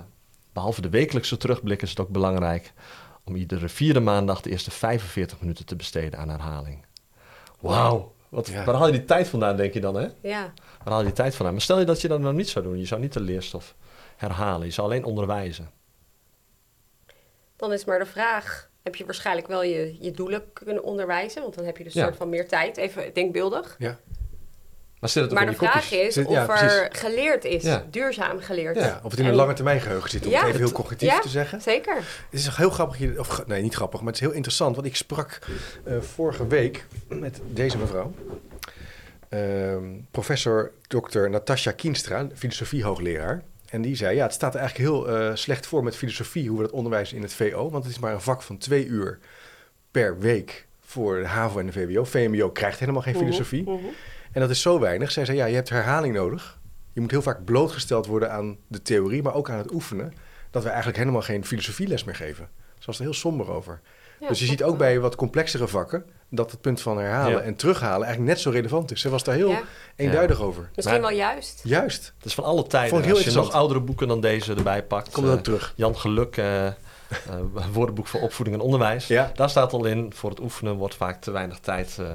behalve 0.53 0.81
de 0.81 0.89
wekelijkse 0.89 1.37
terugblik 1.37 1.83
is 1.83 1.91
het 1.91 2.01
ook 2.01 2.09
belangrijk 2.09 2.73
om 3.25 3.37
iedere 3.37 3.69
vierde 3.69 4.01
maandag 4.01 4.41
de 4.41 4.51
eerste 4.51 4.71
45 4.71 5.41
minuten 5.41 5.67
te 5.67 5.77
besteden 5.77 6.19
aan 6.19 6.29
herhaling. 6.29 6.85
Wauw, 7.61 8.15
wat, 8.29 8.47
Ja. 8.49 8.65
waar 8.65 8.75
haal 8.75 8.87
je 8.87 8.93
die 8.93 9.05
tijd 9.05 9.29
vandaan, 9.29 9.57
denk 9.57 9.73
je 9.75 9.81
dan, 9.81 9.95
hè? 9.95 10.09
ja. 10.23 10.53
Waar 10.85 10.93
haal 10.93 10.99
je 10.99 11.05
die 11.05 11.15
tijd 11.15 11.35
vandaan? 11.35 11.53
Maar 11.53 11.63
stel 11.63 11.79
je 11.79 11.85
dat 11.85 12.01
je 12.01 12.09
dat 12.09 12.21
nou 12.21 12.35
niet 12.35 12.49
zou 12.49 12.65
doen. 12.65 12.79
Je 12.79 12.87
zou 12.87 13.01
niet 13.01 13.13
de 13.13 13.21
leerstof 13.21 13.75
herhalen. 14.17 14.67
Je 14.67 14.73
zou 14.73 14.87
alleen 14.87 15.05
onderwijzen. 15.05 15.71
Dan 17.57 17.73
is 17.73 17.85
maar 17.85 17.99
de 17.99 18.07
vraag: 18.07 18.71
heb 18.83 18.95
je 18.97 19.05
waarschijnlijk 19.05 19.47
wel 19.47 19.63
je, 19.63 19.97
je 20.01 20.11
doelen 20.11 20.43
kunnen 20.53 20.83
onderwijzen? 20.83 21.43
Want 21.43 21.55
dan 21.55 21.65
heb 21.65 21.77
je 21.77 21.85
dus 21.85 21.95
een 21.95 22.01
Ja. 22.01 22.07
soort 22.07 22.19
van 22.19 22.29
meer 22.29 22.49
tijd, 22.49 22.77
even 22.77 23.15
denkbeeldig. 23.15 23.77
ja. 23.79 23.99
Maar 25.01 25.11
zit 25.11 25.23
het 25.23 25.33
Maar 25.33 25.47
de 25.47 25.53
vraag 25.55 25.73
kopjes? 25.73 26.07
is 26.07 26.15
Zit- 26.15 26.27
of 26.27 26.33
ja, 26.33 26.63
er 26.63 26.89
geleerd 26.95 27.45
is, 27.45 27.63
Ja. 27.63 27.87
duurzaam 27.91 28.41
geleerd. 28.41 28.77
Ja, 28.77 29.01
of 29.03 29.11
het 29.11 29.19
in 29.21 29.25
een 29.25 29.31
En- 29.31 29.37
lange 29.37 29.53
termijn 29.53 29.81
geheugen 29.81 30.11
zit, 30.11 30.27
om 30.27 30.33
het 30.33 30.47
even 30.47 30.59
heel 30.61 30.73
cognitief 30.73 31.19
te 31.21 31.29
zeggen. 31.29 31.61
Zeker. 31.61 31.95
Het 31.97 32.05
is 32.31 32.57
heel 32.57 32.71
grappig, 32.71 33.19
of 33.19 33.47
nee, 33.47 33.63
niet 33.63 33.75
grappig, 33.75 34.01
maar 34.01 34.09
het 34.13 34.21
is 34.21 34.27
heel 34.27 34.35
interessant. 34.37 34.75
Want 34.75 34.87
ik 34.87 34.97
sprak 34.97 35.39
eh, 35.85 36.01
vorige 36.01 36.47
week 36.47 36.85
met 37.09 37.41
deze 37.47 37.79
mevrouw. 37.79 38.13
Ehm, 39.29 39.85
professor 40.11 40.73
Dr. 40.89 41.29
Natasja 41.31 41.73
Kienstra, 41.73 42.27
filosofie-hoogleraar. 42.35 43.43
En 43.73 43.83
die 43.83 43.97
zei, 43.97 44.17
ja, 44.17 44.23
het 44.23 44.33
staat 44.33 44.55
er 44.55 44.61
eigenlijk 44.61 44.91
heel 44.91 45.09
eh, 45.09 45.35
slecht 45.35 45.67
voor 45.67 45.85
met 45.85 45.97
filosofie, 45.97 46.49
hoe 46.49 46.57
we 46.59 46.65
dat 46.65 46.73
onderwijzen 46.73 47.17
in 47.17 47.23
het 47.23 47.35
VO. 47.35 47.71
Want 47.71 47.85
het 47.85 47.93
is 47.93 47.99
maar 47.99 48.13
een 48.13 48.21
vak 48.21 48.43
van 48.43 48.59
twee 48.59 48.87
uur 48.87 49.19
per 49.91 50.19
week 50.19 50.67
voor 50.81 51.19
de 51.19 51.27
HAVO 51.27 51.59
en 51.59 51.67
de 51.67 51.73
VWO. 51.73 52.05
VMBO 52.05 52.51
krijgt 52.51 52.79
helemaal 52.79 53.03
geen 53.03 53.17
filosofie. 53.17 53.63
Mhm, 53.63 53.73
mhm. 53.73 53.87
En 54.33 54.41
dat 54.41 54.51
is 54.51 54.61
zo 54.61 54.81
weinig. 54.81 55.11
Zij 55.11 55.25
zei, 55.25 55.37
ja, 55.37 55.45
je 55.45 55.55
hebt 55.55 55.69
herhaling 55.69 56.15
nodig. 56.15 56.61
Je 56.93 57.01
moet 57.01 57.11
heel 57.11 57.23
vaak 57.23 57.45
blootgesteld 57.45 58.07
worden 58.07 58.33
aan 58.33 58.57
de 58.67 58.83
theorie, 58.83 59.23
maar 59.23 59.35
ook 59.35 59.51
aan 59.51 59.59
het 59.59 59.73
oefenen. 59.73 60.13
Dat 60.51 60.63
we 60.63 60.69
eigenlijk 60.69 60.99
helemaal 60.99 61.23
geen 61.23 61.45
filosofieles 61.45 62.05
meer 62.05 62.15
geven. 62.15 62.49
Ze 62.79 62.87
was 62.87 62.99
er 62.99 63.05
heel 63.05 63.15
somber 63.15 63.51
over. 63.51 63.81
Ja, 64.23 64.29
dus 64.29 64.39
je 64.39 64.47
ziet 64.47 64.63
ook 64.63 64.79
bij 64.79 65.01
wat 65.01 65.15
complexere 65.17 65.69
vakken... 65.69 66.05
dat 66.29 66.51
het 66.51 66.61
punt 66.61 66.81
van 66.81 66.99
herhalen 66.99 67.33
Ja. 67.33 67.41
en 67.41 67.57
terughalen 67.57 68.07
eigenlijk 68.07 68.35
net 68.35 68.41
zo 68.41 68.51
relevant 68.51 68.91
is. 68.91 69.01
Ze 69.01 69.09
was 69.11 69.25
daar 69.25 69.35
heel 69.35 69.51
Ja, 69.51 69.63
eenduidig 69.97 70.41
over. 70.41 70.71
misschien 70.75 71.01
Maar- 71.01 71.09
wel 71.11 71.19
juist. 71.19 71.61
Juist. 71.65 72.13
Het 72.17 72.27
is 72.27 72.35
van 72.35 72.45
alle 72.45 72.67
tijden. 72.67 72.89
Vond 72.89 73.01
ik 73.01 73.07
heel 73.07 73.17
Als 73.17 73.25
je 73.25 73.33
nog 73.33 73.53
oudere 73.53 73.81
boeken 73.81 74.09
dan 74.09 74.21
deze 74.21 74.55
erbij 74.55 74.83
pakt. 74.85 75.11
Komt 75.11 75.27
dat 75.27 75.35
eh, 75.35 75.39
ook 75.39 75.45
terug. 75.45 75.73
Jan 75.77 75.97
Geluk, 75.99 76.37
eh, 76.37 76.67
uh, 76.67 76.73
woordenboek 77.73 78.07
voor 78.07 78.21
opvoeding 78.21 78.57
en 78.57 78.63
onderwijs. 78.63 79.07
Ja. 79.07 79.31
Daar 79.35 79.51
staat 79.51 79.73
al 79.73 79.85
in, 79.85 80.13
voor 80.15 80.31
het 80.31 80.41
oefenen 80.41 80.75
wordt 80.75 80.95
vaak 80.95 81.21
te 81.21 81.31
weinig 81.31 81.59
tijd 81.59 81.97
uh, 82.01 82.07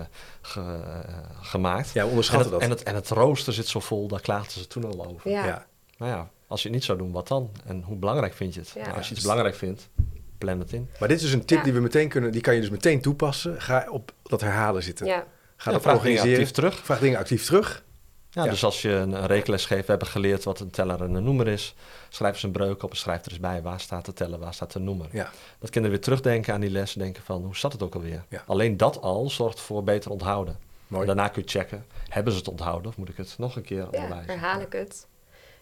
ge, 0.42 0.60
uh, 0.60 1.14
gemaakt. 1.42 1.90
Ja, 1.94 2.06
onderschatten 2.06 2.52
en 2.52 2.52
dat. 2.52 2.62
En 2.62 2.70
het, 2.70 2.84
en 2.84 2.96
het 2.96 3.10
rooster 3.10 3.54
zit 3.54 3.68
zo 3.68 3.80
vol, 3.80 4.08
daar 4.08 4.22
klaagden 4.22 4.52
ze 4.52 4.68
toen 4.68 4.86
al 4.86 5.06
over. 5.06 5.32
Ja. 5.32 5.46
Ja. 5.46 5.66
Nou 5.98 6.12
ja, 6.12 6.30
als 6.48 6.62
je 6.62 6.68
het 6.68 6.78
niet 6.78 6.86
zou 6.86 6.98
doen, 6.98 7.12
wat 7.12 7.28
dan? 7.28 7.50
En 7.66 7.82
hoe 7.86 7.98
belangrijk 7.98 8.34
vind 8.34 8.54
je 8.54 8.60
het? 8.60 8.72
Ja. 8.76 8.82
Nou, 8.84 8.98
als 8.98 9.08
je 9.08 9.14
iets 9.14 9.22
belangrijk 9.24 9.56
vindt, 9.56 9.90
plan 10.38 10.60
het 10.60 10.74
in. 10.74 10.90
Maar 11.00 11.08
dit 11.08 11.18
is 11.18 11.24
dus 11.24 11.34
een 11.34 11.46
tip 11.46 11.58
Ja. 11.58 11.64
die 11.64 11.74
we 11.74 11.80
meteen 11.80 12.10
kunnen, 12.10 12.32
die 12.32 12.42
kan 12.42 12.54
je 12.56 12.60
dus 12.62 12.70
meteen 12.70 13.02
toepassen. 13.02 13.62
Ga 13.62 13.88
op 13.90 14.12
dat 14.24 14.42
herhalen 14.42 14.84
zitten. 14.84 15.06
Ja. 15.06 15.16
Ga 15.16 15.70
Ja, 15.70 15.72
dat 15.72 15.82
vraag 15.82 15.82
dingen 15.82 15.96
organiseren. 15.98 16.32
actief 16.40 16.52
terug. 16.52 16.76
Vraag 16.86 17.00
dingen 17.00 17.20
actief 17.20 17.46
terug. 17.46 17.86
Ja, 18.30 18.44
Ja. 18.44 18.50
Dus 18.50 18.64
als 18.64 18.82
je 18.82 18.90
een, 18.90 19.12
een 19.12 19.26
rekenles 19.28 19.66
geeft, 19.66 19.82
we 19.86 19.90
hebben 19.90 20.08
geleerd 20.08 20.44
wat 20.44 20.60
een 20.60 20.70
teller 20.70 21.04
en 21.04 21.14
een 21.14 21.24
noemer 21.24 21.48
is. 21.48 21.76
Schrijf 22.10 22.34
eens 22.34 22.44
een 22.44 22.52
breuk 22.52 22.84
op 22.84 22.90
en 22.90 22.98
schrijf 22.98 23.26
er 23.26 23.32
eens 23.32 23.40
bij. 23.40 23.62
Waar 23.62 23.80
staat 23.80 24.06
de 24.06 24.14
teller, 24.14 24.40
waar 24.40 24.54
staat 24.54 24.72
de 24.74 24.80
noemer? 24.80 25.08
Ja. 25.12 25.30
Dat 25.60 25.70
kinderen 25.70 25.90
weer 25.98 26.06
terugdenken 26.06 26.54
aan 26.54 26.62
die 26.62 26.70
les. 26.70 26.94
Denken 26.94 27.24
van, 27.24 27.44
hoe 27.44 27.58
zat 27.58 27.72
het 27.72 27.84
ook 27.84 27.96
alweer? 27.96 28.24
Ja. 28.30 28.44
Alleen 28.48 28.78
dat 28.78 29.02
al 29.02 29.30
zorgt 29.30 29.60
voor 29.60 29.84
beter 29.84 30.12
onthouden. 30.12 30.58
Mooi. 30.88 31.02
En 31.02 31.08
daarna 31.16 31.28
kun 31.32 31.42
je 31.46 31.50
checken, 31.50 31.86
hebben 32.10 32.34
ze 32.34 32.40
het 32.40 32.48
onthouden? 32.48 32.90
Of 32.92 32.98
moet 32.98 33.10
ik 33.10 33.18
het 33.18 33.36
nog 33.38 33.56
een 33.56 33.62
keer 33.62 33.78
Ja, 33.78 33.86
onderwijzen? 33.86 34.40
herhaal 34.40 34.62
ik 34.62 34.72
het. 34.74 35.08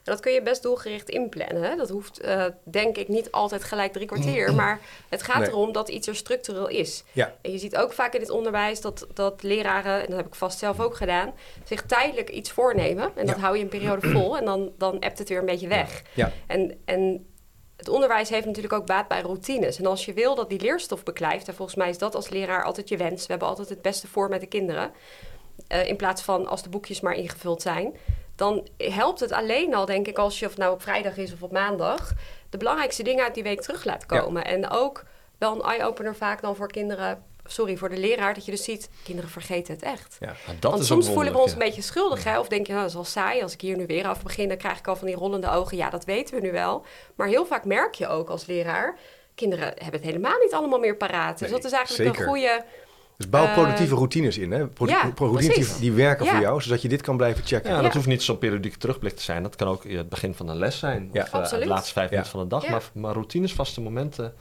En 0.06 0.12
dat 0.12 0.20
kun 0.20 0.32
je 0.32 0.42
best 0.42 0.64
doelgericht 0.64 1.10
inplannen. 1.10 1.64
Hè? 1.64 1.76
Dat 1.76 1.90
hoeft, 1.90 2.20
eh, 2.20 2.46
denk 2.64 2.98
ik, 2.98 3.08
niet 3.08 3.32
altijd 3.32 3.64
gelijk 3.64 3.94
drie 3.94 4.06
kwartier. 4.08 4.54
Maar 4.54 4.80
het 5.10 5.22
gaat 5.24 5.40
Nee. 5.40 5.48
erom 5.50 5.72
dat 5.72 5.90
iets 5.90 6.08
er 6.08 6.16
structureel 6.16 6.68
is. 6.68 7.04
Ja. 7.12 7.36
En 7.42 7.52
je 7.52 7.58
ziet 7.58 7.76
ook 7.78 7.94
vaak 7.94 8.14
in 8.14 8.20
het 8.22 8.30
onderwijs 8.30 8.82
dat, 8.82 9.08
dat 9.14 9.44
leraren, 9.44 10.00
en 10.00 10.06
dat 10.08 10.16
heb 10.18 10.26
ik 10.28 10.36
vast 10.36 10.60
zelf 10.60 10.80
ook 10.80 10.96
gedaan, 10.96 11.34
zich 11.64 11.82
tijdelijk 11.86 12.30
iets 12.30 12.52
voornemen. 12.52 13.12
En 13.16 13.26
dat 13.26 13.36
Ja. 13.36 13.42
hou 13.42 13.58
je 13.58 13.64
een 13.64 13.70
periode 13.70 14.08
vol 14.18 14.38
en 14.38 14.46
dan, 14.46 14.72
dan 14.78 15.00
ebt 15.00 15.18
het 15.20 15.30
weer 15.30 15.40
een 15.40 15.46
beetje 15.46 15.68
weg. 15.68 16.02
Ja. 16.14 16.32
En, 16.48 16.82
en 16.86 17.26
het 17.76 17.90
onderwijs 17.90 18.30
heeft 18.30 18.46
natuurlijk 18.46 18.74
ook 18.74 18.86
baat 18.86 19.08
bij 19.08 19.22
routines. 19.22 19.78
En 19.80 19.86
als 19.86 20.06
je 20.06 20.14
wil 20.14 20.36
dat 20.36 20.50
die 20.50 20.62
leerstof 20.62 21.04
beklijft, 21.04 21.48
en 21.48 21.56
volgens 21.56 21.78
mij 21.78 21.90
is 21.90 21.98
dat 21.98 22.16
als 22.16 22.30
leraar 22.30 22.64
altijd 22.64 22.90
je 22.90 22.98
wens. 22.98 23.22
We 23.22 23.30
hebben 23.30 23.48
altijd 23.48 23.70
het 23.70 23.82
beste 23.82 24.08
voor 24.08 24.30
met 24.30 24.42
de 24.42 24.48
kinderen. 24.48 24.92
eh, 25.68 25.88
in 25.88 25.96
plaats 25.96 26.22
van 26.22 26.48
als 26.48 26.64
de 26.64 26.70
boekjes 26.70 27.00
maar 27.02 27.14
ingevuld 27.14 27.62
zijn. 27.62 27.96
Dan 28.36 28.68
helpt 28.78 29.20
het 29.20 29.32
alleen 29.32 29.76
al, 29.76 29.86
denk 29.86 30.08
ik, 30.08 30.18
als 30.18 30.40
je 30.40 30.46
of 30.46 30.58
nou 30.58 30.74
op 30.74 30.82
vrijdag 30.82 31.18
is 31.18 31.34
of 31.34 31.42
op 31.42 31.52
maandag, 31.52 32.12
de 32.50 32.58
belangrijkste 32.58 33.04
dingen 33.04 33.24
uit 33.24 33.34
die 33.34 33.44
week 33.44 33.62
terug 33.62 33.84
laat 33.84 34.06
Ja. 34.08 34.20
komen. 34.20 34.46
En 34.46 34.70
ook 34.70 35.04
wel 35.38 35.56
een 35.56 35.62
eye-opener 35.62 36.16
vaak 36.16 36.42
dan 36.42 36.56
voor 36.56 36.68
kinderen, 36.72 37.24
sorry, 37.46 37.78
voor 37.78 37.90
de 37.90 37.98
leraar, 37.98 38.34
dat 38.34 38.46
je 38.46 38.52
dus 38.52 38.64
ziet, 38.64 38.90
kinderen 39.04 39.30
vergeten 39.30 39.74
het 39.74 39.84
echt. 39.84 40.18
Ja. 40.20 40.26
Nou, 40.26 40.58
dat 40.60 40.72
Want 40.72 40.82
is 40.82 40.88
soms 40.88 41.10
voelen 41.10 41.34
we 41.34 41.40
ons 41.40 41.52
een 41.52 41.58
beetje 41.58 41.82
schuldig, 41.82 42.24
hè? 42.24 42.40
Of 42.40 42.48
denk 42.48 42.66
je, 42.68 42.72
nou, 42.72 42.82
dat 42.84 42.90
is 42.90 42.96
wel 42.96 43.24
saai. 43.24 43.42
Als 43.42 43.54
ik 43.54 43.62
hier 43.62 43.78
nu 43.78 43.86
weer 43.86 44.08
af 44.08 44.24
begin, 44.24 44.48
dan 44.48 44.58
krijg 44.58 44.80
ik 44.80 44.88
al 44.88 44.96
van 44.96 45.08
die 45.08 45.16
rollende 45.16 45.50
ogen. 45.50 45.78
Ja, 45.78 45.90
dat 45.90 46.06
weten 46.06 46.36
we 46.36 46.42
nu 46.42 46.52
wel. 46.52 46.86
Maar 47.16 47.28
heel 47.28 47.46
vaak 47.46 47.66
merk 47.66 47.94
je 47.96 48.08
ook 48.08 48.30
als 48.30 48.46
leraar... 48.46 48.98
kinderen 49.36 49.66
hebben 49.68 49.92
het 49.92 50.04
helemaal 50.04 50.40
niet 50.40 50.54
allemaal 50.54 50.80
meer 50.80 50.96
paraat. 50.96 51.40
Dus 51.40 51.50
dat 51.52 51.64
is 51.64 51.72
eigenlijk 51.72 52.10
zeker. 52.10 52.22
een 52.22 52.28
goede... 52.28 52.64
Dus 53.18 53.30
bouw 53.30 53.46
Eh, 53.46 53.54
productieve 53.54 53.96
routines 53.96 54.38
in. 54.38 54.52
Hè? 54.52 54.58
Ja, 54.58 54.66
pro- 54.68 54.86
routines 55.26 55.46
die, 55.46 55.54
precies. 55.54 55.80
die 55.80 55.92
werken 55.92 56.26
voor 56.26 56.40
jou, 56.40 56.62
zodat 56.62 56.82
je 56.82 56.88
dit 56.88 57.02
kan 57.02 57.18
blijven 57.18 57.46
checken. 57.46 57.70
Ja, 57.70 57.76
Ja. 57.76 57.82
dat 57.82 57.94
hoeft 57.94 58.08
niet 58.08 58.24
zo'n 58.24 58.38
periodieke 58.38 58.78
terugblik 58.78 59.16
te 59.16 59.22
zijn. 59.24 59.44
Dat 59.44 59.56
kan 59.56 59.68
ook 59.68 59.84
het 59.84 60.10
begin 60.10 60.34
van 60.34 60.48
een 60.50 60.58
les 60.58 60.80
zijn. 60.80 61.10
Ja. 61.14 61.22
Of 61.22 61.28
eh, 61.28 61.34
Absoluut. 61.34 61.64
de 61.64 61.70
laatste 61.70 61.94
vijf 61.94 62.06
Ja. 62.10 62.12
minuten 62.16 62.32
van 62.32 62.42
de 62.42 62.48
dag. 62.56 62.64
Ja. 62.64 62.72
Maar, 62.72 62.84
maar 62.94 63.14
routines, 63.14 63.54
vaste 63.54 63.82
momenten 63.82 64.34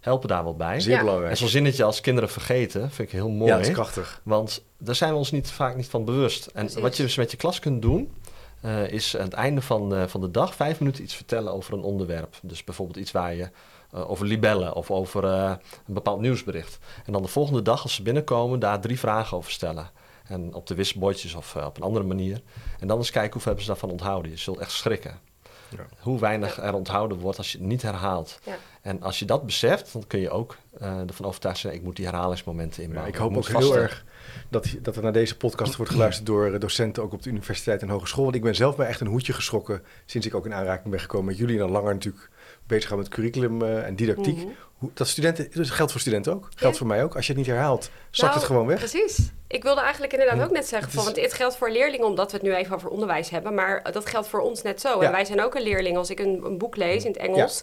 helpen 0.00 0.28
daar 0.28 0.44
wel 0.44 0.56
bij. 0.56 0.80
Zeer 0.80 0.92
Ja. 0.92 0.98
belangrijk. 1.00 1.30
En 1.30 1.36
zo'n 1.36 1.48
zinnetje 1.48 1.84
als 1.84 2.00
kinderen 2.00 2.30
vergeten, 2.30 2.90
vind 2.90 3.08
ik 3.08 3.14
heel 3.14 3.28
mooi. 3.30 3.50
Ja, 3.50 3.56
dat 3.56 3.66
is 3.66 3.72
krachtig. 3.72 4.20
Want 4.24 4.64
daar 4.78 4.94
zijn 4.94 5.10
we 5.12 5.16
ons 5.16 5.30
niet, 5.30 5.50
vaak 5.50 5.76
niet 5.76 5.88
van 5.88 6.04
bewust. 6.04 6.46
En 6.46 6.52
Precies. 6.64 6.80
wat 6.82 6.96
je 6.96 7.02
dus 7.02 7.16
met 7.16 7.30
je 7.30 7.36
klas 7.36 7.58
kunt 7.58 7.82
doen, 7.82 8.12
eh, 8.60 8.88
is 8.92 9.16
aan 9.16 9.24
het 9.24 9.32
einde 9.32 9.60
van, 9.60 9.94
eh, 9.94 10.02
van 10.06 10.20
de 10.20 10.30
dag 10.30 10.54
vijf 10.54 10.78
minuten 10.78 11.02
iets 11.04 11.14
vertellen 11.14 11.52
over 11.52 11.72
een 11.74 11.82
onderwerp. 11.82 12.34
Dus 12.42 12.64
bijvoorbeeld 12.64 12.98
iets 12.98 13.12
waar 13.12 13.34
je 13.34 13.48
eh, 13.94 14.10
over 14.10 14.26
libellen 14.26 14.74
of 14.74 14.90
over 14.90 15.24
eh, 15.24 15.54
een 15.86 15.94
bepaald 15.94 16.20
nieuwsbericht. 16.20 16.78
En 17.04 17.12
dan 17.12 17.22
de 17.22 17.28
volgende 17.28 17.62
dag, 17.62 17.82
als 17.82 17.94
ze 17.94 18.02
binnenkomen, 18.02 18.58
daar 18.58 18.80
drie 18.80 18.98
vragen 18.98 19.36
over 19.36 19.50
stellen. 19.50 19.90
En 20.24 20.54
op 20.54 20.66
de 20.66 20.74
wisselbordjes 20.74 21.34
of 21.34 21.56
eh, 21.56 21.64
op 21.64 21.76
een 21.76 21.82
andere 21.82 22.04
manier. 22.04 22.40
En 22.80 22.86
dan 22.88 22.98
eens 22.98 23.10
kijken 23.10 23.32
hoeveel 23.32 23.52
hebben 23.52 23.64
ze 23.64 23.70
daarvan 23.70 23.90
onthouden. 23.90 24.30
Je 24.30 24.36
zult 24.36 24.58
echt 24.58 24.72
schrikken. 24.72 25.18
Ja. 25.68 25.86
Hoe 25.98 26.18
weinig 26.18 26.62
er 26.62 26.74
onthouden 26.74 27.18
wordt 27.18 27.38
als 27.38 27.52
je 27.52 27.58
het 27.58 27.66
niet 27.66 27.82
herhaalt. 27.82 28.38
Ja. 28.44 28.56
En 28.82 29.02
als 29.02 29.18
je 29.18 29.24
dat 29.24 29.46
beseft, 29.46 29.92
dan 29.92 30.06
kun 30.06 30.20
je 30.20 30.30
ook 30.30 30.56
eh, 30.78 30.98
ervan 30.98 31.26
overtuigd 31.26 31.58
zijn... 31.58 31.74
ik 31.74 31.82
moet 31.82 31.96
die 31.96 32.04
herhalingsmomenten 32.04 32.82
Ja, 32.82 32.88
inbouwen. 32.88 33.14
ik 33.14 33.20
hoop 33.20 33.36
ook 33.36 33.48
heel 33.48 33.76
erg 33.76 34.04
dat, 34.48 34.74
dat 34.82 34.96
er 34.96 35.02
naar 35.02 35.12
deze 35.12 35.36
podcast 35.36 35.76
wordt 35.76 35.92
geluisterd 35.92 36.26
door 36.26 36.58
docenten 36.58 37.02
ook 37.02 37.12
op 37.12 37.22
de 37.22 37.30
universiteit 37.30 37.82
en 37.82 37.88
hogeschool. 37.88 38.24
Want 38.24 38.36
ik 38.36 38.42
ben 38.42 38.54
zelf 38.54 38.76
bij 38.76 38.86
echt 38.86 39.00
een 39.00 39.06
hoedje 39.06 39.32
geschrokken 39.32 39.82
sinds 40.06 40.26
ik 40.26 40.34
ook 40.34 40.44
in 40.44 40.54
aanraking 40.54 40.90
ben 40.90 41.00
gekomen 41.00 41.26
met 41.26 41.36
jullie 41.36 41.54
en 41.54 41.60
dan 41.60 41.70
langer 41.70 41.92
natuurlijk 41.92 42.30
bezig 42.66 42.88
gaan 42.88 42.98
met 42.98 43.08
curriculum 43.08 43.62
eh, 43.62 43.86
en 43.86 43.96
didactiek. 43.96 44.36
Mhm. 44.36 44.46
Hoe, 44.74 44.90
dat 44.94 45.08
studenten, 45.08 45.48
dat 45.52 45.70
geldt 45.70 45.92
voor 45.92 46.00
studenten 46.00 46.32
ook, 46.32 46.42
geldt 46.54 46.74
Ja. 46.74 46.80
voor 46.80 46.86
mij 46.86 47.04
ook. 47.04 47.16
Als 47.16 47.26
je 47.26 47.32
het 47.32 47.40
niet 47.40 47.50
herhaalt, 47.50 47.90
zakt 48.10 48.20
Nou, 48.20 48.34
het 48.34 48.44
gewoon 48.44 48.66
weg. 48.66 48.78
Precies. 48.78 49.30
Ik 49.46 49.62
wilde 49.62 49.80
eigenlijk 49.80 50.12
inderdaad 50.12 50.38
Ja, 50.38 50.44
ook 50.44 50.50
net 50.50 50.66
zeggen, 50.66 50.90
van, 50.90 50.98
is- 50.98 51.04
want 51.04 51.20
het 51.20 51.32
geldt 51.32 51.56
voor 51.56 51.70
leerlingen 51.70 52.06
omdat 52.06 52.30
we 52.30 52.36
het 52.36 52.46
nu 52.46 52.54
even 52.54 52.74
over 52.74 52.88
onderwijs 52.88 53.30
hebben, 53.30 53.54
maar 53.54 53.92
dat 53.92 54.06
geldt 54.06 54.28
voor 54.28 54.40
ons 54.40 54.62
net 54.62 54.80
zo. 54.80 55.00
Ja. 55.00 55.06
En 55.06 55.12
wij 55.12 55.24
zijn 55.24 55.42
ook 55.42 55.54
een 55.54 55.62
leerling. 55.62 55.96
Als 55.96 56.10
ik 56.10 56.18
een, 56.20 56.40
een 56.44 56.58
boek 56.58 56.76
lees 56.76 57.04
in 57.04 57.10
het 57.12 57.20
Engels 57.20 57.62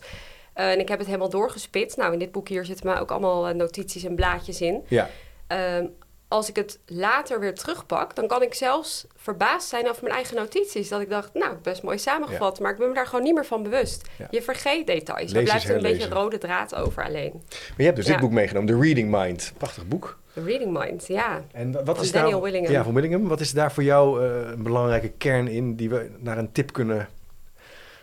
eh, 0.53 0.71
en 0.71 0.79
ik 0.79 0.87
heb 0.87 0.97
het 0.97 1.07
helemaal 1.07 1.29
doorgespit, 1.29 1.95
nou 1.97 2.13
in 2.13 2.19
dit 2.19 2.31
boek 2.31 2.47
hier 2.47 2.65
zitten 2.65 2.85
maar 2.87 3.01
ook 3.01 3.11
allemaal 3.11 3.47
eh, 3.47 3.55
notities 3.55 4.03
en 4.03 4.15
blaadjes 4.15 4.61
in. 4.61 4.83
Ja, 4.87 5.09
Ehm, 5.47 5.85
als 6.31 6.49
ik 6.49 6.55
het 6.55 6.79
later 6.85 7.39
weer 7.39 7.55
terugpak, 7.55 8.15
dan 8.15 8.27
kan 8.27 8.41
ik 8.41 8.53
zelfs 8.53 9.05
verbaasd 9.15 9.67
zijn 9.67 9.89
over 9.89 10.03
mijn 10.03 10.15
eigen 10.15 10.35
notities. 10.35 10.89
Dat 10.89 11.01
ik 11.01 11.09
dacht, 11.09 11.33
nou, 11.33 11.55
best 11.61 11.83
mooi 11.83 11.97
samengevat, 11.97 12.59
maar 12.59 12.71
ik 12.71 12.77
ben 12.77 12.87
me 12.87 12.93
daar 12.93 13.05
gewoon 13.05 13.23
niet 13.23 13.33
meer 13.33 13.45
van 13.45 13.63
bewust. 13.63 14.09
Ja. 14.17 14.27
Je 14.29 14.41
vergeet 14.41 14.87
details. 14.87 15.31
Lees 15.31 15.33
Er 15.33 15.43
blijft 15.43 15.69
er 15.69 15.75
een 15.75 15.81
beetje 15.81 16.09
rode 16.09 16.37
draad 16.37 16.75
over 16.75 17.03
alleen. 17.03 17.31
maar 17.33 17.73
je 17.77 17.83
hebt 17.83 17.95
dus 17.95 18.05
dit 18.05 18.19
boek 18.19 18.31
meegenomen, 18.31 18.75
The 18.75 18.81
Reading 18.81 19.11
Mind. 19.11 19.53
Prachtig 19.57 19.87
boek. 19.87 20.19
The 20.33 20.43
Reading 20.43 20.79
Mind, 20.79 21.07
ja. 21.07 21.43
En 21.51 21.71
wat 21.71 21.95
Van 21.95 22.03
is 22.03 22.11
Daniel 22.11 22.31
daar, 22.31 22.41
Willingham. 22.41 22.73
Ja, 22.73 22.83
van 22.83 22.93
Willingham. 22.93 23.27
Wat 23.27 23.39
is 23.39 23.51
daar 23.51 23.71
voor 23.71 23.83
jou 23.83 24.25
eh, 24.25 24.49
een 24.51 24.63
belangrijke 24.63 25.11
kern 25.17 25.47
in 25.47 25.75
die 25.75 25.89
we 25.89 26.09
naar 26.17 26.37
een 26.37 26.51
tip 26.51 26.73
kunnen 26.73 27.07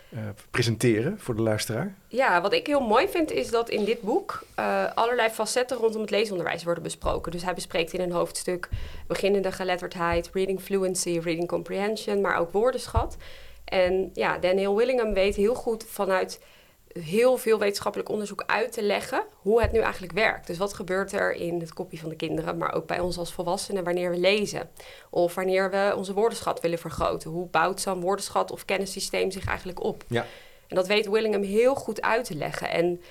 eh, 0.09 0.19
presenteren 0.51 1.19
voor 1.19 1.35
de 1.35 1.41
luisteraar? 1.41 1.95
Ja, 2.07 2.41
wat 2.41 2.53
ik 2.53 2.67
heel 2.67 2.79
mooi 2.79 3.07
vind 3.07 3.31
is 3.31 3.49
dat 3.49 3.69
in 3.69 3.85
dit 3.85 4.01
boek 4.01 4.43
eh, 4.55 4.85
allerlei 4.95 5.29
facetten 5.29 5.77
rondom 5.77 6.01
het 6.01 6.09
leesonderwijs 6.09 6.63
worden 6.63 6.83
besproken. 6.83 7.31
Dus 7.31 7.43
hij 7.43 7.53
bespreekt 7.53 7.93
in 7.93 8.01
een 8.01 8.11
hoofdstuk 8.11 8.69
beginnende 9.07 9.51
geletterdheid, 9.51 10.29
reading 10.33 10.61
fluency, 10.61 11.19
reading 11.23 11.47
comprehension, 11.47 12.21
maar 12.21 12.37
ook 12.37 12.51
woordenschat. 12.51 13.17
En 13.65 14.09
ja, 14.13 14.37
Daniel 14.37 14.75
Willingham 14.75 15.13
weet 15.13 15.35
heel 15.35 15.55
goed 15.55 15.85
vanuit 15.87 16.39
heel 16.93 17.37
veel 17.37 17.59
wetenschappelijk 17.59 18.09
onderzoek 18.09 18.43
uit 18.45 18.71
te 18.71 18.81
leggen 18.81 19.23
hoe 19.35 19.61
het 19.61 19.71
nu 19.71 19.79
eigenlijk 19.79 20.13
werkt. 20.13 20.47
Dus 20.47 20.57
wat 20.57 20.73
gebeurt 20.73 21.11
er 21.11 21.33
in 21.33 21.59
het 21.59 21.73
kopje 21.73 21.97
van 21.97 22.09
de 22.09 22.15
kinderen, 22.15 22.57
maar 22.57 22.73
ook 22.73 22.87
bij 22.87 22.99
ons 22.99 23.17
als 23.17 23.33
volwassenen 23.33 23.83
wanneer 23.83 24.11
we 24.11 24.17
lezen. 24.17 24.69
Of 25.09 25.35
wanneer 25.35 25.71
we 25.71 25.93
onze 25.95 26.13
woordenschat 26.13 26.61
willen 26.61 26.79
vergroten. 26.79 27.31
Hoe 27.31 27.47
bouwt 27.47 27.81
zo'n 27.81 28.01
woordenschat 28.01 28.51
of 28.51 28.65
kennissysteem 28.65 29.31
zich 29.31 29.45
eigenlijk 29.45 29.83
op? 29.83 30.03
Ja. 30.07 30.25
En 30.67 30.75
dat 30.75 30.87
weet 30.87 31.09
Willingham 31.09 31.43
heel 31.43 31.75
goed 31.75 32.01
uit 32.01 32.25
te 32.25 32.35
leggen. 32.35 32.69
En 32.69 33.01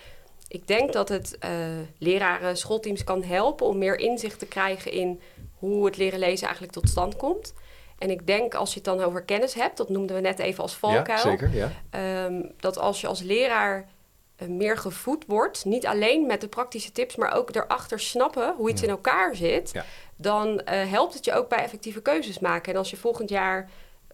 ik 0.49 0.67
denk 0.67 0.93
dat 0.93 1.09
het 1.09 1.39
eh, 1.39 1.51
leraren, 1.99 2.57
schoolteams 2.57 3.05
kan 3.05 3.23
helpen 3.23 3.67
om 3.67 3.79
meer 3.79 3.99
inzicht 3.99 4.39
te 4.39 4.47
krijgen 4.47 4.93
in 4.93 5.21
hoe 5.55 5.85
het 5.85 5.97
leren 5.97 6.19
lezen 6.19 6.45
eigenlijk 6.45 6.73
tot 6.73 6.89
stand 6.89 7.17
komt. 7.17 7.55
En 7.99 8.11
ik 8.11 8.27
denk 8.27 8.55
als 8.55 8.69
je 8.69 8.75
het 8.75 8.85
dan 8.85 9.01
over 9.01 9.23
kennis 9.23 9.55
hebt, 9.55 9.77
dat 9.77 9.89
noemden 9.89 10.17
we 10.17 10.23
net 10.23 10.39
even 10.39 10.63
als 10.63 10.75
valkuil. 10.77 11.17
Ja, 11.19 11.23
zeker. 11.23 11.51
Ja. 11.55 11.71
Ehm, 11.91 12.43
dat 12.57 12.79
als 12.79 13.01
je 13.01 13.07
als 13.07 13.21
leraar 13.23 13.89
eh, 14.37 14.49
meer 14.49 14.77
gevoed 14.79 15.25
wordt, 15.27 15.65
niet 15.65 15.87
alleen 15.87 16.27
met 16.27 16.41
de 16.41 16.49
praktische 16.49 16.93
tips, 16.93 17.17
maar 17.17 17.35
ook 17.35 17.55
erachter 17.55 18.01
snappen 18.01 18.55
hoe 18.57 18.71
iets 18.71 18.81
Ja. 18.81 18.87
in 18.87 18.93
elkaar 18.93 19.37
zit, 19.37 19.71
Ja. 19.73 19.85
dan 20.17 20.61
eh, 20.61 20.91
helpt 20.91 21.15
het 21.15 21.25
je 21.25 21.33
ook 21.33 21.49
bij 21.49 21.59
effectieve 21.59 22.03
keuzes 22.03 22.39
maken. 22.39 22.73
En 22.73 22.79
als 22.79 22.91
je 22.91 22.97
volgend 22.97 23.29
jaar 23.31 23.71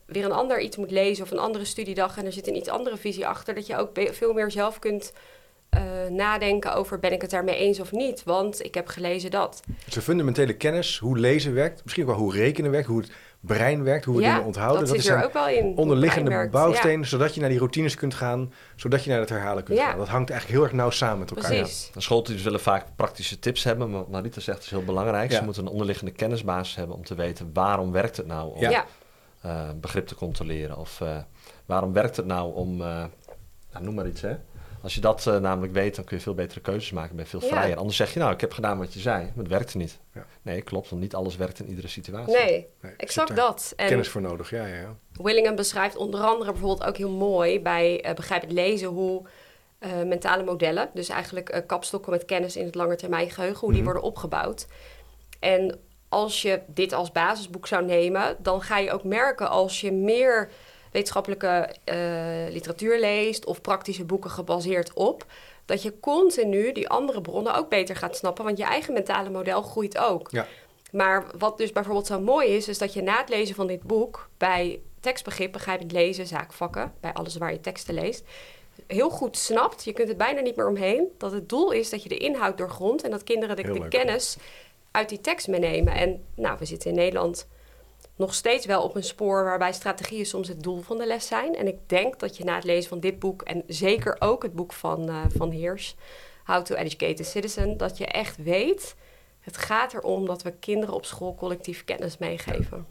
weer 0.07 0.25
een 0.25 0.33
ander 0.33 0.61
iets 0.61 0.77
moet 0.77 0.91
lezen 0.91 1.25
of 1.25 1.31
een 1.31 1.39
andere 1.39 1.65
studiedag 1.65 2.17
en 2.19 2.27
er 2.27 2.33
zit 2.33 2.47
een 2.49 2.57
iets 2.57 2.69
andere 2.69 2.97
visie 2.97 3.27
achter, 3.27 3.55
dat 3.55 3.67
je 3.67 3.77
ook 3.77 3.91
veel 3.95 4.33
meer 4.33 4.51
zelf 4.51 4.79
kunt 4.79 5.13
eh, 5.71 5.83
nadenken 6.11 6.75
over 6.75 6.99
ben 6.99 7.13
ik 7.13 7.21
het 7.21 7.31
daarmee 7.31 7.57
eens 7.57 7.81
of 7.81 7.93
niet, 7.93 8.23
want 8.25 8.65
ik 8.65 8.75
heb 8.75 8.87
gelezen 8.87 9.31
dat. 9.31 9.63
Dus 9.85 9.95
de 9.95 10.01
fundamentele 10.03 10.57
kennis, 10.57 10.99
hoe 10.99 11.19
lezen 11.19 11.55
werkt, 11.55 11.81
misschien 11.83 12.05
ook 12.05 12.11
wel 12.11 12.19
hoe 12.21 12.33
rekenen 12.35 12.71
werkt, 12.71 12.87
hoe 12.87 13.01
het 13.01 13.11
brein 13.47 13.83
werkt, 13.85 14.05
hoe 14.05 14.17
we 14.17 14.23
ja, 14.23 14.31
dingen 14.33 14.47
onthouden. 14.47 14.87
dat, 14.87 14.95
is 14.97 15.07
er 15.07 15.17
een 15.17 15.25
ook 15.25 15.33
wel 15.33 15.49
in. 15.49 15.61
hoe 15.61 15.71
het 15.71 15.79
onderliggende 15.79 16.49
bouwstenen, 16.51 17.07
zodat 17.07 17.35
je 17.35 17.41
naar 17.41 17.49
die 17.49 17.59
routines 17.59 17.95
kunt 17.95 18.15
gaan, 18.15 18.53
zodat 18.77 19.05
je 19.05 19.11
naar 19.11 19.21
het 19.21 19.29
herhalen 19.29 19.65
kunt 19.65 19.79
Ja. 19.79 19.89
gaan. 19.89 19.99
Dat 19.99 20.09
hangt 20.09 20.31
eigenlijk 20.31 20.61
heel 20.61 20.69
erg 20.69 20.79
nauw 20.79 20.91
samen 20.91 21.19
met 21.19 21.31
Ja, 21.31 21.37
elkaar. 21.37 21.51
precies. 21.51 21.91
De 21.95 22.01
schoolteams 22.01 22.43
willen 22.43 22.61
vaak 22.61 22.85
praktische 22.97 23.39
tips 23.39 23.65
hebben, 23.65 23.91
maar 23.91 24.03
Marita 24.09 24.41
zegt 24.41 24.57
het 24.57 24.67
is 24.67 24.73
heel 24.73 24.85
belangrijk. 24.85 25.31
Ja. 25.31 25.37
Ze 25.39 25.45
moeten 25.45 25.63
een 25.63 25.73
onderliggende 25.73 26.13
kennisbasis 26.13 26.75
hebben 26.77 26.97
om 26.97 27.05
te 27.05 27.15
weten 27.15 27.51
waarom 27.53 27.93
werkt 27.93 28.17
het 28.17 28.27
nou 28.27 28.55
om 28.55 28.63
eh, 29.41 29.69
begrip 29.81 30.07
te 30.07 30.15
controleren. 30.15 30.77
Of 30.79 31.01
eh, 31.01 31.17
waarom 31.67 31.93
werkt 31.93 32.17
het 32.17 32.27
nou 32.27 32.55
om, 32.55 32.81
eh, 32.81 32.87
nou, 33.73 33.85
noem 33.85 33.95
maar 33.95 34.07
iets 34.07 34.21
hè. 34.21 34.35
Als 34.85 34.95
je 34.95 35.01
dat 35.01 35.27
eh, 35.27 35.37
namelijk 35.37 35.73
weet, 35.73 35.97
dan 35.97 36.05
kun 36.05 36.17
je 36.17 36.23
veel 36.23 36.35
betere 36.35 36.61
keuzes 36.61 36.91
maken, 36.91 37.17
ben 37.17 37.25
je 37.25 37.31
veel 37.31 37.41
Ja. 37.41 37.47
vrijer. 37.57 37.77
Anders 37.77 37.97
zeg 37.97 38.13
je 38.13 38.19
nou, 38.19 38.33
ik 38.33 38.41
heb 38.41 38.53
gedaan 38.53 38.79
wat 38.79 38.93
je 38.95 39.01
zei, 39.01 39.23
maar 39.25 39.33
het 39.45 39.49
werkte 39.49 39.77
niet. 39.77 39.99
Ja. 40.15 40.27
Nee, 40.43 40.63
klopt, 40.63 40.89
want 40.89 41.03
niet 41.03 41.15
alles 41.15 41.37
werkt 41.37 41.61
in 41.61 41.69
iedere 41.69 41.89
situatie. 41.89 42.35
Nee, 42.37 42.67
exact 42.97 43.37
dat. 43.37 43.73
En 43.77 43.87
Kennis 43.89 44.09
voor 44.09 44.21
nodig, 44.21 44.51
ja, 44.51 44.67
ja, 44.67 44.75
ja. 44.75 44.97
Willingham 45.13 45.55
beschrijft 45.57 45.97
onder 45.97 46.21
andere 46.21 46.51
bijvoorbeeld 46.53 46.89
ook 46.89 46.97
heel 46.97 47.11
mooi 47.11 47.61
bij 47.61 48.01
eh, 48.03 48.15
Begrijp 48.15 48.43
het 48.43 48.53
lezen 48.53 48.89
hoe 48.89 49.23
eh, 49.79 49.91
mentale 50.03 50.43
modellen. 50.43 50.91
Dus 50.95 51.09
eigenlijk 51.09 51.49
eh, 51.49 51.63
kapstokken 51.67 52.13
met 52.13 52.25
kennis 52.25 52.57
in 52.57 52.65
het 52.65 52.75
langetermijngeheugen, 52.75 53.61
hoe 53.61 53.69
die 53.73 53.83
Mhm. 53.83 53.85
worden 53.91 54.03
opgebouwd. 54.03 54.67
En 55.41 55.79
als 56.09 56.43
je 56.43 56.61
dit 56.67 56.93
als 56.93 57.13
basisboek 57.13 57.67
zou 57.67 57.85
nemen, 57.85 58.37
dan 58.39 58.63
ga 58.63 58.79
je 58.79 58.93
ook 58.93 59.05
merken 59.05 59.49
als 59.51 59.81
je 59.81 59.93
meer 59.93 60.51
wetenschappelijke 60.95 61.75
eh, 61.85 61.97
literatuur 62.53 63.01
leest 63.01 63.45
of 63.45 63.61
praktische 63.61 64.05
boeken 64.05 64.31
gebaseerd 64.31 64.93
op, 64.93 65.25
dat 65.65 65.83
je 65.83 66.01
continu 66.01 66.73
die 66.73 66.89
andere 66.89 67.21
bronnen 67.21 67.55
ook 67.55 67.69
beter 67.69 67.97
gaat 67.97 68.17
snappen, 68.17 68.45
want 68.45 68.59
je 68.59 68.65
eigen 68.65 68.93
mentale 68.93 69.31
model 69.31 69.63
groeit 69.63 69.99
ook. 69.99 70.31
Ja. 70.31 70.47
Maar 70.91 71.27
wat 71.39 71.59
dus 71.59 71.73
bijvoorbeeld 71.73 72.07
zo 72.07 72.21
mooi 72.21 72.49
is, 72.49 72.69
is 72.69 72.79
dat 72.79 72.93
je 72.93 73.03
na 73.03 73.19
het 73.19 73.29
lezen 73.29 73.55
van 73.55 73.67
dit 73.67 73.83
boek 73.83 74.29
bij 74.39 74.81
tekstbegrip, 75.01 75.53
begrijpend 75.53 75.93
lezen, 75.93 76.27
zaakvakken, 76.27 76.93
bij 77.01 77.13
alles 77.13 77.37
waar 77.37 77.53
je 77.53 77.61
teksten 77.61 77.95
leest, 77.95 78.25
heel 78.87 79.11
goed 79.11 79.37
snapt, 79.37 79.85
je 79.85 79.93
kunt 79.93 80.09
het 80.09 80.17
bijna 80.17 80.41
niet 80.41 80.57
meer 80.57 80.69
omheen, 80.69 81.09
dat 81.19 81.33
het 81.33 81.49
doel 81.49 81.71
is 81.71 81.91
dat 81.91 82.03
je 82.03 82.09
de 82.09 82.17
inhoud 82.17 82.59
doorgrondt 82.59 83.03
en 83.03 83.11
dat 83.11 83.25
kinderen 83.25 83.57
de, 83.57 83.89
kennis 83.89 84.37
uit 84.91 85.09
die 85.09 85.21
tekst 85.21 85.49
meenemen. 85.49 85.95
En 85.95 86.25
nou, 86.35 86.57
we 86.59 86.65
zitten 86.65 86.91
in 86.91 86.97
Nederland 86.97 87.47
nog 88.17 88.35
steeds 88.35 88.67
wel 88.67 88.83
op 88.83 88.97
een 88.97 89.05
spoor 89.05 89.45
waarbij 89.45 89.73
strategieën 89.73 90.27
soms 90.27 90.49
het 90.49 90.63
doel 90.63 90.81
van 90.83 90.99
de 90.99 91.07
les 91.07 91.27
zijn. 91.27 91.55
En 91.57 91.67
ik 91.67 91.77
denk 91.87 92.19
dat 92.21 92.37
je 92.37 92.45
na 92.45 92.55
het 92.55 92.65
lezen 92.65 92.89
van 92.89 93.01
dit 93.01 93.19
boek 93.19 93.43
en 93.43 93.63
zeker 93.67 94.17
ook 94.19 94.43
het 94.43 94.53
boek 94.53 94.73
van, 94.73 95.09
eh, 95.09 95.21
van 95.37 95.51
Heers, 95.51 95.97
How 96.45 96.65
to 96.65 96.75
Educate 96.75 97.23
a 97.23 97.25
Citizen, 97.27 97.77
dat 97.77 97.99
je 97.99 98.07
echt 98.07 98.37
weet, 98.43 98.95
het 99.41 99.57
gaat 99.57 99.95
erom 99.95 100.27
dat 100.27 100.43
we 100.43 100.53
kinderen 100.61 100.95
op 100.95 101.05
school 101.05 101.35
collectief 101.35 101.85
kennis 101.85 102.19
meegeven. 102.19 102.87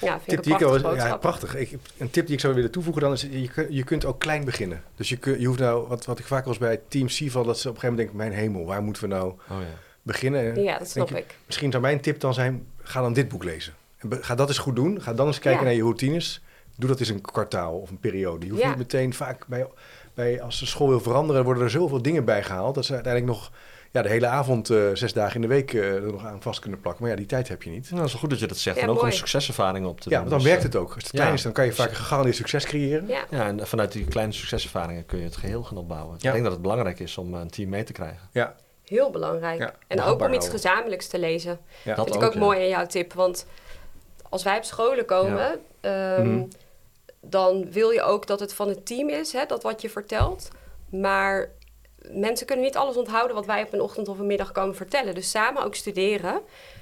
Ja, 0.00 0.08
vind 0.20 0.24
Tip 0.28 0.38
ik 0.38 0.44
die 0.44 0.52
een 0.68 0.90
ik 0.92 0.96
ja, 0.96 1.16
prachtig. 1.16 1.54
Ik, 1.56 1.78
een 1.98 2.10
tip 2.10 2.26
die 2.26 2.34
ik 2.34 2.40
zou 2.40 2.54
willen 2.54 2.70
toevoegen 2.70 3.02
dan 3.02 3.12
is, 3.12 3.20
je, 3.22 3.48
kun- 3.48 3.72
je 3.74 3.84
kunt 3.84 4.04
ook 4.04 4.18
klein 4.20 4.44
beginnen. 4.44 4.82
Dus 4.94 5.08
je, 5.08 5.16
kun, 5.16 5.40
je 5.40 5.46
hoeft 5.46 5.58
nou, 5.58 5.88
wat, 5.88 6.04
wat 6.04 6.18
ik 6.18 6.26
vaak 6.26 6.46
eens 6.46 6.58
bij 6.58 6.80
Team 6.88 7.06
C 7.06 7.30
val, 7.30 7.44
dat 7.44 7.58
ze 7.58 7.68
op 7.68 7.74
een 7.74 7.80
gegeven 7.80 7.88
moment 7.88 7.96
denken, 7.96 8.16
mijn 8.16 8.32
hemel, 8.32 8.64
waar 8.66 8.82
moeten 8.82 9.02
we 9.02 9.08
nou 9.08 9.28
Oh 9.30 9.36
ja. 9.48 9.56
beginnen? 10.02 10.54
En 10.54 10.62
Ja, 10.62 10.78
dat 10.78 10.88
snap 10.88 11.08
je, 11.08 11.16
ik. 11.18 11.36
Misschien 11.46 11.70
zou 11.70 11.82
mijn 11.82 12.00
tip 12.00 12.20
dan 12.20 12.34
zijn, 12.34 12.66
ga 12.82 13.00
dan 13.00 13.12
dit 13.12 13.28
boek 13.28 13.44
lezen. 13.44 13.74
Ga 14.10 14.34
dat 14.34 14.48
eens 14.48 14.58
goed 14.58 14.76
doen. 14.76 15.00
Ga 15.02 15.12
dan 15.12 15.26
eens 15.26 15.38
kijken 15.38 15.60
Ja. 15.60 15.66
naar 15.66 15.76
je 15.76 15.82
routines. 15.82 16.42
Doe 16.76 16.88
dat 16.88 17.00
eens 17.00 17.08
een 17.08 17.20
kwartaal 17.20 17.78
of 17.78 17.90
een 17.90 17.98
periode. 18.00 18.44
Je 18.46 18.50
hoeft 18.52 18.62
Ja. 18.64 18.68
niet 18.68 18.78
meteen 18.78 19.14
vaak 19.14 19.46
bij, 19.46 19.66
bij, 20.14 20.42
als 20.42 20.58
de 20.58 20.66
school 20.66 20.88
wil 20.88 21.00
veranderen, 21.00 21.44
worden 21.44 21.62
er 21.62 21.70
zoveel 21.70 22.02
dingen 22.02 22.24
bij 22.24 22.42
gehaald. 22.42 22.74
Dat 22.74 22.84
ze 22.84 22.94
uiteindelijk 22.94 23.32
nog 23.34 23.50
ja, 23.92 24.02
de 24.02 24.08
hele 24.08 24.26
avond, 24.26 24.70
eh, 24.70 24.78
zes 24.92 25.12
dagen 25.12 25.34
in 25.34 25.40
de 25.40 25.46
week, 25.46 25.72
eh, 25.74 25.94
er 25.94 26.12
nog 26.12 26.24
aan 26.26 26.42
vast 26.42 26.60
kunnen 26.60 26.80
plakken. 26.80 27.02
Maar 27.02 27.10
ja, 27.12 27.16
die 27.18 27.26
tijd 27.26 27.48
heb 27.48 27.62
je 27.62 27.70
niet. 27.70 27.82
Nou, 27.84 27.96
dat 27.96 28.04
is 28.06 28.12
wel 28.12 28.20
goed 28.20 28.30
dat 28.30 28.38
je 28.38 28.46
dat 28.46 28.56
zegt. 28.56 28.76
Ja, 28.76 28.82
en 28.82 28.88
ook 28.88 28.94
mooi. 28.96 29.10
om 29.10 29.16
succeservaringen 29.16 29.88
op 29.88 30.00
te 30.00 30.10
Ja, 30.10 30.20
doen. 30.20 30.28
want 30.28 30.30
dan 30.30 30.38
Dus, 30.38 30.48
werkt 30.48 30.64
eh, 30.64 30.72
het 30.72 30.76
ook. 30.80 30.94
Als 30.94 31.02
het 31.04 31.12
ja. 31.12 31.18
klein 31.18 31.34
is, 31.34 31.42
dan 31.42 31.52
kan 31.52 31.64
je 31.64 31.72
vaak 31.72 31.88
een 31.90 31.96
gegarandeerd 31.96 32.36
succes 32.36 32.64
creëren. 32.64 33.06
Ja, 33.08 33.24
Ja, 33.30 33.46
en 33.46 33.66
vanuit 33.66 33.92
die 33.92 34.04
kleine 34.04 34.32
succeservaringen 34.32 35.06
kun 35.06 35.18
je 35.18 35.24
het 35.24 35.36
geheel 35.36 35.62
gaan 35.64 35.76
opbouwen. 35.76 36.14
Ja. 36.18 36.26
Ik 36.26 36.32
denk 36.32 36.42
dat 36.42 36.52
het 36.52 36.62
belangrijk 36.62 36.98
is 37.00 37.18
om 37.18 37.34
een 37.34 37.50
team 37.50 37.68
mee 37.68 37.84
te 37.84 37.92
krijgen. 37.92 38.28
Ja, 38.32 38.54
heel 38.84 39.10
belangrijk. 39.10 39.58
Ja, 39.58 39.74
en 39.86 40.02
ook 40.02 40.20
om 40.22 40.32
iets 40.32 40.48
gezamenlijks 40.48 41.06
te 41.08 41.18
lezen. 41.18 41.58
ja. 41.84 41.94
Dat 41.94 42.04
vind 42.04 42.16
ik 42.16 42.26
ook 42.28 42.32
ja. 42.34 42.38
mooi 42.38 42.60
in 42.60 42.68
jouw 42.68 42.86
tip. 42.86 43.12
Want 43.12 43.46
als 44.28 44.42
wij 44.42 44.56
op 44.56 44.64
scholen 44.64 45.04
komen, 45.04 45.60
ehm, 45.80 46.26
Mhm. 46.34 46.44
dan 47.20 47.70
wil 47.72 47.90
je 47.90 48.02
ook 48.02 48.26
dat 48.26 48.40
het 48.40 48.54
van 48.54 48.68
het 48.68 48.86
team 48.86 49.08
is, 49.08 49.32
hè, 49.32 49.46
dat 49.46 49.62
wat 49.62 49.82
je 49.82 49.90
vertelt. 49.90 50.48
Maar 50.90 51.50
mensen 52.10 52.46
kunnen 52.46 52.64
niet 52.64 52.76
alles 52.76 52.96
onthouden 52.96 53.36
wat 53.36 53.46
wij 53.46 53.62
op 53.62 53.72
een 53.72 53.80
ochtend 53.80 54.08
of 54.08 54.18
een 54.18 54.26
middag 54.26 54.52
komen 54.52 54.74
vertellen. 54.74 55.14
Dus 55.14 55.30
samen 55.30 55.64
ook 55.64 55.74
studeren, 55.74 56.40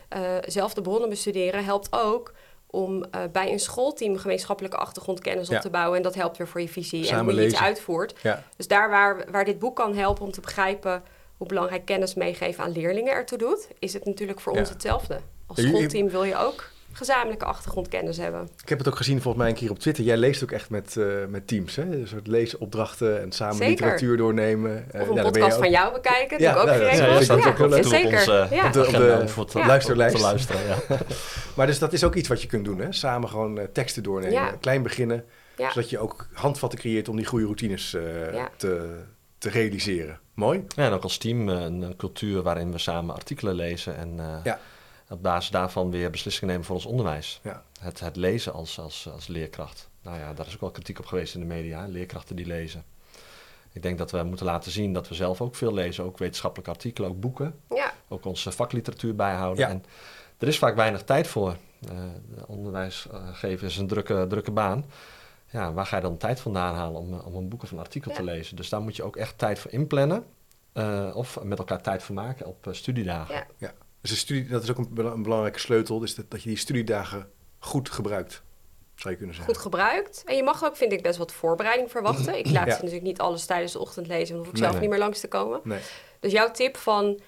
eh, 0.09 0.21
zelf 0.47 0.75
de 0.75 0.83
bronnen 0.83 1.09
bestuderen, 1.09 1.65
helpt 1.65 1.89
ook 1.91 2.33
om 2.67 3.05
eh, 3.05 3.21
bij 3.33 3.53
een 3.53 3.59
schoolteam 3.61 4.17
gemeenschappelijke 4.17 4.77
achtergrondkennis 4.77 5.49
Ja. 5.49 5.57
op 5.57 5.61
te 5.63 5.71
bouwen. 5.71 5.97
En 5.97 6.03
dat 6.03 6.15
helpt 6.15 6.37
weer 6.37 6.49
voor 6.49 6.61
je 6.61 6.69
visie 6.69 7.09
en 7.09 7.19
hoe 7.19 7.25
je 7.35 7.43
iets 7.43 7.53
lezen. 7.53 7.61
uitvoert. 7.67 8.15
ja. 8.23 8.43
Dus 8.57 8.69
daar 8.69 8.91
waar, 8.91 9.25
waar 9.31 9.45
dit 9.45 9.59
boek 9.59 9.77
kan 9.77 9.95
helpen 9.95 10.25
om 10.25 10.31
te 10.31 10.41
begrijpen 10.41 11.03
hoe 11.37 11.47
belangrijk 11.47 11.85
kennis 11.85 12.15
meegeven 12.15 12.65
aan 12.65 12.73
leerlingen 12.73 13.13
ertoe 13.13 13.39
doet, 13.39 13.69
is 13.79 13.93
het 13.93 14.05
natuurlijk 14.05 14.41
voor 14.41 14.53
ons 14.53 14.69
hetzelfde. 14.69 15.19
Als 15.47 15.61
schoolteam 15.63 16.09
wil 16.09 16.25
je 16.25 16.37
ook 16.37 16.71
gezamenlijke 16.97 17.45
achtergrondkennis 17.45 18.17
hebben. 18.17 18.49
Ik 18.63 18.69
heb 18.69 18.79
het 18.79 18.89
ook 18.89 18.97
gezien 18.97 19.21
volgens 19.21 19.43
mij 19.43 19.53
een 19.53 19.59
keer 19.59 19.71
op 19.71 19.79
Twitter. 19.79 20.05
Jij 20.05 20.17
leest 20.17 20.43
ook 20.43 20.51
echt 20.51 20.71
met, 20.71 20.97
eh, 20.97 21.05
met 21.29 21.47
teams, 21.47 21.77
hè? 21.77 21.83
Een 21.83 22.09
soort 22.09 22.27
leesopdrachten 22.27 23.21
en 23.23 23.33
samen 23.33 23.57
Zeker. 23.57 23.71
literatuur 23.71 24.17
doornemen. 24.17 24.85
Eh, 24.93 25.01
Of 25.01 25.09
ja, 25.15 25.17
een 25.17 25.23
podcast 25.25 25.53
ook- 25.57 25.63
van 25.63 25.71
jou 25.71 25.93
bekijken, 25.93 26.41
Ja, 26.41 26.55
ook 26.55 26.67
nou, 26.67 26.79
ja, 26.83 27.07
dat 27.07 27.21
is 27.21 27.31
ook 27.31 27.57
heel 27.57 27.69
leuk. 27.69 27.79
op 27.85 27.91
zeker. 27.91 28.19
op 28.21 28.73
de- 28.73 28.87
agenda 28.87 29.21
om 29.21 29.29
voor 29.29 29.47
te, 29.47 29.59
Ja. 29.59 29.67
luisterlijst. 29.67 30.17
te 30.17 30.23
luisteren. 30.23 30.61
Ja. 30.67 30.77
Maar 31.57 31.67
dus 31.67 31.79
dat 31.79 31.93
is 31.93 32.05
ook 32.05 32.15
iets 32.15 32.29
wat 32.29 32.43
je 32.43 32.49
kunt 32.49 32.65
doen, 32.65 32.79
hè? 32.81 32.93
Samen 32.93 33.29
gewoon 33.29 33.59
eh, 33.59 33.65
teksten 33.73 34.03
doornemen. 34.03 34.33
Ja. 34.35 34.51
Klein 34.61 34.83
beginnen, 34.83 35.25
Ja. 35.57 35.71
zodat 35.73 35.91
je 35.91 35.99
ook 35.99 36.27
handvatten 36.33 36.79
creëert 36.79 37.09
om 37.09 37.17
die 37.17 37.25
goede 37.27 37.45
routines 37.45 37.95
eh, 37.95 38.33
Ja. 38.35 38.49
te, 38.57 38.99
te 39.39 39.49
realiseren. 39.51 40.19
Mooi. 40.35 40.65
Ja, 40.77 40.87
en 40.87 40.93
ook 40.93 41.03
als 41.03 41.19
team 41.19 41.49
eh, 41.49 41.61
een, 41.61 41.95
cultuur 41.97 42.43
waarin 42.43 42.73
we 42.73 42.79
samen 42.79 43.15
artikelen 43.15 43.55
lezen 43.55 43.97
en 43.97 44.15
eh, 44.19 44.27
Ja. 44.45 44.59
Op 45.09 45.23
basis 45.23 45.51
daarvan 45.51 45.91
weer 45.91 46.11
beslissingen 46.11 46.49
nemen 46.51 46.67
voor 46.67 46.75
ons 46.77 46.87
onderwijs. 46.87 47.41
Ja. 47.43 47.63
Het, 47.81 48.01
het 48.01 48.17
lezen 48.17 48.53
als, 48.53 48.79
als, 48.79 49.09
als 49.13 49.27
leerkracht. 49.27 49.89
Nou 50.03 50.19
ja, 50.19 50.33
daar 50.35 50.47
is 50.47 50.55
ook 50.55 50.61
wel 50.61 50.71
kritiek 50.71 50.99
op 50.99 51.07
geweest 51.07 51.35
in 51.35 51.41
de 51.41 51.47
media, 51.47 51.87
leerkrachten 51.87 52.37
die 52.37 52.47
lezen. 52.47 52.85
Ik 53.73 53.83
denk 53.83 53.99
dat 53.99 54.11
we 54.11 54.23
moeten 54.23 54.47
laten 54.47 54.71
zien 54.73 54.93
dat 54.93 55.09
we 55.09 55.15
zelf 55.15 55.41
ook 55.41 55.55
veel 55.55 55.73
lezen, 55.75 56.05
ook 56.05 56.19
wetenschappelijke 56.19 56.71
artikelen, 56.73 57.11
ook 57.11 57.21
boeken, 57.21 57.61
Ja, 57.69 57.93
ook 58.09 58.25
onze 58.25 58.53
vakliteratuur 58.53 59.15
bijhouden. 59.15 59.65
Ja. 59.65 59.71
En 59.71 59.85
er 60.39 60.49
is 60.49 60.59
vaak 60.59 60.75
weinig 60.77 61.03
tijd 61.05 61.27
voor. 61.27 61.57
Eh, 61.89 61.97
de 62.35 62.47
onderwijs 62.47 63.07
eh, 63.13 63.21
geven 63.33 63.67
is 63.67 63.77
een 63.77 63.87
drukke, 63.87 64.27
drukke 64.29 64.51
baan. 64.51 64.85
Ja, 65.51 65.73
waar 65.73 65.87
ga 65.87 65.97
je 65.97 66.03
dan 66.03 66.17
tijd 66.17 66.41
vandaan 66.41 66.75
halen 66.75 67.01
om, 67.01 67.13
eh, 67.13 67.27
om 67.27 67.35
een 67.35 67.49
boek 67.49 67.63
of 67.63 67.71
een 67.71 67.79
artikel 67.79 68.11
Ja. 68.11 68.17
te 68.17 68.23
lezen? 68.23 68.57
Dus 68.57 68.69
daar 68.69 68.81
moet 68.81 68.97
je 68.97 69.03
ook 69.03 69.17
echt 69.17 69.39
tijd 69.39 69.59
voor 69.59 69.71
inplannen. 69.71 70.25
eh, 70.73 71.11
of 71.15 71.43
met 71.43 71.59
elkaar 71.59 71.83
tijd 71.83 72.03
voor 72.03 72.15
maken 72.15 72.47
op 72.47 72.67
eh, 72.67 72.73
studiedagen. 72.73 73.47
Ja. 73.59 73.73
Dus 74.07 74.15
de 74.15 74.21
studie, 74.21 74.47
dat 74.49 74.63
is 74.63 74.71
ook 74.71 74.79
een, 74.79 74.89
bela- 74.91 75.11
een 75.13 75.23
belangrijke 75.23 75.59
sleutel, 75.59 75.99
dus 75.99 76.15
dat, 76.15 76.31
dat 76.31 76.43
je 76.43 76.49
die 76.49 76.59
studiedagen 76.59 77.31
goed 77.59 77.91
gebruikt, 77.91 78.43
zou 78.95 79.11
je 79.11 79.17
kunnen 79.17 79.35
zeggen. 79.37 79.55
goed 79.55 79.63
gebruikt. 79.63 80.23
En 80.27 80.37
je 80.37 80.43
mag 80.43 80.65
ook, 80.65 80.77
vind 80.77 80.93
ik, 80.93 81.03
best 81.03 81.19
wat 81.19 81.33
voorbereiding 81.33 81.91
verwachten. 81.91 82.39
Ik 82.39 82.51
laat 82.51 82.67
Ja. 82.67 82.73
ze 82.73 82.77
natuurlijk 82.79 83.03
niet 83.03 83.19
alles 83.21 83.45
tijdens 83.47 83.73
de 83.73 83.79
ochtend 83.79 84.07
lezen, 84.07 84.35
dan 84.35 84.45
hoef 84.45 84.53
ik 84.53 84.59
zelf 84.59 84.73
nee. 84.73 84.81
niet 84.81 84.91
meer 84.91 84.99
langs 84.99 85.21
te 85.21 85.29
komen. 85.29 85.61
Nee. 85.65 85.79
Dus 86.21 86.33
jouw 86.33 86.51
tip 86.51 86.77
van 86.77 87.21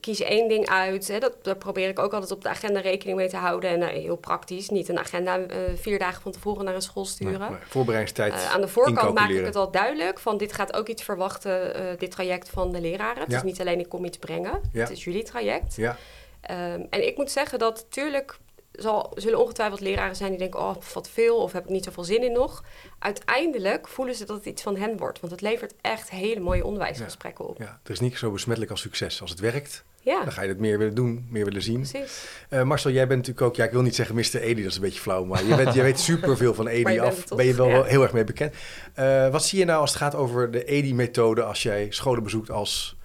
kies 0.00 0.20
één 0.20 0.48
ding 0.48 0.68
uit, 0.68 1.08
hè, 1.08 1.18
dat, 1.18 1.44
daar 1.44 1.56
probeer 1.56 1.88
ik 1.88 1.98
ook 1.98 2.12
altijd 2.12 2.30
op 2.30 2.42
de 2.42 2.48
agenda 2.48 2.80
rekening 2.80 3.16
mee 3.16 3.28
te 3.28 3.36
houden. 3.36 3.70
En 3.70 3.82
eh, 3.82 3.88
heel 4.02 4.16
praktisch, 4.16 4.68
niet 4.68 4.88
een 4.88 4.98
agenda 4.98 5.38
eh, 5.38 5.58
vier 5.76 5.98
dagen 5.98 6.22
van 6.22 6.32
tevoren 6.32 6.64
naar 6.64 6.74
een 6.74 6.82
school 6.82 7.04
sturen. 7.04 7.50
Nee, 7.50 7.58
voorbereidingstijd 7.68 8.32
Eh, 8.32 8.52
aan 8.54 8.60
de 8.60 8.68
voorkant 8.68 9.14
maak 9.14 9.28
ik 9.30 9.44
het 9.44 9.56
al 9.56 9.70
duidelijk 9.70 10.18
van 10.18 10.36
dit 10.36 10.52
gaat 10.52 10.72
ook 10.76 10.88
iets 10.88 11.02
verwachten, 11.02 11.96
dit 11.98 12.10
traject 12.10 12.48
van 12.48 12.72
de 12.72 12.80
leraren. 12.80 13.22
Het 13.22 13.30
Ja. 13.30 13.36
is 13.36 13.42
niet 13.42 13.60
alleen 13.60 13.78
ik 13.80 13.88
kom 13.88 14.04
iets 14.04 14.18
brengen, 14.18 14.60
Ja. 14.72 14.80
het 14.80 14.90
is 14.90 15.04
jullie 15.04 15.22
traject. 15.22 15.76
Ja, 15.76 15.96
Ehm, 16.42 16.82
en 16.90 17.06
ik 17.06 17.16
moet 17.16 17.30
zeggen 17.30 17.58
dat 17.58 17.86
tuurlijk 17.88 18.38
zal, 18.72 19.12
zullen 19.14 19.38
ongetwijfeld 19.40 19.80
leraren 19.80 20.16
zijn 20.16 20.30
die 20.30 20.38
denken, 20.38 20.60
oh 20.60 20.74
wat 20.94 21.08
veel 21.08 21.36
of 21.36 21.52
heb 21.52 21.64
ik 21.64 21.70
niet 21.70 21.84
zoveel 21.84 22.04
zin 22.04 22.22
in 22.22 22.32
nog. 22.32 22.64
Uiteindelijk 22.98 23.88
voelen 23.88 24.14
ze 24.14 24.24
dat 24.24 24.36
het 24.36 24.46
iets 24.46 24.62
van 24.62 24.76
hen 24.76 24.96
wordt, 24.96 25.20
want 25.20 25.32
het 25.32 25.40
levert 25.40 25.74
echt 25.80 26.10
hele 26.10 26.40
mooie 26.40 26.64
onderwijsgesprekken 26.64 27.48
op. 27.48 27.58
ja, 27.58 27.80
er 27.84 27.90
is 27.90 28.00
niet 28.00 28.16
zo 28.18 28.30
besmettelijk 28.30 28.70
als 28.70 28.80
succes. 28.80 29.20
Als 29.20 29.30
het 29.30 29.40
werkt, 29.40 29.84
Ja, 30.00 30.22
dan 30.22 30.32
ga 30.32 30.42
je 30.42 30.48
het 30.48 30.58
meer 30.58 30.78
willen 30.78 30.94
doen, 30.94 31.26
meer 31.30 31.44
willen 31.44 31.62
zien. 31.62 31.80
precies. 31.80 32.26
Eh, 32.48 32.62
Marcel, 32.62 32.90
jij 32.90 33.06
bent 33.06 33.18
natuurlijk 33.18 33.46
ook, 33.46 33.56
ja, 33.56 33.64
ik 33.64 33.70
wil 33.70 33.82
niet 33.82 33.94
zeggen 33.94 34.14
Mr. 34.14 34.36
Edi, 34.40 34.62
dat 34.62 34.70
is 34.70 34.76
een 34.76 34.82
beetje 34.82 35.00
flauw, 35.00 35.24
maar 35.24 35.44
je, 35.44 35.56
bent, 35.56 35.74
je 35.74 35.82
weet 35.82 36.00
superveel 36.00 36.54
van 36.54 36.66
Edi 36.66 36.98
af. 37.08 37.24
Ben 37.28 37.46
je 37.46 37.54
wel 37.54 37.68
ja. 37.68 37.82
heel 37.82 38.02
erg 38.02 38.12
mee 38.12 38.24
bekend. 38.24 38.54
Eh, 38.94 39.28
wat 39.28 39.44
zie 39.44 39.58
je 39.58 39.64
nou 39.64 39.80
als 39.80 39.90
het 39.90 39.98
gaat 39.98 40.14
over 40.14 40.50
de 40.50 40.64
Edi-methode 40.64 41.42
als 41.42 41.62
jij 41.62 41.86
scholen 41.90 42.22
bezoekt 42.22 42.50
als, 42.50 42.96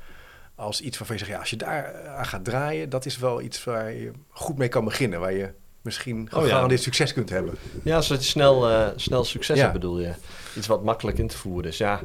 als 0.58 0.82
iets 0.82 0.98
waarvan 0.98 1.18
je 1.18 1.24
zegt, 1.24 1.34
ja, 1.36 1.40
als 1.42 1.50
je 1.50 1.56
daar 1.56 2.08
aan 2.18 2.26
gaat 2.26 2.44
draaien, 2.46 2.90
dat 2.90 3.06
is 3.06 3.18
wel 3.18 3.42
iets 3.42 3.64
waar 3.64 3.92
je 3.94 4.12
goed 4.30 4.58
mee 4.58 4.68
kan 4.68 4.86
beginnen, 4.86 5.20
waar 5.20 5.34
je 5.34 5.50
misschien 5.82 6.20
Oh 6.34 6.40
ja. 6.40 6.48
gegarandeerd 6.48 6.82
succes 6.82 7.14
kunt 7.14 7.30
hebben. 7.30 7.54
Ja, 7.84 8.02
zodat 8.02 8.24
je 8.24 8.30
snel, 8.30 8.70
eh, 8.70 8.88
snel 8.96 9.24
succes 9.24 9.56
Ja. 9.58 9.62
hebt, 9.62 9.74
bedoel 9.74 10.00
je. 10.00 10.14
Iets 10.58 10.68
wat 10.68 10.84
makkelijk 10.84 11.18
in 11.18 11.28
te 11.28 11.38
voeren 11.38 11.70
is. 11.72 11.78
Ja, 11.78 12.02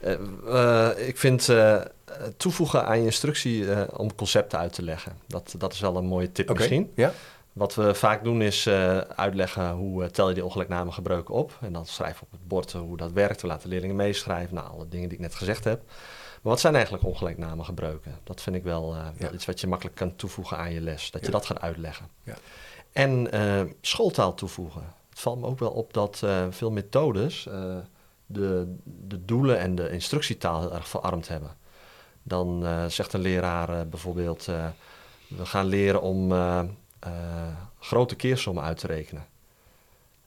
eh, 0.00 0.12
eh, 0.48 1.08
ik 1.08 1.18
vind 1.18 1.48
eh, 1.48 1.80
toevoegen 2.36 2.84
aan 2.86 2.98
je 2.98 3.04
instructie 3.04 3.72
eh, 3.72 3.98
om 4.00 4.14
concepten 4.14 4.58
uit 4.58 4.72
te 4.72 4.82
leggen. 4.82 5.12
Dat, 5.26 5.54
dat 5.58 5.72
is 5.72 5.80
wel 5.80 5.96
een 5.96 6.04
mooie 6.06 6.32
tip 6.32 6.52
misschien. 6.52 6.92
Ja? 6.94 7.12
Wat 7.52 7.74
we 7.74 7.94
vaak 7.94 8.24
doen 8.24 8.42
is 8.42 8.66
eh, 8.66 8.98
uitleggen 8.98 9.70
hoe 9.70 10.04
eh, 10.04 10.08
tel 10.10 10.28
je 10.28 10.34
die 10.34 10.44
ongelijkname 10.44 10.92
gebruiken 10.92 11.34
op. 11.34 11.58
En 11.60 11.72
dan 11.72 11.86
schrijven 11.86 12.18
we 12.20 12.24
op 12.24 12.32
het 12.32 12.48
bord 12.48 12.72
hoe 12.72 12.96
dat 12.96 13.12
werkt. 13.12 13.40
We 13.42 13.46
laten 13.48 13.68
leerlingen 13.68 13.96
meeschrijven. 13.96 14.54
Nou, 14.54 14.68
alle 14.70 14.88
dingen 14.88 15.08
die 15.08 15.18
ik 15.18 15.24
net 15.24 15.34
gezegd 15.34 15.64
heb. 15.64 15.80
Maar 16.40 16.52
wat 16.52 16.60
zijn 16.60 16.74
eigenlijk 16.74 17.04
ongelijkname 17.04 17.64
gebruiken? 17.64 18.18
Dat 18.24 18.40
vind 18.40 18.56
ik 18.56 18.62
wel, 18.62 18.94
eh, 18.94 19.02
wel 19.02 19.28
Ja. 19.28 19.30
iets 19.30 19.44
wat 19.46 19.60
je 19.60 19.66
makkelijk 19.66 19.96
kan 19.96 20.16
toevoegen 20.16 20.56
aan 20.58 20.72
je 20.72 20.80
les. 20.80 21.10
Dat 21.10 21.20
je 21.20 21.26
Ja. 21.26 21.32
dat 21.32 21.46
gaat 21.46 21.60
uitleggen. 21.60 22.08
Ja. 22.22 22.34
En 22.92 23.32
eh, 23.32 23.62
schooltaal 23.80 24.34
toevoegen. 24.34 24.94
Het 25.10 25.20
valt 25.20 25.40
me 25.40 25.46
ook 25.46 25.58
wel 25.58 25.70
op 25.70 25.92
dat 25.92 26.20
eh, 26.22 26.46
veel 26.50 26.70
methodes 26.70 27.42
de, 28.26 28.76
de 28.84 29.24
doelen 29.24 29.58
en 29.58 29.74
de 29.74 29.90
instructietaal 29.90 30.60
heel 30.60 30.74
erg 30.74 30.88
verarmd 30.88 31.28
hebben. 31.28 31.56
Dan 32.22 32.64
zegt 32.90 33.12
een 33.12 33.20
leraar 33.20 33.88
bijvoorbeeld, 33.88 34.44
we 35.28 35.46
gaan 35.46 35.66
leren 35.66 36.02
om 36.02 36.32
grote 37.78 38.16
keersommen 38.16 38.64
uit 38.64 38.78
te 38.78 38.86
rekenen. 38.86 39.26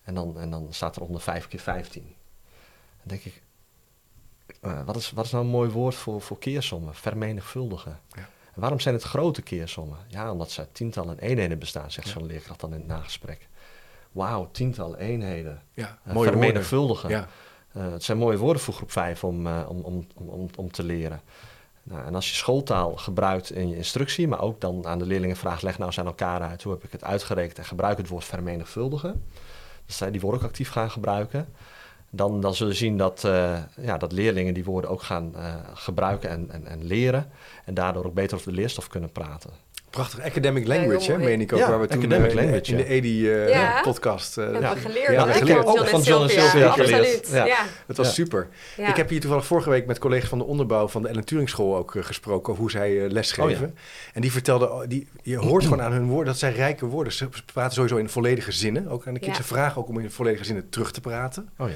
En 0.03 0.13
dan, 0.13 0.39
en 0.39 0.49
dan 0.49 0.67
staat 0.69 0.95
er 0.95 1.01
onder 1.01 1.21
5 1.21 1.47
keer 1.47 1.59
15. 1.59 2.03
Dan 2.03 2.13
denk 3.03 3.23
ik, 3.23 3.42
eh, 4.61 4.83
wat, 4.85 4.95
is, 4.95 5.11
wat 5.11 5.25
is 5.25 5.31
nou 5.31 5.43
een 5.43 5.49
mooi 5.49 5.69
woord 5.69 5.95
voor, 5.95 6.21
voor 6.21 6.39
keersommen? 6.39 6.95
Vermenigvuldigen. 6.95 7.99
Ja. 8.09 8.29
En 8.53 8.61
waarom 8.61 8.79
zijn 8.79 8.95
het 8.95 9.03
grote 9.03 9.41
keersommen? 9.41 9.97
Ja, 10.07 10.31
omdat 10.31 10.51
ze 10.51 10.59
uit 10.59 10.73
tientallen 10.73 11.19
eenheden 11.19 11.59
bestaan, 11.59 11.91
zegt 11.91 12.07
zo'n 12.07 12.25
leerkracht 12.25 12.59
dan 12.59 12.73
in 12.73 12.79
het 12.79 12.87
nagesprek. 12.87 13.47
Wauw, 14.11 14.49
tientallen 14.51 14.99
eenheden. 14.99 15.61
Ja, 15.73 15.97
Uh, 16.07 16.13
mooie 16.13 16.29
vermenigvuldigen. 16.29 17.09
Ja. 17.09 17.27
Uh, 17.77 17.91
het 17.91 18.03
zijn 18.03 18.17
mooie 18.17 18.37
woorden 18.37 18.61
voor 18.61 18.73
groep 18.73 18.91
5 18.91 19.23
om, 19.23 19.47
om, 19.47 19.81
om, 19.81 20.07
om, 20.15 20.49
om 20.55 20.71
te 20.71 20.83
leren. 20.83 21.21
Nou, 21.83 22.05
en 22.05 22.15
als 22.15 22.29
je 22.29 22.35
schooltaal 22.35 22.95
gebruikt 22.95 23.51
in 23.51 23.69
je 23.69 23.75
instructie, 23.75 24.27
maar 24.27 24.41
ook 24.41 24.61
dan 24.61 24.87
aan 24.87 24.99
de 24.99 25.05
leerlingen 25.05 25.35
vraagt: 25.35 25.61
leg 25.61 25.77
nou 25.77 25.85
eens 25.85 25.99
aan 25.99 26.05
elkaar 26.05 26.41
uit 26.41 26.63
hoe 26.63 26.73
heb 26.73 26.83
ik 26.83 26.91
het 26.91 27.03
uitgerekend 27.03 27.57
en 27.57 27.65
gebruik 27.65 27.97
het 27.97 28.07
woord 28.07 28.25
vermenigvuldigen. 28.25 29.25
Dus 29.85 29.97
die 29.97 30.21
woorden 30.21 30.41
ook 30.41 30.47
actief 30.47 30.69
gaan 30.69 30.91
gebruiken. 30.91 31.47
Dan, 32.15 32.41
dan 32.41 32.55
zul 32.55 32.67
je 32.67 32.73
zien 32.73 32.97
dat, 32.97 33.23
uh, 33.25 33.57
ja, 33.81 33.97
dat 33.97 34.11
leerlingen 34.11 34.53
die 34.53 34.63
woorden 34.63 34.89
ook 34.89 35.01
gaan 35.01 35.33
uh, 35.35 35.55
gebruiken 35.73 36.29
en, 36.29 36.47
en, 36.51 36.67
en 36.67 36.85
leren. 36.85 37.31
En 37.65 37.73
daardoor 37.73 38.05
ook 38.05 38.13
beter 38.13 38.37
over 38.37 38.49
de 38.49 38.55
leerstof 38.55 38.87
kunnen 38.87 39.11
praten. 39.11 39.49
Prachtig 39.89 40.21
academic 40.21 40.67
language, 40.67 41.11
hè, 41.11 41.17
meen 41.17 41.41
ik 41.41 41.53
ook. 41.53 41.59
Ja, 41.59 41.69
waar 41.69 41.79
we 41.79 41.87
toen 41.87 41.97
academic 41.97 42.29
uh, 42.29 42.35
language, 42.35 42.71
in 42.71 42.77
de 42.77 42.85
EDI-podcast... 42.85 44.37
Uh, 44.37 44.45
ja. 44.45 44.51
ja. 44.51 44.59
hebben 44.65 44.83
geleerd. 44.83 45.11
Ja, 45.11 45.27
Ja, 45.27 45.33
geleerd. 45.33 45.63
Van 45.63 45.73
John, 45.73 45.87
van 45.87 46.01
John 46.01 46.23
en 46.23 46.29
Sylvia. 46.29 46.73
Sylvia 46.73 46.97
Absoluut. 46.97 47.29
Ja. 47.31 47.45
Ja. 47.45 47.65
Het 47.87 47.97
was 47.97 48.07
Ja. 48.07 48.13
super. 48.13 48.47
Ja. 48.77 48.87
Ik 48.87 48.95
heb 48.95 49.09
hier 49.09 49.19
toevallig 49.19 49.45
vorige 49.45 49.69
week 49.69 49.85
met 49.85 49.99
collega's 49.99 50.29
van 50.29 50.37
de 50.37 50.43
onderbouw 50.43 50.87
van 50.87 51.01
de 51.01 51.07
Ellen 51.07 51.25
Turing 51.25 51.49
School 51.49 51.75
ook 51.75 51.95
uh, 51.95 52.03
gesproken 52.03 52.49
over 52.49 52.61
hoe 52.61 52.71
zij 52.71 52.91
uh, 52.91 53.11
lesgeven. 53.11 53.67
Oh, 53.67 53.79
En 54.13 54.21
die 54.21 54.31
vertelden, 54.31 54.89
die, 54.89 55.07
je 55.21 55.37
hoort 55.37 55.63
gewoon 55.63 55.81
aan 55.81 55.91
hun 55.91 56.07
woorden 56.07 56.25
dat 56.25 56.37
zij 56.37 56.51
rijke 56.51 56.85
woorden. 56.85 57.13
Ze 57.13 57.29
praten 57.53 57.73
sowieso 57.73 57.97
in 57.97 58.09
volledige 58.09 58.51
zinnen. 58.51 58.87
Ook 58.87 59.07
aan 59.07 59.13
de 59.13 59.19
kinderen. 59.19 59.45
Ze 59.45 59.53
vragen 59.53 59.81
ook 59.81 59.87
om 59.87 59.99
in 59.99 60.11
volledige 60.11 60.45
zinnen 60.45 60.69
terug 60.69 60.91
te 60.91 61.01
praten. 61.01 61.49
Oh 61.57 61.69
ja. 61.69 61.75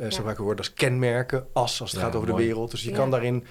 Uh, 0.00 0.06
ze 0.08 0.14
gebruiken 0.14 0.44
woorden 0.44 0.64
als 0.64 0.74
kenmerken, 0.74 1.46
as 1.52 1.80
als 1.80 1.90
het 1.90 2.00
Ja, 2.00 2.06
gaat 2.06 2.16
over 2.16 2.28
mooi. 2.28 2.40
de 2.42 2.48
wereld. 2.48 2.70
Dus 2.70 2.82
je 2.82 2.90
Ja. 2.90 2.96
kan 2.96 3.10
daarin 3.10 3.44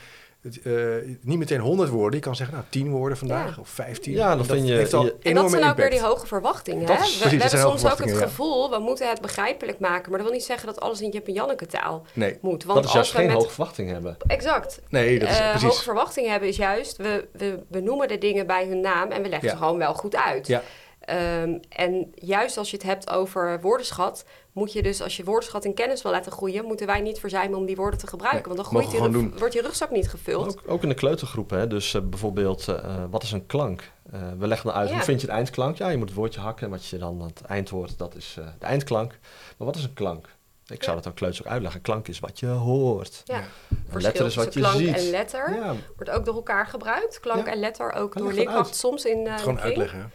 uh, 0.63 0.95
niet 1.21 1.37
meteen 1.37 1.59
100 1.59 1.89
woorden. 1.89 2.19
Je 2.19 2.25
kan 2.25 2.35
zeggen, 2.35 2.55
nou, 2.55 2.67
10 2.69 2.89
woorden 2.89 3.17
vandaag 3.17 3.55
Ja. 3.55 3.61
of 3.61 3.69
15. 3.69 4.13
Ja, 4.13 4.27
dan 4.29 4.37
dat 4.37 4.47
vind 4.47 4.67
je- 4.67 4.73
heeft 4.73 4.93
al 4.93 5.03
je- 5.05 5.15
En 5.21 5.33
dat 5.33 5.49
zijn 5.49 5.63
ook 5.69 5.75
weer 5.77 5.89
die 5.89 6.01
hoge 6.01 6.27
verwachtingen. 6.27 6.85
Dat 6.85 6.97
hè? 6.97 7.03
we, 7.03 7.09
precies, 7.09 7.21
we 7.31 7.37
dat 7.37 7.51
hebben 7.51 7.69
soms 7.79 7.91
ook 7.93 7.97
het 7.99 8.09
ja. 8.09 8.15
gevoel, 8.15 8.69
we 8.69 8.79
moeten 8.79 9.09
het 9.09 9.21
begrijpelijk 9.21 9.79
maken. 9.79 10.09
Maar 10.09 10.19
dat 10.19 10.27
wil 10.27 10.37
niet 10.37 10.45
zeggen 10.45 10.67
dat 10.67 10.79
alles 10.79 11.01
in 11.01 11.09
Jip 11.09 11.27
en 11.27 11.33
Janneke 11.33 11.65
taal 11.65 12.05
Nee, 12.13 12.37
moet. 12.41 12.63
Want 12.63 12.77
dat 12.77 12.87
is 12.87 12.93
juist 12.93 12.95
als 12.95 13.11
we 13.11 13.17
geen 13.17 13.27
met... 13.27 13.35
hoge 13.35 13.49
verwachting 13.49 13.89
hebben. 13.91 14.17
Exact. 14.27 14.79
nee, 14.89 15.19
dat 15.19 15.29
is 15.29 15.37
Eh, 15.39 15.49
precies. 15.49 15.67
hoge 15.67 15.83
verwachtingen 15.83 16.31
hebben 16.31 16.49
is 16.49 16.55
juist, 16.57 16.97
we, 16.97 17.27
we 17.31 17.59
benoemen 17.69 18.07
de 18.07 18.17
dingen 18.17 18.47
bij 18.47 18.67
hun 18.67 18.79
naam 18.79 19.11
en 19.11 19.21
we 19.21 19.29
leggen 19.29 19.47
Ja. 19.49 19.53
ze 19.55 19.61
gewoon 19.61 19.77
wel 19.77 19.93
goed 19.93 20.15
uit. 20.15 20.47
Ja. 20.47 20.61
Ehm, 21.05 21.57
en 21.69 22.11
juist 22.15 22.57
als 22.57 22.69
je 22.69 22.75
het 22.77 22.85
hebt 22.85 23.09
over 23.09 23.61
woordenschat, 23.61 24.25
moet 24.51 24.73
je 24.73 24.83
dus 24.83 25.01
als 25.01 25.17
je 25.17 25.23
woordenschat 25.23 25.65
in 25.65 25.73
kennis 25.73 26.01
wil 26.01 26.11
laten 26.11 26.31
groeien, 26.31 26.65
moeten 26.65 26.87
wij 26.87 27.01
niet 27.01 27.19
verzuimen 27.19 27.57
om 27.59 27.65
die 27.65 27.75
woorden 27.75 27.99
te 27.99 28.07
gebruiken. 28.07 28.47
Nee, 28.49 28.57
want 28.57 28.71
dan 28.71 28.81
groeit 28.81 29.13
rug- 29.13 29.39
wordt 29.39 29.53
je 29.53 29.61
rugzak 29.61 29.89
niet 29.91 30.09
gevuld. 30.09 30.47
Ook, 30.47 30.71
ook 30.71 30.83
in 30.83 30.89
de 30.89 30.95
kleutergroep, 30.95 31.49
hè? 31.49 31.67
dus 31.67 31.93
eh, 31.93 32.01
bijvoorbeeld, 32.01 32.67
eh, 32.67 33.03
wat 33.09 33.23
is 33.23 33.31
een 33.31 33.45
klank? 33.45 33.91
Eh, 34.11 34.19
we 34.37 34.47
leggen 34.47 34.67
dan 34.69 34.77
uit, 34.77 34.89
Ja. 34.89 34.95
hoe 34.95 35.03
vind 35.03 35.21
je 35.21 35.27
het 35.27 35.35
eindklank? 35.35 35.77
Ja, 35.77 35.89
je 35.89 35.97
moet 35.97 36.07
het 36.09 36.17
woordje 36.17 36.39
hakken 36.39 36.65
en 36.65 36.71
wat 36.71 36.85
je 36.85 36.97
dan 36.97 37.21
het 37.21 37.41
eindwoord, 37.41 37.97
dat 37.97 38.15
is 38.15 38.35
eh, 38.39 38.45
de 38.59 38.65
eindklank. 38.65 39.11
Maar 39.57 39.67
wat 39.67 39.75
is 39.75 39.83
een 39.83 39.93
klank? 39.93 40.27
Ik 40.67 40.83
zou 40.83 40.95
dat 40.95 41.07
ook 41.07 41.15
kleuters 41.15 41.45
ook 41.45 41.51
uitleggen. 41.51 41.81
Klank 41.81 42.07
is 42.07 42.19
wat 42.19 42.39
je 42.39 42.47
hoort. 42.47 43.21
Ja. 43.25 43.43
Een 43.91 44.01
letter 44.01 44.25
is 44.25 44.35
wat 44.35 44.53
je 44.53 44.59
klank 44.59 44.77
ziet. 44.77 44.95
en 44.95 45.09
letter 45.09 45.53
Ja, 45.53 45.75
wordt 45.95 46.11
ook 46.11 46.25
door 46.25 46.35
elkaar 46.35 46.67
gebruikt. 46.67 47.19
Klank 47.19 47.45
Ja. 47.45 47.51
en 47.51 47.59
letter 47.59 47.93
ook 47.93 48.17
door 48.17 48.33
leerkracht 48.33 48.75
soms 48.75 49.05
in 49.05 49.25
uh, 49.25 49.37
Gewoon 49.37 49.59
uitleggen. 49.59 50.11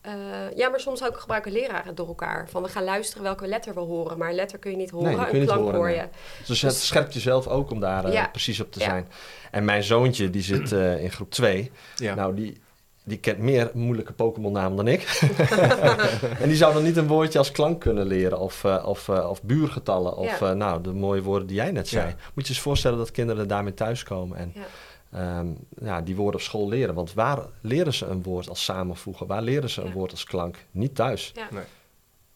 Eh, 0.00 0.12
ja, 0.56 0.68
maar 0.68 0.80
soms 0.80 1.04
ook 1.04 1.18
gebruiken 1.18 1.52
leraren 1.52 1.94
door 1.94 2.06
elkaar. 2.06 2.48
Van 2.50 2.62
we 2.62 2.68
gaan 2.68 2.84
luisteren 2.84 3.22
welke 3.22 3.46
letter 3.46 3.74
we 3.74 3.80
horen. 3.80 4.18
Maar 4.18 4.28
een 4.28 4.34
letter 4.34 4.58
kun 4.58 4.70
je 4.70 4.76
niet 4.76 4.90
horen, 4.90 5.10
die 5.16 5.24
kun 5.24 5.34
je 5.34 5.40
een 5.40 5.46
klank 5.46 5.60
horen, 5.60 5.76
hoor 5.76 5.90
je. 5.90 5.96
nee. 5.96 6.08
dus 6.46 6.62
het 6.62 6.74
scherpt 6.76 7.14
jezelf 7.14 7.46
ook 7.46 7.70
om 7.70 7.80
daar 7.80 8.04
eh, 8.04 8.12
Ja. 8.12 8.28
precies 8.28 8.60
op 8.60 8.72
te 8.72 8.78
Ja. 8.80 8.84
zijn. 8.84 9.08
En 9.50 9.64
mijn 9.64 9.82
zoontje, 9.82 10.30
die 10.30 10.42
zit 10.42 10.72
eh, 10.72 11.02
in 11.02 11.10
groep 11.10 11.30
2. 11.30 11.70
Ja. 11.96 12.14
Nou, 12.14 12.34
die, 12.34 12.60
die 13.04 13.18
kent 13.18 13.38
meer 13.38 13.70
moeilijke 13.74 14.12
Pokémon-namen 14.12 14.76
dan 14.76 14.88
ik. 14.88 15.02
en 16.42 16.48
die 16.48 16.56
zou 16.56 16.74
dan 16.74 16.82
niet 16.82 16.96
een 16.96 17.06
woordje 17.06 17.38
als 17.38 17.50
klank 17.52 17.80
kunnen 17.80 18.06
leren. 18.06 18.38
Of, 18.38 18.64
eh, 18.64 18.84
of, 18.86 19.08
eh, 19.08 19.30
of 19.30 19.42
buurgetallen. 19.42 20.16
Of 20.16 20.40
Ja. 20.40 20.50
eh, 20.50 20.56
nou, 20.56 20.82
de 20.82 20.92
mooie 20.92 21.22
woorden 21.22 21.46
die 21.48 21.56
jij 21.56 21.70
net 21.70 21.88
zei. 21.88 22.06
Ja. 22.08 22.14
Moet 22.34 22.46
je 22.46 22.52
eens 22.52 22.62
voorstellen 22.62 22.98
dat 22.98 23.10
kinderen 23.10 23.48
daarmee 23.48 23.74
thuiskomen. 23.74 24.36
En 24.38 24.52
Ja. 25.12 25.18
ehm, 25.38 25.48
ja, 25.84 26.00
die 26.00 26.16
woorden 26.16 26.40
op 26.40 26.46
school 26.46 26.68
leren. 26.68 26.94
Want 26.94 27.14
waar 27.14 27.38
leren 27.60 27.94
ze 27.94 28.06
een 28.06 28.22
woord 28.22 28.48
als 28.48 28.64
samenvoegen? 28.64 29.26
Waar 29.26 29.42
leren 29.42 29.70
ze 29.70 29.80
een 29.80 29.86
Ja. 29.88 29.92
woord 29.92 30.10
als 30.10 30.24
klank? 30.24 30.56
Niet 30.70 30.94
thuis. 30.94 31.32
Ja. 31.34 31.48
Nee. 31.50 31.62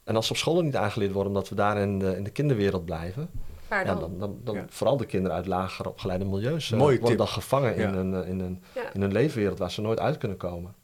En 0.05 0.17
als 0.17 0.27
ze 0.27 0.33
op 0.33 0.39
school 0.39 0.57
er 0.59 0.65
niet 0.65 0.77
aangeleerd 0.77 1.13
worden 1.13 1.33
omdat 1.33 1.49
we 1.49 1.55
daar 1.55 1.77
in 1.79 1.99
de, 1.99 2.17
in 2.17 2.25
de 2.25 2.31
kinderwereld 2.31 2.85
blijven, 2.85 3.29
ja, 3.71 3.85
dan? 3.85 4.19
dan, 4.19 4.39
dan, 4.45 4.55
Ja. 4.55 4.65
vooral 4.69 4.97
de 4.97 5.07
kinderen 5.07 5.37
uit 5.37 5.47
lager 5.47 5.89
opgeleide 5.89 6.25
milieus 6.25 6.73
eh, 6.73 6.79
Mooie 6.79 6.91
worden 6.91 7.09
tip. 7.09 7.19
dan 7.19 7.29
gevangen 7.29 7.79
Ja. 7.79 7.89
in, 7.89 7.95
een, 7.95 8.15
eh, 8.23 8.29
in, 8.29 8.41
een, 8.41 8.63
Ja. 8.75 8.93
in 8.93 9.03
een 9.03 9.13
leefwereld 9.13 9.59
waar 9.59 9.71
ze 9.71 9.81
nooit 9.81 10.01
uit 10.01 10.19
kunnen 10.19 10.37
komen. 10.37 10.75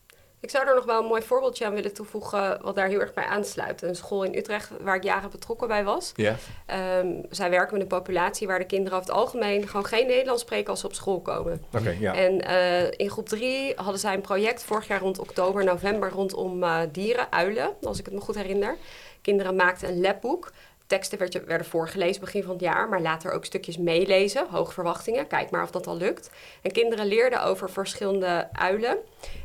Ik 0.41 0.51
zou 0.51 0.69
er 0.69 0.75
nog 0.75 0.85
wel 0.85 1.01
een 1.01 1.09
mooi 1.09 1.23
voorbeeldje 1.23 1.67
aan 1.67 1.75
willen 1.75 1.95
toevoegen, 1.95 2.59
wat 2.63 2.75
daar 2.75 2.89
heel 2.89 3.01
erg 3.01 3.15
bij 3.15 3.25
aansluit. 3.25 3.83
Een 3.83 3.97
school 3.97 4.23
in 4.23 4.35
Utrecht 4.35 4.71
waar 4.81 4.97
ik 4.97 5.03
jaren 5.03 5.31
betrokken 5.31 5.69
bij 5.69 5.85
was. 5.85 6.13
Ja. 6.17 6.37
Ehm, 6.67 7.07
zij 7.31 7.51
werken 7.51 7.73
met 7.73 7.83
een 7.83 7.99
populatie 7.99 8.47
waar 8.47 8.59
de 8.59 8.65
kinderen 8.65 8.99
over 8.99 9.11
het 9.11 9.19
algemeen 9.19 9.69
gewoon 9.69 9.87
geen 9.87 10.07
Nederlands 10.07 10.43
spreken 10.43 10.71
als 10.71 10.81
ze 10.81 10.87
op 10.87 10.95
school 10.95 11.21
komen. 11.21 11.65
Oké, 11.73 11.97
ja. 12.01 12.15
En 12.15 12.41
eh, 12.41 12.91
in 12.97 13.11
groep 13.11 13.29
3 13.29 13.73
hadden 13.77 13.99
zij 13.99 14.15
een 14.15 14.21
project 14.21 14.63
vorig 14.63 14.87
jaar 14.87 15.01
rond 15.01 15.19
oktober, 15.19 15.65
november 15.65 16.11
rondom 16.11 16.63
eh, 16.63 16.81
dieren, 16.93 17.33
uilen, 17.33 17.75
als 17.83 17.99
ik 17.99 18.05
het 18.05 18.15
me 18.15 18.21
goed 18.21 18.35
herinner. 18.35 18.77
Kinderen 19.23 19.57
maakten 19.57 19.89
een 19.89 20.01
labboek. 20.01 20.53
Teksten 20.89 21.19
werd- 21.19 21.45
werden 21.45 21.67
voorgelezen 21.67 22.21
begin 22.21 22.43
van 22.43 22.53
het 22.53 22.61
jaar, 22.61 22.89
maar 22.89 23.01
later 23.01 23.33
ook 23.33 23.45
stukjes 23.45 23.79
meelezen. 23.79 24.47
Hoge 24.51 24.73
verwachtingen, 24.73 25.27
kijk 25.27 25.51
maar 25.51 25.63
of 25.63 25.71
dat 25.71 25.87
al 25.87 25.97
lukt. 25.97 26.31
En 26.63 26.73
kinderen 26.73 27.07
leerden 27.07 27.43
over 27.43 27.71
verschillende 27.71 28.49
uilen 28.53 28.99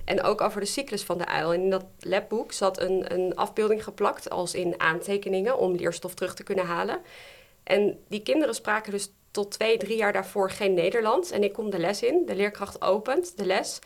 en 0.06 0.24
ook 0.24 0.42
over 0.42 0.60
de 0.60 0.66
cyclus 0.68 1.04
van 1.04 1.18
de 1.18 1.26
uil. 1.26 1.54
En 1.54 1.62
in 1.62 1.70
dat 1.70 1.86
labboek 2.00 2.52
zat 2.52 2.80
een, 2.82 3.14
een 3.14 3.36
afbeelding 3.36 3.84
geplakt 3.84 4.30
als 4.30 4.54
in 4.54 4.80
aantekeningen 4.80 5.58
om 5.58 5.76
leerstof 5.76 6.14
terug 6.14 6.34
te 6.36 6.44
kunnen 6.44 6.66
halen. 6.66 7.02
En 7.64 8.00
die 8.08 8.22
kinderen 8.22 8.56
spraken 8.56 8.92
dus 8.92 9.12
tot 9.32 9.52
twee, 9.52 9.78
drie 9.78 9.98
jaar 9.98 10.14
daarvoor 10.14 10.50
geen 10.50 10.74
Nederlands. 10.74 11.32
En 11.32 11.44
ik 11.44 11.54
kom 11.54 11.70
de 11.70 11.80
les 11.80 12.02
in, 12.02 12.26
de 12.26 12.36
leerkracht 12.36 12.82
opent 12.82 13.38
de 13.38 13.46
les 13.46 13.80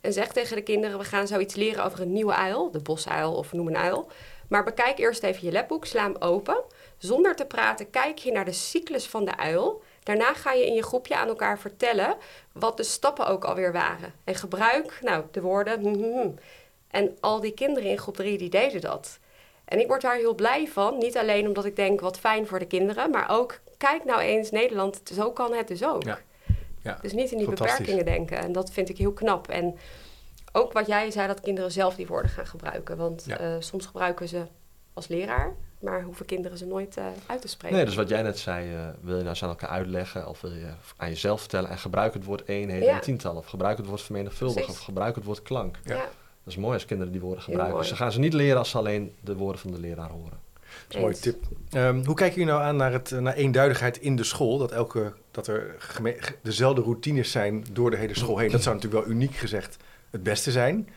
en 0.00 0.12
zegt 0.12 0.34
tegen 0.34 0.56
de 0.56 0.62
kinderen... 0.62 0.98
we 0.98 1.04
gaan 1.04 1.26
zoiets 1.26 1.54
leren 1.54 1.84
over 1.84 2.00
een 2.00 2.12
nieuwe 2.12 2.34
uil, 2.34 2.70
de 2.70 2.82
bosuil 2.82 3.34
of 3.34 3.52
noem 3.52 3.68
een 3.68 3.76
uil. 3.76 4.08
Maar 4.48 4.64
bekijk 4.64 4.98
eerst 4.98 5.22
even 5.22 5.46
je 5.46 5.52
labboek, 5.52 5.84
sla 5.84 6.02
hem 6.02 6.16
open. 6.18 6.62
Zonder 7.04 7.36
te 7.36 7.44
praten 7.44 7.90
kijk 7.90 8.18
je 8.18 8.32
naar 8.32 8.44
de 8.44 8.52
cyclus 8.52 9.06
van 9.06 9.24
de 9.24 9.36
uil. 9.36 9.82
Daarna 10.02 10.34
ga 10.34 10.52
je 10.52 10.66
in 10.66 10.74
je 10.74 10.82
groepje 10.82 11.16
aan 11.16 11.28
elkaar 11.28 11.58
vertellen 11.58 12.16
wat 12.52 12.76
de 12.76 12.82
stappen 12.82 13.26
ook 13.26 13.44
alweer 13.44 13.72
waren. 13.72 14.12
En 14.24 14.34
gebruik 14.34 14.98
nou, 15.02 15.24
de 15.30 15.40
woorden... 15.40 15.80
hm, 15.80 15.94
hm, 15.94 16.18
hm. 16.20 16.30
En 16.88 17.16
al 17.20 17.40
die 17.40 17.52
kinderen 17.54 17.90
in 17.90 17.98
groep 17.98 18.16
3 18.16 18.38
die 18.38 18.50
deden 18.50 18.80
dat. 18.80 19.18
En 19.64 19.80
ik 19.80 19.86
word 19.86 20.02
daar 20.02 20.16
heel 20.16 20.34
blij 20.34 20.68
van. 20.68 20.98
Niet 20.98 21.16
alleen 21.16 21.46
omdat 21.46 21.64
ik 21.64 21.76
denk 21.76 22.00
wat 22.00 22.18
fijn 22.18 22.46
voor 22.46 22.58
de 22.58 22.66
kinderen, 22.66 23.10
maar 23.10 23.30
ook 23.30 23.60
kijk 23.76 24.04
nou 24.04 24.20
eens 24.20 24.50
Nederland, 24.50 25.00
zo 25.14 25.32
kan 25.32 25.52
het 25.54 25.68
dus 25.68 25.84
ook. 25.84 26.02
Ja. 26.02 26.18
Ja. 26.82 26.98
Dus 27.02 27.12
niet 27.12 27.30
in 27.30 27.38
die 27.38 27.48
beperkingen 27.48 28.04
denken. 28.04 28.38
En 28.38 28.52
dat 28.52 28.70
vind 28.70 28.88
ik 28.88 28.98
heel 28.98 29.12
knap. 29.12 29.48
En 29.48 29.78
ook 30.52 30.72
wat 30.72 30.86
jij 30.86 31.10
zei, 31.10 31.26
dat 31.26 31.40
kinderen 31.40 31.72
zelf 31.72 31.94
die 31.94 32.06
woorden 32.06 32.30
gaan 32.30 32.46
gebruiken. 32.46 32.96
Want 32.96 33.24
Ja. 33.26 33.38
eh, 33.38 33.56
soms 33.58 33.86
gebruiken 33.86 34.28
ze 34.28 34.46
als 34.94 35.08
leraar, 35.08 35.56
maar 35.84 36.02
hoeven 36.02 36.26
kinderen 36.26 36.58
ze 36.58 36.66
nooit 36.66 36.96
eh, 36.96 37.04
uit 37.26 37.40
te 37.40 37.48
spreken. 37.48 37.76
Nee, 37.76 37.86
dus 37.86 37.94
wat 37.94 38.08
jij 38.08 38.22
net 38.22 38.38
zei, 38.38 38.74
eh, 38.74 38.80
wil 39.00 39.12
je 39.12 39.18
nou 39.18 39.28
eens 39.28 39.42
aan 39.42 39.48
elkaar 39.48 39.68
uitleggen 39.70 40.28
of 40.28 40.40
wil 40.40 40.52
je 40.52 40.66
aan 40.96 41.08
jezelf 41.08 41.40
vertellen 41.40 41.70
en 41.70 41.78
gebruik 41.78 42.14
het 42.14 42.24
woord 42.24 42.48
eenheden 42.48 42.88
Ja. 42.88 42.94
en 42.94 43.00
tientallen 43.00 43.38
of 43.38 43.46
gebruik 43.46 43.76
het 43.76 43.86
woord 43.86 44.02
vermenigvuldigen 44.02 44.62
Precies. 44.62 44.80
of 44.80 44.86
gebruik 44.86 45.14
het 45.14 45.24
woord 45.24 45.42
klank. 45.42 45.78
Ja. 45.84 45.94
Dat 46.44 46.52
is 46.52 46.56
mooi 46.56 46.74
als 46.74 46.84
kinderen 46.84 47.12
die 47.12 47.20
woorden 47.20 47.42
gebruiken. 47.42 47.84
Ze 47.84 47.96
gaan 47.96 48.12
ze 48.12 48.18
niet 48.18 48.32
leren 48.32 48.58
als 48.58 48.70
ze 48.70 48.78
alleen 48.78 49.12
de 49.20 49.36
woorden 49.36 49.60
van 49.60 49.70
de 49.70 49.80
leraar 49.80 50.10
horen. 50.10 50.38
Dat 50.64 50.88
is 50.88 50.94
een 50.94 51.00
mooie 51.00 51.18
tip. 51.18 51.42
Ehm, 51.70 52.04
hoe 52.04 52.14
kijken 52.14 52.38
jullie 52.38 52.52
nou 52.52 52.64
aan 52.64 52.76
naar, 52.76 52.92
het, 52.92 53.12
eh, 53.12 53.18
naar 53.18 53.34
eenduidigheid 53.34 53.98
in 53.98 54.16
de 54.16 54.24
school? 54.24 54.58
Dat, 54.58 54.72
elke, 54.72 55.12
dat 55.30 55.46
er 55.46 55.76
dezelfde 56.42 56.82
routines 56.82 57.30
zijn 57.30 57.64
door 57.72 57.90
de 57.90 57.96
hele 57.96 58.16
school 58.16 58.38
heen. 58.38 58.50
Dat 58.50 58.62
zou 58.62 58.74
natuurlijk 58.74 59.04
wel 59.04 59.14
uniek 59.14 59.34
gezegd 59.34 59.76
het 60.10 60.22
beste 60.22 60.50
zijn. 60.50 60.88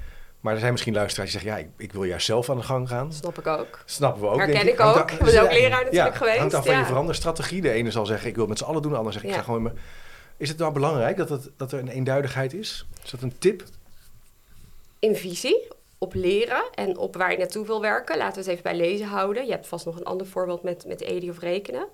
Maar 0.48 0.56
er 0.56 0.62
zijn 0.62 0.72
misschien 0.76 0.94
luisteraars 0.96 1.32
die 1.32 1.42
zeggen... 1.42 1.60
ja, 1.62 1.68
ik, 1.68 1.74
ik 1.86 1.94
wil 1.94 2.04
juist 2.04 2.26
zelf 2.26 2.50
aan 2.50 2.58
de 2.58 2.64
gang 2.64 2.88
gaan. 2.90 3.14
Snap 3.14 3.38
ik 3.38 3.48
ook. 3.48 3.80
Snappen 3.86 4.22
we 4.22 4.28
ook, 4.28 4.38
Herken 4.38 4.68
ik 4.68 4.78
Hangt 4.78 5.00
ook. 5.00 5.12
af- 5.12 5.18
We 5.18 5.30
zijn 5.30 5.44
ook 5.44 5.52
leraar 5.52 5.84
natuurlijk 5.84 5.94
ja, 6.14 6.18
geweest, 6.18 6.38
hangt 6.38 6.54
af 6.54 6.66
van 6.66 6.74
ja. 6.74 6.80
je 6.80 6.86
veranderstrategie. 6.86 7.62
De 7.62 7.72
ene 7.72 7.92
zal 7.92 8.06
zeggen, 8.06 8.28
ik 8.28 8.34
wil 8.36 8.42
het 8.44 8.50
met 8.50 8.60
z'n 8.62 8.66
allen 8.66 8.82
doen. 8.82 8.92
De 8.92 8.98
ander 8.98 9.14
zegt, 9.14 9.26
ik 9.26 9.32
Ja. 9.32 9.38
ga 9.38 9.44
gewoon... 9.44 9.72
Is 10.38 10.50
het 10.50 10.58
nou 10.58 10.74
belangrijk 10.74 11.18
dat, 11.18 11.30
het, 11.30 11.50
dat 11.58 11.72
er 11.72 11.80
een 11.80 11.88
eenduidigheid 11.88 12.54
is? 12.54 12.88
Is 13.04 13.10
dat 13.12 13.22
een 13.22 13.38
tip? 13.38 13.64
in 15.00 15.16
visie, 15.16 15.68
op 15.98 16.14
leren 16.14 16.64
en 16.76 16.98
op 16.98 17.16
waar 17.16 17.32
je 17.32 17.38
naartoe 17.38 17.66
wil 17.66 17.82
werken. 17.82 18.18
Laten 18.18 18.34
we 18.34 18.40
het 18.40 18.50
even 18.50 18.64
bij 18.64 18.76
lezen 18.76 19.08
houden. 19.08 19.46
Je 19.46 19.52
hebt 19.52 19.68
vast 19.68 19.86
nog 19.86 19.96
een 19.98 20.04
ander 20.06 20.28
voorbeeld 20.28 20.64
met, 20.64 20.86
met 20.88 21.02
EDI 21.02 21.30
of 21.30 21.40
rekenen. 21.40 21.88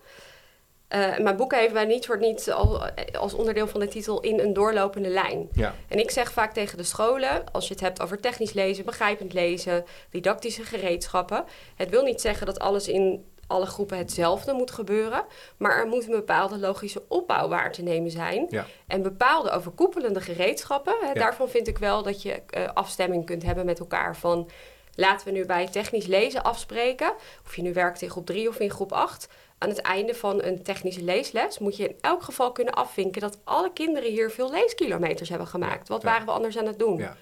Eh, 0.94 1.18
mijn 1.18 1.36
boek 1.36 1.54
heeft 1.56 1.74
mij 1.74 1.86
niet 1.86 2.06
voor 2.06 2.18
niet 2.18 2.52
al, 2.52 2.84
als 3.20 3.34
onderdeel 3.34 3.68
van 3.68 3.80
de 3.80 3.88
titel 3.88 4.20
in 4.22 4.40
een 4.40 4.54
doorlopende 4.54 5.10
lijn. 5.10 5.50
Ja. 5.54 5.76
En 5.88 6.00
ik 6.00 6.12
zeg 6.12 6.32
vaak 6.32 6.54
tegen 6.54 6.78
de 6.78 6.84
scholen, 6.84 7.44
als 7.52 7.68
je 7.68 7.74
het 7.74 7.84
hebt 7.84 8.02
over 8.02 8.20
technisch 8.20 8.54
lezen, 8.54 8.86
begrijpend 8.86 9.34
lezen, 9.34 9.86
didactische 10.10 10.64
gereedschappen. 10.64 11.44
Het 11.76 11.90
wil 11.90 12.04
niet 12.04 12.22
zeggen 12.22 12.46
dat 12.46 12.60
alles 12.60 12.88
in 12.88 13.26
alle 13.48 13.66
groepen 13.66 13.98
hetzelfde 13.98 14.54
moet 14.54 14.72
gebeuren. 14.72 15.26
Maar 15.58 15.78
er 15.78 15.88
moet 15.88 16.06
een 16.06 16.12
bepaalde 16.12 16.58
logische 16.58 17.04
opbouw 17.08 17.48
waar 17.48 17.72
te 17.72 17.82
nemen 17.82 18.12
zijn. 18.12 18.48
Ja. 18.50 18.66
En 18.88 19.02
bepaalde 19.02 19.50
overkoepelende 19.52 20.22
gereedschappen. 20.22 20.96
Hè, 21.02 21.08
Ja. 21.08 21.14
Daarvan 21.14 21.50
vind 21.50 21.68
ik 21.68 21.78
wel 21.78 22.04
dat 22.04 22.22
je 22.22 22.42
eh, 22.50 22.70
afstemming 22.74 23.26
kunt 23.26 23.44
hebben 23.44 23.66
met 23.66 23.80
elkaar. 23.80 24.16
Van 24.16 24.50
laten 24.96 25.28
we 25.28 25.34
nu 25.34 25.46
bij 25.46 25.68
technisch 25.68 26.06
lezen 26.06 26.44
afspreken. 26.44 27.14
Of 27.46 27.56
je 27.56 27.62
nu 27.62 27.74
werkt 27.74 28.02
in 28.02 28.10
groep 28.10 28.26
3 28.26 28.50
of 28.50 28.60
in 28.60 28.70
groep 28.72 28.92
8. 28.92 29.28
Aan 29.64 29.70
het 29.70 29.82
einde 29.82 30.16
van 30.16 30.44
een 30.44 30.64
technische 30.64 31.04
leesles 31.04 31.60
moet 31.60 31.78
je 31.78 31.88
in 31.88 31.96
elk 32.02 32.24
geval 32.24 32.52
kunnen 32.52 32.74
afvinken 32.74 33.22
dat 33.22 33.38
alle 33.44 33.74
kinderen 33.74 34.10
hier 34.12 34.32
veel 34.32 34.52
leeskilometers 34.52 35.30
hebben 35.30 35.48
gemaakt. 35.48 35.88
Wat 35.88 36.04
waren 36.04 36.26
we 36.26 36.32
anders 36.32 36.58
aan 36.58 36.66
het 36.66 36.80
doen? 36.80 36.98
Ja. 36.98 37.18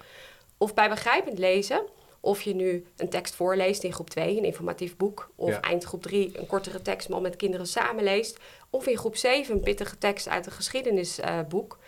Of 0.58 0.74
bij 0.74 0.88
begrijpend 0.88 1.38
lezen, 1.38 1.82
of 2.20 2.42
je 2.42 2.54
nu 2.54 2.86
een 2.96 3.08
tekst 3.08 3.34
voorleest 3.34 3.82
in 3.84 3.92
groep 3.92 4.10
2, 4.10 4.36
een 4.36 4.44
informatief 4.44 4.96
boek, 4.96 5.30
of 5.36 5.48
Ja. 5.48 5.60
eind 5.60 5.84
groep 5.84 6.02
3 6.02 6.38
een 6.38 6.46
kortere 6.46 6.82
tekst 6.82 7.08
maar 7.08 7.20
met 7.20 7.36
kinderen 7.36 7.66
samen 7.66 8.04
leest, 8.04 8.38
of 8.70 8.86
in 8.86 8.98
groep 8.98 9.16
7 9.16 9.54
een 9.54 9.60
pittige 9.60 9.98
tekst 9.98 10.28
uit 10.28 10.46
een 10.46 10.52
geschiedenisboek. 10.52 11.78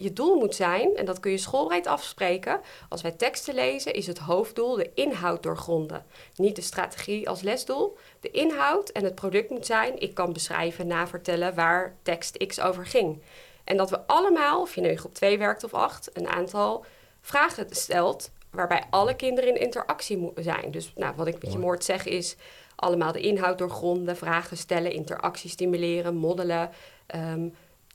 Je 0.00 0.12
doel 0.12 0.34
moet 0.34 0.54
zijn, 0.54 0.96
en 0.96 1.04
dat 1.04 1.20
kun 1.20 1.30
je 1.30 1.38
schoolbreed 1.38 1.86
afspreken, 1.86 2.60
als 2.88 3.02
wij 3.02 3.10
teksten 3.10 3.54
lezen, 3.54 3.92
is 3.92 4.06
het 4.06 4.18
hoofddoel 4.18 4.74
de 4.74 4.90
inhoud 4.94 5.42
doorgronden. 5.42 6.04
Niet 6.36 6.56
de 6.56 6.62
strategie 6.62 7.28
als 7.28 7.42
lesdoel. 7.42 7.96
De 8.20 8.30
inhoud 8.30 8.88
en 8.88 9.04
het 9.04 9.14
product 9.14 9.50
moet 9.50 9.66
zijn, 9.66 10.00
ik 10.00 10.14
kan 10.14 10.32
beschrijven, 10.32 10.86
navertellen 10.86 11.54
waar 11.54 11.94
tekst 12.02 12.46
X 12.46 12.60
over 12.60 12.86
ging. 12.86 13.22
En 13.64 13.76
dat 13.76 13.90
we 13.90 14.06
allemaal, 14.06 14.60
of 14.60 14.74
je 14.74 14.80
nu 14.80 14.88
in 14.88 14.98
groep 14.98 15.14
2 15.14 15.38
werkt 15.38 15.64
of 15.64 15.74
8, 15.74 16.10
een 16.12 16.28
aantal 16.28 16.84
vragen 17.20 17.66
stelt 17.70 18.30
waarbij 18.50 18.82
alle 18.90 19.16
kinderen 19.16 19.50
in 19.50 19.60
interactie 19.60 20.16
moeten 20.16 20.44
zijn. 20.44 20.70
Dus 20.70 20.92
nou, 20.96 21.14
wat 21.16 21.26
ik 21.26 21.42
met 21.42 21.52
je 21.52 21.58
moord 21.58 21.84
zeg 21.84 22.06
is 22.06 22.36
allemaal 22.76 23.12
de 23.12 23.20
inhoud 23.20 23.58
doorgronden, 23.58 24.16
vragen 24.16 24.56
stellen, 24.56 24.92
interactie 24.92 25.50
stimuleren, 25.50 26.14
moddelen. 26.14 26.70
Ehm, 27.06 27.48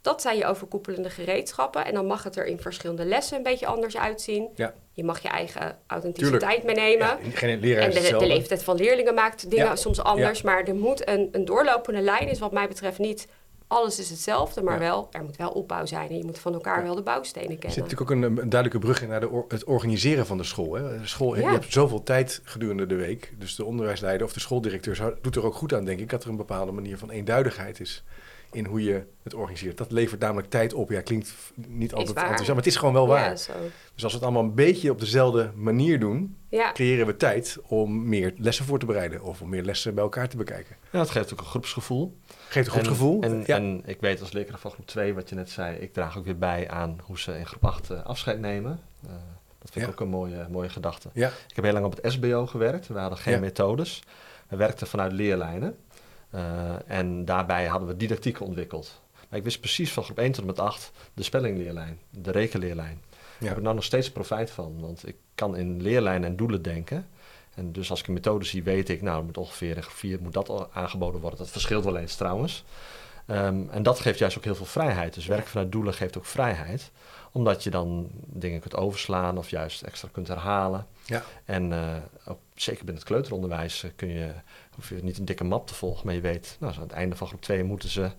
dat 0.06 0.22
zijn 0.22 0.38
je 0.38 0.45
overkoepelende 0.45 1.10
gereedschappen. 1.10 1.86
En 1.86 1.93
dan 1.93 2.06
mag 2.06 2.24
het 2.24 2.36
er 2.36 2.45
in 2.45 2.60
verschillende 2.60 3.06
lessen 3.06 3.38
een 3.38 3.43
beetje 3.43 3.66
anders 3.66 3.97
uitzien. 3.97 4.49
Ja. 4.56 4.74
Je 4.91 5.03
mag 5.03 5.22
je 5.22 5.28
eigen 5.28 5.78
authenticiteit 5.88 6.64
meenemen. 6.64 7.08
Ja, 7.08 7.18
geen 7.34 7.60
leraar 7.60 7.84
En 7.84 8.18
de, 8.20 8.28
leeftijd 8.28 8.64
van 8.64 8.76
leerlingen 8.76 9.14
maakt 9.14 9.49
dingen 9.49 9.66
Ja. 9.66 9.76
soms 9.76 10.01
anders. 10.01 10.41
Maar 10.41 10.64
er 10.64 10.76
moet 10.76 11.08
een, 11.08 11.30
een 11.32 11.45
doorlopende 11.45 12.01
lijn 12.01 12.28
is 12.28 12.39
wat 12.39 12.51
mij 12.51 12.68
betreft 12.68 12.99
niet... 12.99 13.28
alles 13.68 13.99
is 13.99 14.10
hetzelfde, 14.10 14.62
maar 14.62 14.74
Ja. 14.74 14.80
wel, 14.80 15.08
er 15.12 15.24
moet 15.24 15.36
wel 15.38 15.49
opbouw 15.49 15.86
zijn. 15.86 16.10
En 16.10 16.18
je 16.18 16.26
moet 16.26 16.39
van 16.39 16.53
elkaar 16.53 16.78
Ja. 16.78 16.84
wel 16.84 16.95
de 16.95 17.01
bouwstenen 17.01 17.49
Er 17.49 17.56
kennen. 17.58 17.72
zit 17.72 17.84
natuurlijk 17.84 18.12
ook 18.12 18.18
een, 18.18 18.24
een 18.24 18.49
duidelijke 18.49 18.80
brug 18.86 19.01
in 19.01 19.10
naar 19.10 19.20
de 19.20 19.30
or- 19.30 19.45
het 19.47 19.64
organiseren 19.64 20.26
van 20.26 20.38
de 20.38 20.43
school. 20.43 20.74
Hè? 20.74 20.99
De 20.99 21.08
school 21.08 21.36
Ja. 21.36 21.41
Je 21.41 21.47
hebt 21.47 21.74
zoveel 21.74 22.03
tijd 22.03 22.41
gedurende 22.43 22.86
de 22.86 22.95
week. 22.95 23.34
Dus 23.38 23.56
de 23.56 23.66
onderwijsleider 23.66 24.28
of 24.28 24.34
de 24.34 24.39
schooldirecteur 24.39 24.95
zou- 24.95 25.14
doet 25.22 25.36
er 25.36 25.45
ook 25.45 25.56
goed 25.56 25.74
aan, 25.74 25.86
denk 25.86 25.99
ik, 25.99 26.10
dat 26.10 26.24
er 26.24 26.30
een 26.30 26.36
bepaalde 26.38 26.72
manier 26.72 26.97
van 26.97 27.10
eenduidigheid 27.10 27.80
is 27.80 28.03
in 28.52 28.66
hoe 28.66 28.84
je 28.84 29.04
het 29.24 29.34
organiseert. 29.34 29.78
Dat 29.78 29.91
levert 29.91 30.22
namelijk 30.22 30.50
tijd 30.50 30.74
op. 30.74 30.89
Ja, 30.89 31.02
klinkt 31.02 31.34
niet 31.56 31.93
altijd 31.93 32.08
waar. 32.14 32.24
enthousiast, 32.24 32.48
maar 32.48 32.58
het 32.64 32.74
is 32.74 32.76
gewoon 32.76 32.93
wel 32.93 33.08
waar. 33.08 33.30
Ja, 33.30 33.36
zo. 33.36 33.54
Dus 33.93 34.04
als 34.04 34.12
we 34.14 34.18
het 34.18 34.28
allemaal 34.28 34.43
een 34.43 34.54
beetje 34.56 34.91
op 34.91 35.00
dezelfde 35.00 35.52
manier 35.56 36.00
doen, 36.00 36.38
ja. 36.50 36.72
creëren 36.72 37.06
we 37.06 37.16
tijd 37.18 37.58
om 37.68 38.08
meer 38.10 38.34
lessen 38.38 38.66
voor 38.66 38.80
te 38.80 38.86
bereiden 38.86 39.22
of 39.24 39.41
om 39.41 39.50
meer 39.50 39.64
lessen 39.64 39.93
bij 39.93 40.04
elkaar 40.04 40.30
te 40.30 40.38
bekijken. 40.38 40.76
Ja, 40.91 41.00
het 41.00 41.10
geeft 41.10 41.34
ook 41.34 41.39
een 41.39 41.46
groepsgevoel. 41.46 42.18
Geeft 42.50 42.68
een 42.68 42.74
goed 42.74 42.82
en, 42.82 42.88
gevoel. 42.88 43.22
En, 43.22 43.43
ja. 43.46 43.56
en 43.56 43.82
ik 43.86 43.98
weet 44.00 44.22
als 44.22 44.32
leerkracht 44.32 44.62
van 44.62 44.72
groep 44.72 44.88
2, 44.88 45.14
wat 45.14 45.30
je 45.30 45.36
net 45.36 45.50
zei, 45.50 45.78
ik 45.78 45.93
draag 45.93 46.18
ook 46.18 46.26
weer 46.26 46.38
bij 46.38 46.70
aan 46.70 47.00
hoe 47.04 47.20
ze 47.20 47.38
in 47.38 47.46
groep 47.46 47.66
8 47.66 47.89
eh, 47.89 48.04
afscheid 48.06 48.39
nemen. 48.39 48.80
Eh, 49.06 49.10
dat 49.60 49.72
vind 49.72 49.76
ik 49.76 49.82
Ja. 49.82 49.88
ook 49.88 50.00
een 50.00 50.08
mooie, 50.08 50.48
mooie 50.50 50.70
gedachte. 50.70 51.10
ja. 51.14 51.28
Ik 51.28 51.56
heb 51.56 51.64
heel 51.64 51.74
lang 51.74 51.86
op 51.86 51.96
het 52.02 52.12
SBO 52.12 52.46
gewerkt. 52.46 52.88
We 52.88 53.00
hadden 53.00 53.18
geen 53.20 53.34
Ja. 53.34 53.39
methodes. 53.39 54.04
We 54.48 54.56
werkten 54.56 54.88
vanuit 54.88 55.12
leerlijnen. 55.12 55.78
Eh, 56.36 56.76
en 56.98 57.26
daarbij 57.26 57.66
hadden 57.66 57.88
we 57.88 57.98
didactiek 57.98 58.42
ontwikkeld. 58.42 59.02
Maar 59.30 59.40
ik 59.40 59.46
wist 59.46 59.60
precies 59.60 59.94
van 59.94 60.04
groep 60.04 60.20
1 60.20 60.32
tot 60.32 60.42
en 60.42 60.46
met 60.46 60.60
8 60.60 60.92
de 61.14 61.24
spellingleerlijn, 61.24 62.00
de 62.10 62.32
rekenleerlijn. 62.32 63.02
Daar 63.40 63.50
heb 63.50 63.58
ik 63.58 63.64
nou 63.64 63.76
nog 63.76 63.84
steeds 63.84 64.12
profijt 64.12 64.52
van. 64.52 64.80
Want 64.80 65.08
ik 65.08 65.16
kan 65.36 65.58
in 65.58 65.82
leerlijnen 65.82 66.30
en 66.30 66.36
doelen 66.36 66.62
denken. 66.62 67.08
En 67.54 67.72
dus 67.72 67.90
als 67.90 68.00
ik 68.00 68.08
een 68.08 68.14
methode 68.14 68.46
zie, 68.46 68.64
weet 68.64 68.90
ik, 68.90 69.02
nou, 69.02 69.24
moet 69.24 69.38
ongeveer 69.38 69.88
4 69.90 70.22
moet 70.22 70.34
dat 70.34 70.68
aangeboden 70.72 71.22
worden. 71.22 71.40
Dat 71.40 71.50
verschilt 71.50 71.84
wel 71.84 71.98
eens 71.98 72.16
trouwens. 72.16 72.64
Ehm, 73.26 73.70
en 73.70 73.84
dat 73.84 74.00
geeft 74.00 74.20
juist 74.20 74.38
ook 74.38 74.44
heel 74.44 74.56
veel 74.56 74.66
vrijheid. 74.66 75.14
Dus 75.14 75.26
werk 75.26 75.48
vanuit 75.48 75.72
doelen 75.72 75.94
geeft 75.94 76.18
ook 76.18 76.26
vrijheid. 76.26 76.92
Omdat 77.32 77.64
je 77.64 77.70
dan 77.70 78.10
dingen 78.26 78.60
kunt 78.60 78.76
overslaan 78.76 79.38
of 79.38 79.50
juist 79.50 79.82
extra 79.82 80.10
kunt 80.12 80.28
herhalen. 80.28 80.88
Ja. 81.06 81.24
En 81.46 81.74
eh, 81.74 81.96
ook, 82.26 82.40
zeker 82.54 82.86
binnen 82.86 83.04
het 83.04 83.12
kleuteronderwijs 83.12 83.84
eh, 83.84 83.92
kun 83.96 84.10
je, 84.10 84.32
hoef 84.76 84.90
je 84.90 85.04
niet 85.04 85.18
een 85.18 85.26
dikke 85.26 85.44
map 85.44 85.68
te 85.68 85.74
volgen, 85.74 86.06
maar 86.06 86.16
je 86.16 86.22
weet, 86.22 86.58
nou, 86.60 86.74
aan 86.76 86.82
het 86.82 86.92
einde 86.92 87.16
van 87.16 87.28
groep 87.28 87.42
2 87.42 87.64
moeten 87.64 87.90
ze 87.90 88.12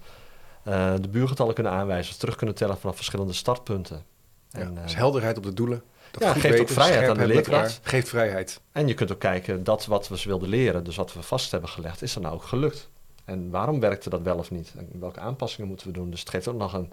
eh, 0.63 0.95
de 1.01 1.09
buurgetallen 1.09 1.55
kunnen 1.55 1.73
aanwijzen, 1.73 2.19
terug 2.19 2.37
kunnen 2.37 2.55
tellen 2.55 2.79
vanaf 2.79 2.97
verschillende 2.97 3.33
startpunten. 3.33 4.05
Ja, 4.51 4.59
En, 4.59 4.77
eh, 4.77 4.83
dus 4.83 4.97
helderheid 4.97 5.37
op 5.37 5.43
de 5.43 5.55
doelen. 5.55 5.83
Dat 6.11 6.23
ja, 6.23 6.33
geeft 6.33 6.61
ook 6.61 6.69
vrijheid 6.69 7.09
aan 7.09 7.19
de 7.19 7.27
leerkracht. 7.27 7.81
Geeft 7.83 8.09
vrijheid. 8.09 8.61
en 8.73 8.89
je 8.89 8.95
kunt 8.95 9.13
ook 9.13 9.19
kijken, 9.19 9.65
dat 9.65 9.87
wat 9.87 10.09
we 10.09 10.19
ze 10.19 10.29
wilden 10.29 10.49
leren, 10.49 10.85
dus 10.85 10.97
wat 10.97 11.13
we 11.13 11.23
vast 11.23 11.51
hebben 11.51 11.71
gelegd, 11.71 12.03
is 12.03 12.13
dat 12.13 12.23
nou 12.23 12.35
ook 12.35 12.43
gelukt? 12.43 12.91
En 13.27 13.51
waarom 13.51 13.81
werkte 13.81 14.11
dat 14.11 14.23
wel 14.23 14.37
of 14.37 14.51
niet? 14.51 14.75
En 14.77 14.89
welke 14.93 15.21
aanpassingen 15.21 15.69
moeten 15.69 15.87
we 15.87 15.93
doen? 15.93 16.11
Dus 16.11 16.21
het 16.21 16.31
geeft 16.31 16.49
ook 16.49 16.57
nog, 16.57 16.73
een, 16.73 16.93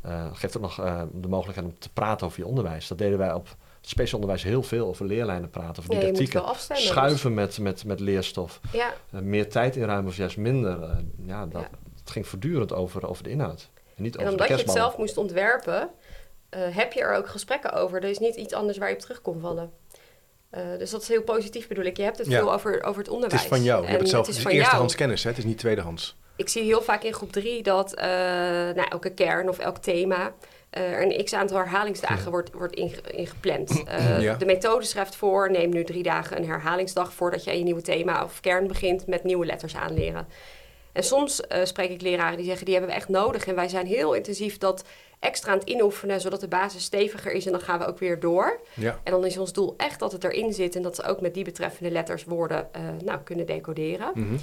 eh, 0.00 0.26
geeft 0.32 0.56
ook 0.56 0.62
nog 0.62 0.80
eh, 0.80 1.02
de 1.12 1.28
mogelijkheid 1.28 1.66
om 1.72 1.78
te 1.78 1.92
praten 1.92 2.26
over 2.26 2.38
je 2.38 2.46
onderwijs. 2.46 2.88
Dat 2.88 2.98
deden 2.98 3.18
wij 3.18 3.32
op 3.32 3.56
speciaal 3.90 4.20
onderwijs 4.20 4.42
heel 4.42 4.62
veel, 4.62 4.86
over 4.88 5.06
leerlijnen 5.06 5.50
praten, 5.50 5.82
over 5.82 5.94
didactieken. 6.00 6.40
wel 6.40 6.48
afstemmen. 6.50 6.86
Schuiven 6.86 7.34
met, 7.34 7.58
met, 7.58 7.84
met 7.84 8.00
leerstof. 8.00 8.60
Ja, 8.72 8.92
Eh, 9.10 9.20
meer 9.20 9.48
tijd 9.50 9.76
inruimen 9.76 10.10
of 10.10 10.16
juist 10.16 10.36
minder. 10.36 10.82
eh, 10.82 10.96
ja, 11.26 11.46
dat, 11.46 11.60
Ja. 11.62 11.68
Het 12.00 12.10
ging 12.10 12.26
voortdurend 12.26 12.72
over, 12.72 13.08
over 13.08 13.22
de 13.22 13.30
inhoud. 13.30 13.70
En 13.96 14.02
niet 14.02 14.14
en 14.14 14.20
over 14.20 14.32
omdat 14.32 14.48
de 14.48 14.54
je 14.54 14.60
het 14.62 14.70
zelf 14.70 14.96
moest 14.96 15.16
ontwerpen, 15.16 15.90
eh, 16.48 16.60
heb 16.76 16.92
je 16.92 17.00
er 17.00 17.14
ook 17.16 17.28
gesprekken 17.28 17.72
over. 17.72 18.02
Er 18.02 18.10
is 18.10 18.18
niet 18.18 18.34
iets 18.34 18.52
anders 18.52 18.78
waar 18.78 18.88
je 18.88 18.94
op 18.94 19.00
terug 19.00 19.22
kon 19.22 19.40
vallen. 19.40 19.70
Eh, 20.50 20.62
dus 20.78 20.90
dat 20.90 21.02
is 21.02 21.08
heel 21.08 21.22
positief 21.22 21.68
bedoel 21.68 21.84
ik. 21.84 21.96
Je 21.96 22.02
hebt 22.02 22.18
het 22.18 22.26
Ja. 22.26 22.38
veel 22.38 22.52
over, 22.52 22.74
over 22.82 22.96
het 22.96 22.96
Het 23.06 23.08
onderwijs. 23.08 23.42
is 23.42 23.48
van 23.48 23.62
jou. 23.62 23.78
Je 23.80 23.84
En 23.84 23.88
hebt 23.90 24.00
het 24.02 24.10
zelf. 24.10 24.26
het 24.26 24.34
Het 24.36 24.44
is 24.44 24.46
is 24.46 24.50
van 24.50 24.60
eerstehands 24.60 24.92
jou. 24.92 25.04
kennis, 25.04 25.22
hè? 25.22 25.28
het 25.30 25.38
is 25.38 25.44
niet 25.44 25.58
tweedehands. 25.58 26.16
Ik 26.36 26.48
zie 26.48 26.62
heel 26.62 26.82
vaak 26.82 27.02
in 27.02 27.12
groep 27.12 27.32
3 27.32 27.62
dat 27.62 27.94
eh, 27.94 28.06
nou, 28.74 28.86
elke 28.88 29.10
kern 29.10 29.48
of 29.48 29.58
elk 29.58 29.76
thema 29.78 30.32
er 30.80 31.02
een 31.02 31.24
x-aantal 31.24 31.56
herhalingsdagen 31.56 32.30
wordt, 32.30 32.52
wordt 32.52 32.74
inge- 32.74 33.00
ingepland. 33.10 33.82
Eh, 33.86 34.20
Ja. 34.22 34.34
De 34.34 34.44
methode 34.44 34.84
schrijft 34.84 35.16
voor, 35.16 35.50
neem 35.50 35.70
nu 35.70 35.84
drie 35.84 36.02
dagen 36.02 36.36
een 36.36 36.46
herhalingsdag 36.46 37.12
voordat 37.12 37.44
je 37.44 37.50
aan 37.50 37.58
je 37.58 37.64
nieuwe 37.64 37.82
thema 37.82 38.24
of 38.24 38.40
kern 38.40 38.66
begint 38.66 39.06
met 39.06 39.24
nieuwe 39.24 39.46
letters 39.46 39.76
aanleren. 39.76 40.26
En 40.92 41.02
soms 41.02 41.40
eh, 41.40 41.64
spreek 41.64 41.90
ik 41.90 42.00
leraren 42.02 42.36
die 42.36 42.46
zeggen, 42.46 42.64
die 42.64 42.74
hebben 42.74 42.92
we 42.92 42.96
echt 42.98 43.08
nodig. 43.08 43.46
En 43.46 43.54
wij 43.54 43.68
zijn 43.68 43.86
heel 43.86 44.12
intensief 44.12 44.58
dat 44.58 44.84
extra 45.18 45.52
aan 45.52 45.58
het 45.58 45.68
inoefenen, 45.68 46.20
zodat 46.20 46.40
de 46.40 46.48
basis 46.48 46.84
steviger 46.84 47.32
is. 47.32 47.46
En 47.46 47.52
dan 47.52 47.60
gaan 47.60 47.78
we 47.78 47.86
ook 47.86 47.98
weer 47.98 48.20
door. 48.20 48.60
Ja. 48.74 49.00
En 49.04 49.12
dan 49.12 49.24
is 49.26 49.38
ons 49.38 49.52
doel 49.52 49.74
echt 49.76 49.98
dat 49.98 50.12
het 50.12 50.24
erin 50.24 50.52
zit 50.52 50.76
en 50.76 50.82
dat 50.82 50.96
ze 50.96 51.02
ook 51.04 51.20
met 51.20 51.34
die 51.34 51.44
betreffende 51.44 51.90
letters 51.90 52.24
woorden 52.24 52.68
eh, 52.72 52.80
nou, 53.04 53.18
kunnen 53.24 53.46
decoderen. 53.46 54.10
Mhm. 54.14 54.36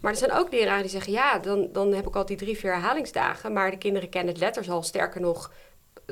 Maar 0.00 0.12
er 0.12 0.18
zijn 0.18 0.32
ook 0.32 0.52
leraren 0.52 0.82
die 0.82 0.90
zeggen: 0.90 1.12
ja, 1.12 1.38
dan, 1.38 1.68
dan 1.72 1.92
heb 1.92 2.06
ik 2.06 2.16
al 2.16 2.26
die 2.26 2.36
drie, 2.36 2.58
vier 2.58 2.72
herhalingsdagen. 2.72 3.52
Maar 3.52 3.70
de 3.70 3.78
kinderen 3.78 4.08
kennen 4.08 4.32
het 4.32 4.42
letters 4.42 4.70
al. 4.70 4.82
Sterker 4.82 5.20
nog, 5.20 5.52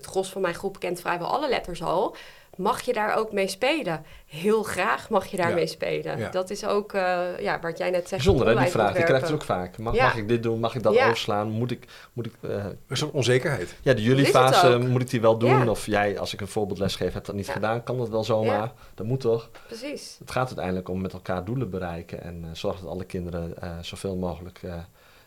het 0.00 0.10
gros 0.10 0.28
van 0.30 0.42
mijn 0.42 0.54
groep 0.54 0.78
kent 0.80 1.00
vrijwel 1.00 1.26
alle 1.28 1.48
letters 1.48 1.82
al. 1.82 2.16
Mag 2.56 2.80
je 2.80 2.92
daar 2.92 3.16
ook 3.16 3.32
mee 3.32 3.48
spelen? 3.48 4.04
Heel 4.26 4.62
graag 4.62 5.10
mag 5.10 5.26
je 5.26 5.36
daarmee 5.36 5.64
Ja. 5.64 5.70
spelen. 5.70 6.18
Ja. 6.18 6.28
Dat 6.30 6.50
is 6.50 6.64
ook 6.66 6.92
uh, 6.92 7.38
ja, 7.40 7.60
wat 7.60 7.78
jij 7.78 7.90
net 7.90 8.08
zegt. 8.08 8.24
Bijzonder 8.24 8.48
hè, 8.48 8.62
die 8.62 8.70
vraag. 8.70 8.96
Je 8.98 9.02
krijgt 9.04 9.24
het 9.26 9.34
ook 9.34 9.42
vaak. 9.42 9.78
Mag, 9.78 9.94
Ja. 9.94 10.04
mag 10.04 10.16
ik 10.16 10.28
dit 10.28 10.42
doen? 10.42 10.60
Mag 10.60 10.74
ik 10.74 10.82
dat 10.82 10.94
Ja. 10.94 11.04
overslaan? 11.04 11.50
Moet 11.50 11.70
ik... 11.70 11.84
Moet 12.12 12.26
ik 12.26 12.32
eh, 12.40 12.50
Er 12.64 12.76
is 12.88 13.00
een 13.00 13.10
onzekerheid. 13.10 13.74
ja, 13.82 13.94
de 13.94 14.02
jullie 14.02 14.26
fase, 14.26 14.66
ook. 14.66 14.82
moet 14.82 15.00
ik 15.02 15.10
die 15.10 15.20
wel 15.20 15.38
doen? 15.38 15.48
Ja. 15.50 15.66
Of 15.68 15.86
jij, 15.86 16.18
als 16.18 16.32
ik 16.32 16.40
een 16.40 16.48
voorbeeldles 16.48 16.96
geef, 16.96 17.12
heb 17.12 17.24
dat 17.24 17.34
niet 17.34 17.46
Ja. 17.46 17.52
gedaan? 17.52 17.82
Kan 17.82 17.98
dat 17.98 18.08
wel 18.08 18.24
zomaar? 18.24 18.56
Ja. 18.56 18.72
Dat 18.94 19.06
moet 19.06 19.20
toch? 19.20 19.50
Precies. 19.66 20.16
Het 20.18 20.30
gaat 20.30 20.46
uiteindelijk 20.46 20.88
om 20.88 21.00
met 21.00 21.12
elkaar 21.12 21.44
doelen 21.44 21.70
bereiken. 21.70 22.22
En 22.22 22.44
eh 22.44 22.50
zorgen 22.52 22.82
dat 22.82 22.92
alle 22.92 23.04
kinderen 23.04 23.62
eh, 23.62 23.70
zoveel 23.80 24.16
mogelijk 24.16 24.60
eh, 24.62 24.74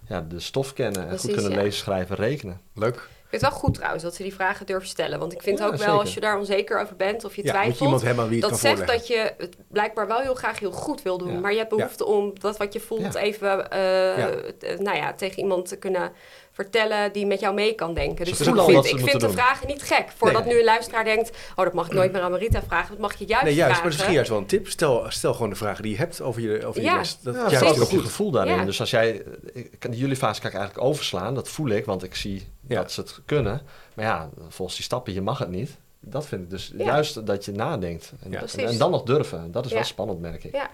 ja, 0.08 0.22
de 0.22 0.40
stof 0.40 0.74
kennen. 0.74 1.08
En 1.08 1.20
goed 1.20 1.32
kunnen 1.34 1.52
ja. 1.52 1.58
lezen, 1.58 1.80
schrijven, 1.80 2.16
rekenen. 2.16 2.62
Leuk. 2.74 3.10
Vind 3.34 3.46
het 3.46 3.52
wel 3.54 3.62
goed 3.62 3.74
trouwens 3.74 4.04
dat 4.04 4.16
ze 4.16 4.24
die 4.24 4.34
vragen 4.34 4.66
durven 4.66 4.88
stellen. 4.88 5.20
Want 5.20 5.34
ik 5.34 5.42
vind 5.42 5.58
Ja, 5.60 5.64
ook 5.66 5.72
wel, 5.72 5.80
zeker. 5.80 5.94
als 6.00 6.14
je 6.14 6.20
daar 6.20 6.38
onzeker 6.40 6.82
over 6.82 6.96
bent 6.96 7.24
of 7.26 7.36
je 7.36 7.44
Ja, 7.44 7.48
moet 7.48 7.54
je 7.54 7.60
twijfelt... 7.60 7.80
iemand 7.86 8.02
hebben 8.02 8.24
aan 8.24 8.30
wie 8.30 8.38
je 8.40 8.44
het 8.46 8.52
dat 8.54 8.62
kan 8.62 8.70
zegt 8.70 8.90
voorleggen. 8.90 9.16
dat 9.18 9.38
je 9.38 9.44
het 9.46 9.56
blijkbaar 9.72 10.08
wel 10.08 10.20
heel 10.20 10.36
graag 10.36 10.60
heel 10.60 10.72
goed 10.72 11.02
wil 11.02 11.18
doen. 11.18 11.32
Ja. 11.34 11.40
Maar 11.40 11.52
je 11.52 11.58
hebt 11.58 11.70
behoefte 11.70 12.06
om 12.06 12.34
dat 12.40 12.58
wat 12.58 12.74
je 12.74 12.80
voelt 12.80 13.14
Ja. 13.14 13.20
even 13.20 13.72
eh, 13.72 14.18
Ja. 14.18 14.30
t- 14.58 14.80
nou 14.80 14.98
ja, 14.98 15.14
tegen 15.14 15.40
iemand 15.40 15.68
te 15.68 15.76
kunnen 15.78 16.12
vertellen 16.52 17.12
die 17.14 17.26
met 17.26 17.40
jou 17.40 17.54
mee 17.54 17.74
kan 17.76 17.94
denken. 17.94 18.26
Dus 18.26 18.40
ik 18.40 18.54
vind, 18.56 18.86
ik 18.86 19.00
vind 19.00 19.12
de 19.12 19.18
doen. 19.18 19.32
vragen 19.32 19.68
niet 19.68 19.82
gek. 19.84 20.06
Voordat 20.18 20.44
Nee. 20.46 20.54
nu 20.54 20.60
een 20.60 20.66
luisteraar 20.66 21.04
denkt, 21.04 21.30
oh 21.56 21.64
dat 21.64 21.74
mag 21.74 21.86
ik 21.88 21.94
nooit 21.94 22.12
meer 22.12 22.22
aan 22.22 22.32
Marita 22.32 22.62
vragen. 22.68 22.90
Dat 22.90 23.00
mag 23.00 23.16
je 23.16 23.26
juist 23.26 23.46
Nee, 23.46 23.54
juist. 23.56 23.72
Maar 23.72 23.82
vragen. 23.82 23.84
dat 23.84 23.92
is 23.92 23.96
misschien 23.98 24.14
juist 24.14 24.30
wel 24.30 24.40
een 24.40 24.46
tip. 24.46 24.68
Stel, 24.68 25.06
stel 25.08 25.34
gewoon 25.34 25.50
de 25.50 25.56
vragen 25.56 25.84
die 25.84 25.92
je 25.92 25.98
hebt 25.98 26.22
over 26.22 26.42
je, 26.42 26.66
over 26.66 26.82
je 26.82 26.88
Ja. 26.88 26.98
les. 26.98 27.18
Dat 27.22 27.36
Ja, 27.36 27.48
heel 27.60 27.68
ook 27.68 27.76
je 27.76 27.82
goed. 27.82 28.02
gevoel 28.02 28.32
daarin. 28.32 28.56
Ja. 28.56 28.66
Dus 28.66 28.80
als 28.80 28.90
jij, 28.90 29.24
ik 29.54 29.76
kan, 29.80 29.92
jullie 29.92 30.16
fase 30.16 30.42
kan 30.42 30.50
ik 30.50 30.56
eigenlijk 30.56 30.86
overslaan, 30.88 31.36
dat 31.36 31.50
voel 31.50 31.70
ik, 31.70 31.86
want 31.86 32.04
ik 32.04 32.16
zie 32.16 32.48
Ja. 32.68 32.82
dat 32.82 32.92
ze 32.92 33.02
het 33.02 33.20
kunnen. 33.26 33.62
Maar 33.94 34.06
ja, 34.06 34.30
volgens 34.48 34.78
die 34.78 34.86
stappen, 34.86 35.14
je 35.14 35.22
mag 35.22 35.40
het 35.40 35.50
niet. 35.50 35.78
Dat 36.00 36.26
vind 36.26 36.42
ik 36.42 36.50
dus 36.50 36.74
Ja. 36.78 36.86
juist 36.86 37.26
dat 37.26 37.46
je 37.46 37.52
nadenkt. 37.52 38.14
En, 38.24 38.34
en, 38.60 38.78
dan 38.78 38.92
nog 38.92 39.04
durven. 39.04 39.52
Dat 39.52 39.66
is 39.66 39.72
wel 39.72 39.84
spannend, 39.84 40.20
merk 40.20 40.44
ik. 40.44 40.52
Ja. 40.52 40.70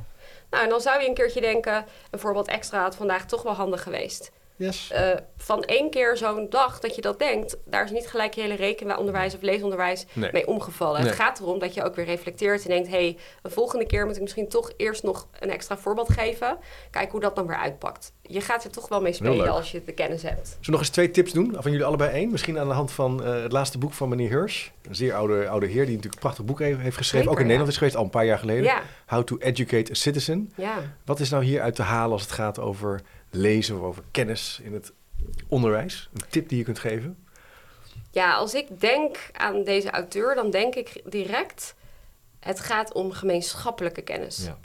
Nou, 0.50 0.64
en 0.64 0.70
dan 0.70 0.82
zou 0.82 1.02
je 1.02 1.08
een 1.08 1.14
keertje 1.14 1.42
denken, 1.42 1.86
een 2.12 2.20
voorbeeld 2.20 2.48
extra 2.48 2.82
had 2.82 2.96
vandaag 2.96 3.26
toch 3.26 3.44
wel 3.44 3.54
handig 3.54 3.84
geweest. 3.84 4.32
Yes. 4.60 4.92
Uh, 4.94 5.10
van 5.38 5.64
één 5.64 5.90
keer 5.90 6.18
zo'n 6.18 6.48
dag 6.50 6.80
dat 6.80 6.96
je 6.96 7.02
dat 7.02 7.20
denkt, 7.20 7.58
daar 7.66 7.84
is 7.84 7.92
niet 7.92 8.08
gelijk 8.08 8.34
je 8.34 8.42
hele 8.42 8.56
rekenonderwijs 8.56 9.36
of 9.36 9.42
leesonderwijs 9.42 10.06
Nee. 10.14 10.30
mee 10.34 10.48
omgevallen. 10.48 11.00
Nee. 11.00 11.10
Het 11.10 11.20
gaat 11.20 11.40
erom 11.40 11.60
dat 11.60 11.74
je 11.74 11.84
ook 11.84 11.96
weer 11.96 12.06
reflecteert 12.06 12.64
en 12.64 12.70
denkt: 12.70 12.88
hé, 12.88 12.94
hey, 12.94 13.18
een 13.42 13.52
volgende 13.52 13.86
keer 13.86 14.06
moet 14.06 14.16
ik 14.16 14.22
misschien 14.22 14.48
toch 14.50 14.72
eerst 14.78 15.04
nog 15.04 15.28
een 15.40 15.52
extra 15.52 15.78
voorbeeld 15.78 16.10
geven. 16.12 16.58
Kijk 16.92 17.12
hoe 17.12 17.20
dat 17.20 17.36
dan 17.36 17.48
weer 17.48 17.58
uitpakt. 17.58 18.14
Je 18.22 18.42
gaat 18.42 18.64
er 18.64 18.70
toch 18.72 18.88
wel 18.90 19.02
mee 19.02 19.14
spelen 19.14 19.50
als 19.52 19.72
je 19.72 19.82
de 19.86 19.92
kennis 19.94 20.22
hebt. 20.22 20.48
Zullen 20.48 20.62
we 20.66 20.72
nog 20.72 20.80
eens 20.80 20.90
twee 20.90 21.12
tips 21.12 21.32
doen? 21.32 21.56
Van 21.60 21.72
jullie 21.72 21.86
allebei 21.86 22.12
één. 22.12 22.32
Misschien 22.32 22.60
aan 22.60 22.68
de 22.68 22.74
hand 22.74 22.92
van 22.92 23.24
eh, 23.24 23.42
het 23.42 23.52
laatste 23.52 23.78
boek 23.78 23.94
van 23.94 24.10
meneer 24.10 24.30
Hirsch. 24.30 24.68
Een 24.88 24.96
zeer 24.96 25.14
oude, 25.14 25.48
oude 25.48 25.66
heer 25.66 25.76
die 25.86 25.96
natuurlijk 25.96 26.14
een 26.14 26.20
prachtig 26.20 26.46
boek 26.46 26.60
heeft, 26.60 26.80
heeft 26.80 26.98
geschreven. 26.98 27.18
Zeker, 27.28 27.30
ook 27.32 27.38
in 27.38 27.42
ja. 27.42 27.48
Nederland 27.48 27.72
is 27.72 27.78
geweest, 27.78 27.96
al 27.96 28.04
een 28.04 28.10
paar 28.10 28.26
jaar 28.26 28.40
geleden. 28.40 28.64
Ja, 28.64 28.82
How 29.06 29.24
to 29.24 29.38
Educate 29.38 29.92
a 29.92 29.94
Citizen. 29.94 30.52
ja. 30.56 30.76
Wat 31.06 31.20
is 31.20 31.30
nou 31.30 31.44
hier 31.44 31.62
uit 31.62 31.76
te 31.76 31.82
halen 31.82 32.12
als 32.12 32.22
het 32.22 32.32
gaat 32.32 32.60
over 32.60 33.02
lezen 33.30 33.76
of 33.78 33.82
over 33.82 34.04
kennis 34.12 34.60
in 34.64 34.74
het 34.74 34.92
onderwijs? 35.48 36.10
Een 36.14 36.22
tip 36.30 36.50
die 36.50 36.58
je 36.58 36.64
kunt 36.64 36.80
geven? 36.80 37.18
Ja, 38.12 38.34
als 38.34 38.54
ik 38.54 38.80
denk 38.80 39.30
aan 39.34 39.64
deze 39.64 39.90
auteur, 39.90 40.36
dan 40.36 40.50
denk 40.52 40.76
ik 40.76 41.02
direct: 41.06 41.76
het 42.40 42.60
gaat 42.60 42.94
om 42.94 43.12
gemeenschappelijke 43.12 44.02
kennis 44.02 44.38
Ja. 44.46 44.58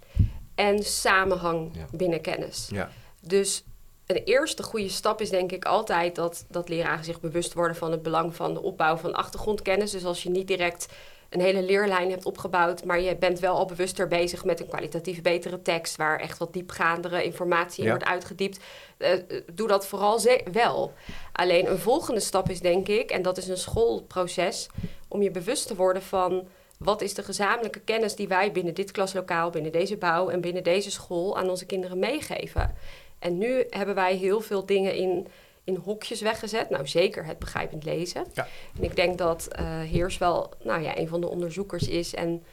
en 0.55 0.83
samenhang 0.83 1.71
Ja. 1.77 1.87
binnen 1.93 2.21
kennis. 2.21 2.69
Ja. 2.71 2.91
Dus 3.21 3.65
een 4.07 4.23
eerste 4.25 4.63
goede 4.63 4.89
stap 4.89 5.21
is 5.21 5.31
denk 5.31 5.53
ik 5.53 5.65
altijd 5.65 6.15
dat, 6.15 6.45
dat 6.49 6.69
leraren 6.69 7.05
zich 7.05 7.21
bewust 7.21 7.53
worden 7.55 7.77
van 7.77 7.91
het 7.91 8.03
belang 8.03 8.37
van 8.37 8.55
de 8.55 8.63
opbouw 8.63 8.97
van 8.97 9.15
achtergrondkennis. 9.15 9.91
Dus 9.91 10.05
als 10.05 10.23
je 10.23 10.31
niet 10.31 10.47
direct 10.47 10.87
een 11.35 11.41
hele 11.41 11.63
leerlijn 11.63 12.11
hebt 12.11 12.25
opgebouwd, 12.25 12.85
maar 12.85 13.01
je 13.01 13.17
bent 13.17 13.39
wel 13.41 13.57
al 13.57 13.65
bewuster 13.65 14.09
bezig 14.09 14.45
met 14.45 14.61
een 14.61 14.69
kwalitatief 14.69 15.23
betere 15.23 15.63
tekst, 15.63 15.97
waar 15.97 16.21
echt 16.21 16.39
wat 16.39 16.53
diepgaandere 16.53 17.25
informatie 17.25 17.79
in 17.79 17.85
Ja. 17.85 17.91
wordt 17.91 18.05
uitgediept, 18.09 18.59
eh, 18.97 19.13
eh, 19.13 19.21
doe 19.53 19.69
dat 19.69 19.87
vooral 19.87 20.21
wel. 20.53 20.93
Alleen 21.33 21.71
een 21.71 21.79
volgende 21.79 22.21
stap 22.21 22.51
is 22.51 22.61
denk 22.61 22.89
ik, 22.89 23.11
en 23.11 23.23
dat 23.23 23.37
is 23.37 23.49
een 23.49 23.57
schoolproces, 23.57 24.69
om 25.09 25.23
je 25.23 25.31
bewust 25.31 25.67
te 25.67 25.75
worden 25.75 26.03
van 26.03 26.47
wat 26.79 27.03
is 27.03 27.15
de 27.15 27.23
gezamenlijke 27.23 27.81
kennis 27.81 28.15
die 28.15 28.29
wij 28.29 28.53
binnen 28.53 28.75
dit 28.75 28.91
klaslokaal, 28.91 29.51
binnen 29.51 29.73
deze 29.73 29.97
bouw 29.97 30.29
en 30.29 30.41
binnen 30.41 30.63
deze 30.63 30.91
school 30.91 31.39
aan 31.39 31.51
onze 31.51 31.67
kinderen 31.67 31.99
meegeven. 31.99 32.75
En 33.19 33.39
nu 33.39 33.65
hebben 33.71 33.95
wij 33.95 34.17
heel 34.17 34.41
veel 34.41 34.67
dingen 34.67 34.95
in, 34.95 35.27
in 35.65 35.77
hokjes 35.77 36.21
weggezet. 36.21 36.71
Nou, 36.71 36.87
zeker 36.87 37.25
het 37.25 37.39
begrijpend 37.39 37.85
lezen. 37.85 38.27
Ja. 38.33 38.47
En 38.77 38.83
ik 38.85 38.97
denk 38.97 39.19
dat 39.19 39.47
eh 39.47 39.65
Heers 39.81 40.19
wel 40.19 40.53
nou 40.63 40.83
ja, 40.83 40.99
een 40.99 41.09
van 41.09 41.21
de 41.21 41.29
onderzoekers 41.29 41.89
is 41.89 42.15
en 42.15 42.45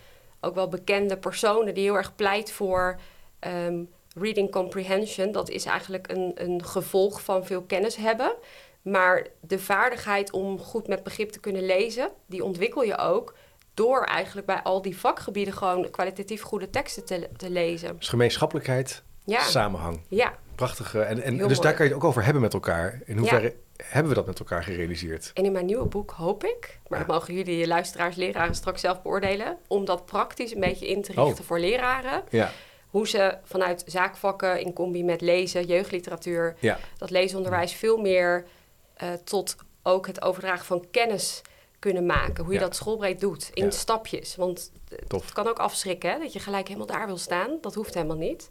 ook 0.41 0.55
wel 0.55 0.67
bekende 0.67 1.17
personen 1.17 1.73
die 1.73 1.83
heel 1.83 1.95
erg 1.95 2.15
pleit 2.15 2.51
voor 2.51 2.99
ehm, 3.39 3.83
reading 4.15 4.51
comprehension. 4.51 5.31
Dat 5.31 5.49
is 5.49 5.65
eigenlijk 5.65 6.11
een, 6.11 6.31
een 6.35 6.63
gevolg 6.65 7.21
van 7.23 7.45
veel 7.45 7.61
kennis 7.61 7.95
hebben. 7.95 8.35
Maar 8.81 9.27
de 9.39 9.59
vaardigheid 9.59 10.31
om 10.31 10.59
goed 10.59 10.87
met 10.87 11.03
begrip 11.03 11.29
te 11.29 11.39
kunnen 11.39 11.65
lezen, 11.65 12.09
die 12.25 12.43
ontwikkel 12.43 12.83
je 12.83 12.97
ook 12.97 13.35
door 13.73 14.03
eigenlijk 14.03 14.47
bij 14.47 14.61
al 14.61 14.81
die 14.81 14.97
vakgebieden 14.99 15.53
gewoon 15.53 15.89
kwalitatief 15.89 16.41
goede 16.41 16.69
teksten 16.69 17.05
te, 17.05 17.29
te 17.37 17.49
lezen. 17.49 17.97
Dus 17.97 18.09
gemeenschappelijkheid, 18.09 19.03
Ja, 19.25 19.41
samenhang. 19.43 20.01
ja. 20.07 20.33
Prachtig. 20.55 20.95
eh, 20.95 21.09
En, 21.09 21.21
en 21.21 21.35
Heel 21.35 21.47
dus 21.47 21.57
mooi. 21.57 21.61
daar 21.67 21.73
kan 21.73 21.85
je 21.85 21.91
het 21.93 22.01
ook 22.01 22.07
over 22.09 22.23
hebben 22.23 22.41
met 22.41 22.53
elkaar. 22.53 23.01
In 23.05 23.17
hoeverre 23.17 23.55
hebben 23.83 24.09
we 24.11 24.17
dat 24.17 24.25
met 24.25 24.39
elkaar 24.39 24.63
gerealiseerd? 24.63 25.31
En 25.33 25.43
in 25.45 25.51
mijn 25.51 25.65
nieuwe 25.65 25.85
boek 25.85 26.11
hoop 26.11 26.43
ik, 26.43 26.79
maar 26.87 26.99
Ja. 26.99 27.05
dat 27.05 27.15
mogen 27.15 27.33
jullie, 27.33 27.57
je 27.57 27.67
luisteraars, 27.67 28.15
leraren 28.15 28.55
straks 28.55 28.81
zelf 28.81 29.01
beoordelen, 29.01 29.57
om 29.67 29.85
dat 29.85 30.05
praktisch 30.05 30.53
een 30.53 30.59
beetje 30.59 30.87
in 30.87 31.01
te 31.01 31.11
richten 31.13 31.39
Oh. 31.41 31.47
voor 31.47 31.59
leraren. 31.59 32.23
Ja, 32.29 32.51
Hoe 32.89 33.07
ze 33.07 33.37
vanuit 33.43 33.83
zaakvakken 33.85 34.59
in 34.61 34.73
combi 34.73 35.03
met 35.03 35.21
lezen, 35.21 35.65
jeugdliteratuur, 35.65 36.55
dat 36.97 37.09
leesonderwijs 37.09 37.73
veel 37.73 37.97
meer 37.97 38.45
eh, 38.93 39.09
tot 39.23 39.55
ook 39.83 40.07
het 40.07 40.21
overdragen 40.21 40.65
van 40.65 40.85
kennis 40.91 41.41
kunnen 41.79 42.05
maken. 42.05 42.43
Hoe 42.43 42.53
je 42.53 42.59
dat 42.59 42.75
schoolbreed 42.75 43.19
doet, 43.19 43.49
in 43.53 43.71
stapjes. 43.71 44.35
Want 44.35 44.71
het 45.09 45.31
kan 45.33 45.47
ook 45.47 45.59
afschrikken, 45.59 46.11
hè, 46.11 46.19
dat 46.19 46.33
je 46.33 46.39
gelijk 46.39 46.67
helemaal 46.67 46.87
daar 46.87 47.05
wil 47.05 47.17
staan. 47.17 47.57
Dat 47.61 47.73
hoeft 47.75 47.93
helemaal 47.93 48.17
niet. 48.17 48.49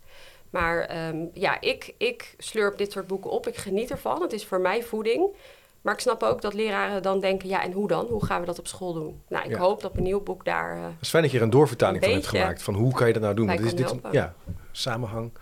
Maar 0.50 0.80
ehm, 0.80 1.16
ja, 1.32 1.60
ik, 1.60 1.94
ik 1.98 2.34
slurp 2.38 2.78
dit 2.78 2.92
soort 2.92 3.06
boeken 3.06 3.30
op. 3.30 3.46
Ik 3.46 3.56
geniet 3.56 3.90
ervan. 3.90 4.22
Het 4.22 4.32
is 4.32 4.46
voor 4.46 4.60
mij 4.60 4.82
voeding. 4.82 5.26
Maar 5.80 5.94
ik 5.94 6.00
snap 6.00 6.22
ook 6.22 6.42
dat 6.42 6.54
leraren 6.54 7.02
dan 7.02 7.20
denken, 7.20 7.48
ja, 7.48 7.62
en 7.62 7.72
hoe 7.72 7.88
dan? 7.88 8.06
Hoe 8.06 8.24
gaan 8.24 8.40
we 8.40 8.46
dat 8.46 8.58
op 8.58 8.66
school 8.66 8.92
doen? 8.92 9.22
Nou, 9.28 9.44
ik 9.44 9.50
Ja. 9.50 9.58
hoop 9.58 9.80
dat 9.82 9.92
mijn 9.92 10.04
nieuw 10.04 10.20
boek 10.22 10.44
daar... 10.44 10.76
eh, 10.76 10.82
Het 10.82 10.92
is 11.00 11.08
fijn 11.08 11.22
dat 11.22 11.32
je 11.32 11.38
er 11.38 11.44
een 11.44 11.50
doorvertaling 11.50 12.02
Een 12.02 12.08
van 12.08 12.18
hebt 12.18 12.28
gemaakt. 12.28 12.62
Van 12.62 12.74
hoe 12.74 12.92
kan 12.92 13.06
je 13.06 13.12
dat 13.12 13.22
nou 13.22 13.34
doen? 13.34 13.46
Dit 13.46 13.60
is 13.60 13.74
dit, 13.74 13.94
ja, 14.10 14.34
samenhang, 14.72 15.32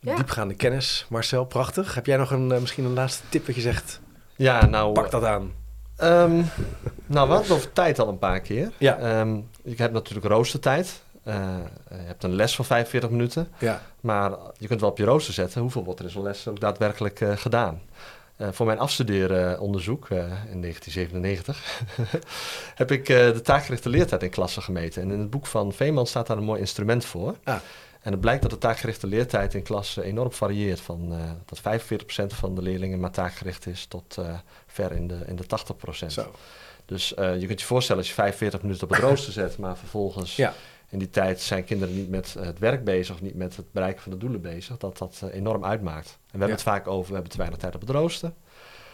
Ja. 0.00 0.14
diepgaande 0.14 0.54
kennis. 0.54 1.06
Marcel, 1.08 1.44
prachtig. 1.44 1.94
Heb 1.94 2.06
jij 2.06 2.16
nog 2.16 2.30
een, 2.30 2.52
eh, 2.52 2.60
misschien 2.60 2.84
een 2.84 2.92
laatste 2.94 3.22
tip 3.28 3.46
dat 3.46 3.54
je 3.54 3.60
zegt? 3.60 4.00
Ja, 4.36 4.66
nou... 4.66 4.92
Pak 4.92 5.10
dat 5.10 5.24
aan. 5.24 5.52
Ehm, 5.96 6.32
nou, 6.34 6.46
we 7.06 7.16
hadden 7.16 7.38
het 7.42 7.50
over 7.50 7.72
tijd 7.72 7.98
al 7.98 8.08
een 8.08 8.18
paar 8.18 8.40
keer. 8.40 8.70
Ja. 8.78 8.98
Ehm, 8.98 9.34
je 9.62 9.74
hebt 9.76 9.92
natuurlijk 9.92 10.26
roostertijd. 10.26 11.02
Eh, 11.28 11.56
je 11.88 11.94
hebt 12.06 12.24
een 12.24 12.34
les 12.34 12.56
van 12.56 12.64
45 12.64 13.10
minuten. 13.10 13.48
Ja, 13.58 13.82
Maar 14.00 14.32
je 14.58 14.66
kunt 14.66 14.80
wel 14.80 14.90
op 14.90 14.98
je 14.98 15.04
rooster 15.04 15.34
zetten 15.34 15.60
hoeveel 15.60 15.84
wordt 15.84 16.00
er 16.00 16.06
in 16.06 16.12
zo'n 16.12 16.22
les 16.22 16.48
ook 16.48 16.60
daadwerkelijk 16.60 17.20
eh, 17.20 17.36
gedaan. 17.36 17.80
Eh, 18.36 18.48
voor 18.50 18.66
mijn 18.66 18.78
afstudeeronderzoek 18.78 20.08
eh, 20.10 20.18
in 20.50 20.60
1997 20.60 21.82
heb 22.74 22.90
ik 22.90 23.08
eh, 23.08 23.16
de 23.32 23.40
taakgerichte 23.40 23.88
leertijd 23.88 24.22
in 24.22 24.30
klassen 24.30 24.62
gemeten. 24.62 25.02
En 25.02 25.10
in 25.10 25.18
het 25.18 25.30
boek 25.30 25.46
van 25.46 25.72
Veeman 25.72 26.06
staat 26.06 26.26
daar 26.26 26.36
een 26.36 26.44
mooi 26.44 26.60
instrument 26.60 27.04
voor. 27.04 27.36
Ah. 27.44 27.56
En 28.00 28.12
het 28.12 28.20
blijkt 28.20 28.42
dat 28.42 28.50
de 28.50 28.58
taakgerichte 28.58 29.06
leertijd 29.06 29.54
in 29.54 29.62
klassen 29.62 30.02
enorm 30.02 30.32
varieert. 30.32 30.80
Van 30.80 31.12
eh, 31.12 31.18
dat 31.44 31.80
45% 32.32 32.36
van 32.36 32.54
de 32.54 32.62
leerlingen 32.62 33.00
maar 33.00 33.10
taakgericht 33.10 33.66
is 33.66 33.86
tot 33.86 34.16
eh, 34.18 34.34
ver 34.66 34.92
in 34.92 35.08
de, 35.08 35.18
in 35.26 35.36
de 35.36 35.44
80%. 36.02 36.06
zo. 36.06 36.32
Dus 36.84 37.14
eh, 37.14 37.40
je 37.40 37.46
kunt 37.46 37.60
je 37.60 37.66
voorstellen 37.66 38.00
als 38.00 38.10
je 38.10 38.16
45 38.16 38.62
minuten 38.62 38.82
op 38.82 38.90
het 38.90 38.98
rooster 39.08 39.32
zet, 39.32 39.58
maar 39.58 39.76
vervolgens 39.76 40.36
Ja. 40.36 40.54
In 40.90 40.98
die 40.98 41.10
tijd 41.10 41.40
zijn 41.40 41.64
kinderen 41.64 41.94
niet 41.94 42.08
met 42.08 42.34
het 42.38 42.58
werk 42.58 42.84
bezig 42.84 43.14
of 43.14 43.20
niet 43.22 43.34
met 43.34 43.56
het 43.56 43.72
bereiken 43.72 44.02
van 44.02 44.12
de 44.12 44.18
doelen 44.18 44.40
bezig, 44.40 44.76
dat 44.76 44.98
dat 44.98 45.20
eh, 45.24 45.34
enorm 45.34 45.64
uitmaakt. 45.64 46.06
En 46.08 46.16
we 46.20 46.28
hebben 46.30 46.48
Ja. 46.48 46.54
het 46.54 46.62
vaak 46.62 46.86
over, 46.86 47.06
we 47.08 47.12
hebben 47.12 47.30
te 47.32 47.38
weinig 47.38 47.58
tijd 47.58 47.74
op 47.74 47.80
het 47.80 47.90
rooster. 47.90 48.32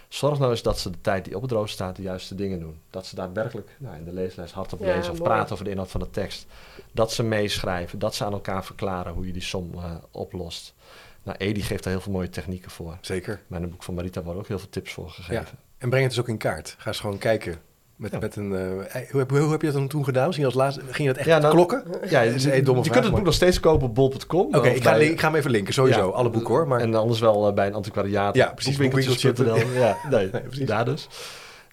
Zorg 0.09 0.39
nou 0.39 0.51
eens 0.51 0.63
dat 0.63 0.79
ze 0.79 0.91
de 0.91 1.01
tijd 1.01 1.25
die 1.25 1.37
op 1.37 1.43
het 1.43 1.51
rooster 1.51 1.71
staat 1.75 1.97
de 1.97 2.03
juiste 2.03 2.35
dingen 2.35 2.61
doen. 2.61 2.81
Dat 2.91 3.07
ze 3.07 3.15
daadwerkelijk 3.15 3.77
nou, 3.79 3.97
in 3.97 4.05
de 4.05 4.13
leesles 4.13 4.53
hardop 4.53 4.81
Ja, 4.81 4.87
lezen 4.87 5.13
of 5.13 5.19
mooi. 5.19 5.31
praten 5.31 5.53
over 5.53 5.65
de 5.65 5.71
inhoud 5.71 5.91
van 5.91 6.01
de 6.01 6.11
tekst. 6.11 6.47
Dat 6.93 7.13
ze 7.13 7.23
meeschrijven, 7.23 7.99
dat 7.99 8.15
ze 8.15 8.25
aan 8.25 8.33
elkaar 8.33 8.65
verklaren 8.65 9.13
hoe 9.13 9.27
je 9.27 9.33
die 9.33 9.43
som 9.43 9.71
eh, 9.75 9.95
oplost. 10.11 10.75
Nou, 11.23 11.39
Edi 11.39 11.63
geeft 11.63 11.83
daar 11.85 11.93
heel 11.93 12.03
veel 12.03 12.13
mooie 12.13 12.29
technieken 12.31 12.71
voor. 12.71 12.99
Zeker. 13.01 13.41
Maar 13.47 13.59
in 13.59 13.65
het 13.65 13.73
boek 13.73 13.83
van 13.83 13.95
Marita 13.95 14.23
worden 14.23 14.43
ook 14.43 14.49
heel 14.49 14.59
veel 14.59 14.69
tips 14.71 14.93
voor 14.93 15.11
gegeven. 15.11 15.59
En 15.79 15.89
breng 15.89 16.03
het 16.05 16.13
dus 16.15 16.21
ook 16.21 16.29
in 16.29 16.39
kaart. 16.39 16.75
Ga 16.79 16.87
eens 16.89 17.01
gewoon 17.01 17.19
kijken. 17.19 17.59
Met, 17.97 18.13
Ja. 18.13 18.19
met 18.19 18.37
een, 18.37 18.55
eh, 18.55 19.11
hoe, 19.11 19.21
heb, 19.21 19.31
hoe 19.31 19.51
heb 19.51 19.61
je 19.61 19.67
dat 19.67 19.77
dan 19.77 19.89
toen 19.89 20.05
gedaan? 20.05 20.25
Misschien 20.25 20.47
als 20.47 20.55
laatste, 20.55 20.81
ging 20.81 20.97
je 20.99 21.07
dat 21.07 21.17
echt 21.17 21.27
Ja, 21.27 21.39
nou- 21.39 21.55
klokken? 21.55 21.85
Ja, 22.11 22.25
Dat 22.25 22.35
is 22.35 22.43
je, 22.45 22.57
een 22.57 22.65
domme 22.65 22.83
je 22.83 22.91
vraag, 22.91 22.93
kunt 22.93 22.95
het 22.95 23.03
maar- 23.03 23.11
boek 23.13 23.25
nog 23.25 23.35
steeds 23.35 23.61
kopen 23.61 23.87
op 23.87 23.95
bol.com. 23.95 24.47
Oké, 24.47 24.59
Of 24.59 24.67
ik, 24.67 24.83
ga 24.83 24.91
bij- 24.93 25.07
ik 25.07 25.21
ga 25.21 25.27
hem 25.29 25.37
even 25.37 25.51
linken. 25.51 25.75
Sowieso. 25.75 26.07
Ja, 26.09 26.13
Alle 26.13 26.31
boeken 26.31 26.55
hoor. 26.55 26.69
Maar 26.69 26.81
En 26.81 26.95
anders 26.95 27.21
wel 27.21 27.49
eh, 27.49 27.55
bij 27.55 27.67
een 27.67 27.75
antiquariaat. 27.75 28.35
Ja, 28.35 28.53
precies. 28.53 28.77
Ja, 28.77 29.97
nee, 30.11 30.31
Nee, 30.33 30.43
precies. 30.43 30.67
daar 30.67 30.85
dus. 30.85 31.09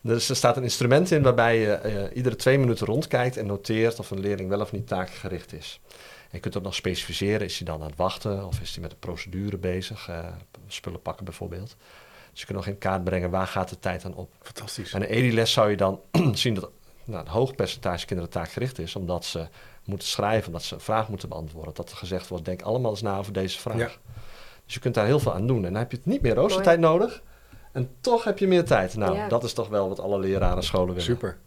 Dus 0.04 0.30
er 0.30 0.36
staat 0.36 0.58
een 0.58 0.64
instrument 0.64 1.12
in 1.12 1.22
waarbij 1.22 1.60
je 1.60 1.72
eh, 1.72 2.16
iedere 2.16 2.36
twee 2.36 2.60
minuten 2.60 2.86
rondkijkt 2.88 3.38
en 3.38 3.46
noteert 3.46 4.00
of 4.00 4.12
een 4.12 4.20
leerling 4.20 4.50
wel 4.50 4.60
of 4.62 4.72
niet 4.72 4.88
taakgericht 4.88 5.54
is. 5.54 5.80
En 6.22 6.30
je 6.32 6.40
kunt 6.40 6.58
ook 6.58 6.64
nog 6.64 6.76
specificeren, 6.76 7.42
is 7.46 7.58
hij 7.58 7.68
dan 7.68 7.82
aan 7.82 7.88
het 7.88 7.96
wachten 7.98 8.46
of 8.46 8.60
is 8.62 8.72
hij 8.74 8.82
met 8.82 8.92
een 8.92 9.00
procedure 9.00 9.58
bezig, 9.58 10.10
eh, 10.10 10.18
spullen 10.68 11.02
pakken 11.02 11.26
bijvoorbeeld. 11.26 11.76
Dus 12.32 12.40
je 12.40 12.46
kunt 12.46 12.58
nog 12.58 12.68
in 12.68 12.78
kaart 12.78 13.04
brengen 13.04 13.30
waar 13.30 13.48
gaat 13.48 13.70
de 13.70 13.80
tijd 13.80 14.06
aan 14.06 14.16
op. 14.16 14.32
fantastisch. 14.42 14.94
En 14.94 15.02
in 15.02 15.08
een 15.10 15.14
EDI-les 15.24 15.52
zou 15.52 15.70
je 15.70 15.78
dan 15.78 16.00
zien 16.34 16.54
dat 16.54 16.70
nou, 17.04 17.26
een 17.26 17.32
hoog 17.32 17.56
percentage 17.56 18.06
kinderen 18.06 18.32
taakgericht 18.32 18.80
is, 18.80 18.96
omdat 18.96 19.26
ze 19.26 19.48
moeten 19.86 20.08
schrijven, 20.08 20.48
omdat 20.48 20.64
ze 20.64 20.74
een 20.74 20.82
vraag 20.82 21.10
moeten 21.10 21.30
beantwoorden. 21.30 21.74
Dat 21.74 21.92
er 21.92 21.98
gezegd 21.98 22.28
wordt, 22.28 22.46
denk 22.46 22.62
allemaal 22.62 22.92
eens 22.92 23.02
na 23.02 23.18
over 23.18 23.34
deze 23.34 23.60
vraag. 23.60 23.78
Ja. 23.78 23.90
Dus 24.66 24.74
je 24.74 24.80
kunt 24.80 24.94
daar 24.96 25.06
heel 25.06 25.20
veel 25.20 25.34
aan 25.34 25.48
doen. 25.48 25.58
En 25.66 25.72
dan 25.72 25.82
heb 25.82 25.92
je 25.92 25.98
het 25.98 26.06
niet 26.06 26.22
meer 26.22 26.34
roostertijd 26.36 26.80
nodig. 26.80 27.22
En 27.72 27.90
toch 28.02 28.24
heb 28.24 28.38
je 28.40 28.48
meer 28.48 28.66
tijd. 28.66 28.96
Nou, 28.96 29.16
Ja. 29.16 29.28
dat 29.28 29.44
is 29.44 29.54
toch 29.54 29.68
wel 29.68 29.88
wat 29.90 30.00
alle 30.00 30.20
leraren 30.20 30.58
en 30.58 30.64
scholen 30.64 30.88
willen. 30.88 31.02
Super. 31.04 31.38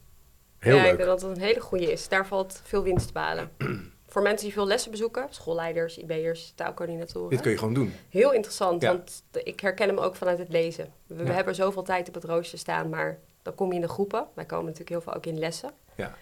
Heel 0.59 0.75
ja, 0.77 0.81
ik 0.83 0.87
leuk. 0.89 0.97
denk 0.97 1.09
dat 1.09 1.23
het 1.23 1.37
een 1.37 1.43
hele 1.43 1.61
goede 1.61 1.93
is. 1.93 2.09
Daar 2.09 2.27
valt 2.27 2.61
veel 2.65 2.83
winst 2.83 3.07
te 3.07 3.13
behalen. 3.13 3.51
Voor 4.15 4.23
mensen 4.23 4.45
die 4.45 4.53
veel 4.55 4.67
lessen 4.67 4.91
bezoeken, 4.91 5.27
schoolleiders, 5.31 5.99
IB'ers, 5.99 6.53
taalcoördinatoren. 6.55 7.31
Dit 7.31 7.41
kun 7.41 7.51
je 7.51 7.59
gewoon 7.59 7.75
doen. 7.75 7.93
Heel 8.09 8.33
interessant, 8.33 8.83
Ja. 8.83 8.89
want 8.89 9.23
ik 9.45 9.61
herken 9.61 9.89
hem 9.89 9.99
ook 9.99 10.17
vanuit 10.17 10.39
het 10.39 10.49
lezen. 10.49 10.93
We, 11.07 11.15
we 11.15 11.25
Ja. 11.25 11.33
hebben 11.33 11.55
zoveel 11.55 11.83
tijd 11.83 12.09
op 12.09 12.15
het 12.15 12.25
rooster 12.25 12.59
staan, 12.59 12.89
maar 12.89 13.19
dan 13.43 13.55
kom 13.55 13.69
je 13.69 13.75
in 13.75 13.81
de 13.81 13.89
groepen. 13.89 14.27
Wij 14.35 14.45
komen 14.45 14.65
natuurlijk 14.65 14.91
heel 14.91 15.01
veel 15.01 15.15
ook 15.15 15.27
in 15.27 15.39
lessen. 15.39 15.71
Ja. 15.95 16.15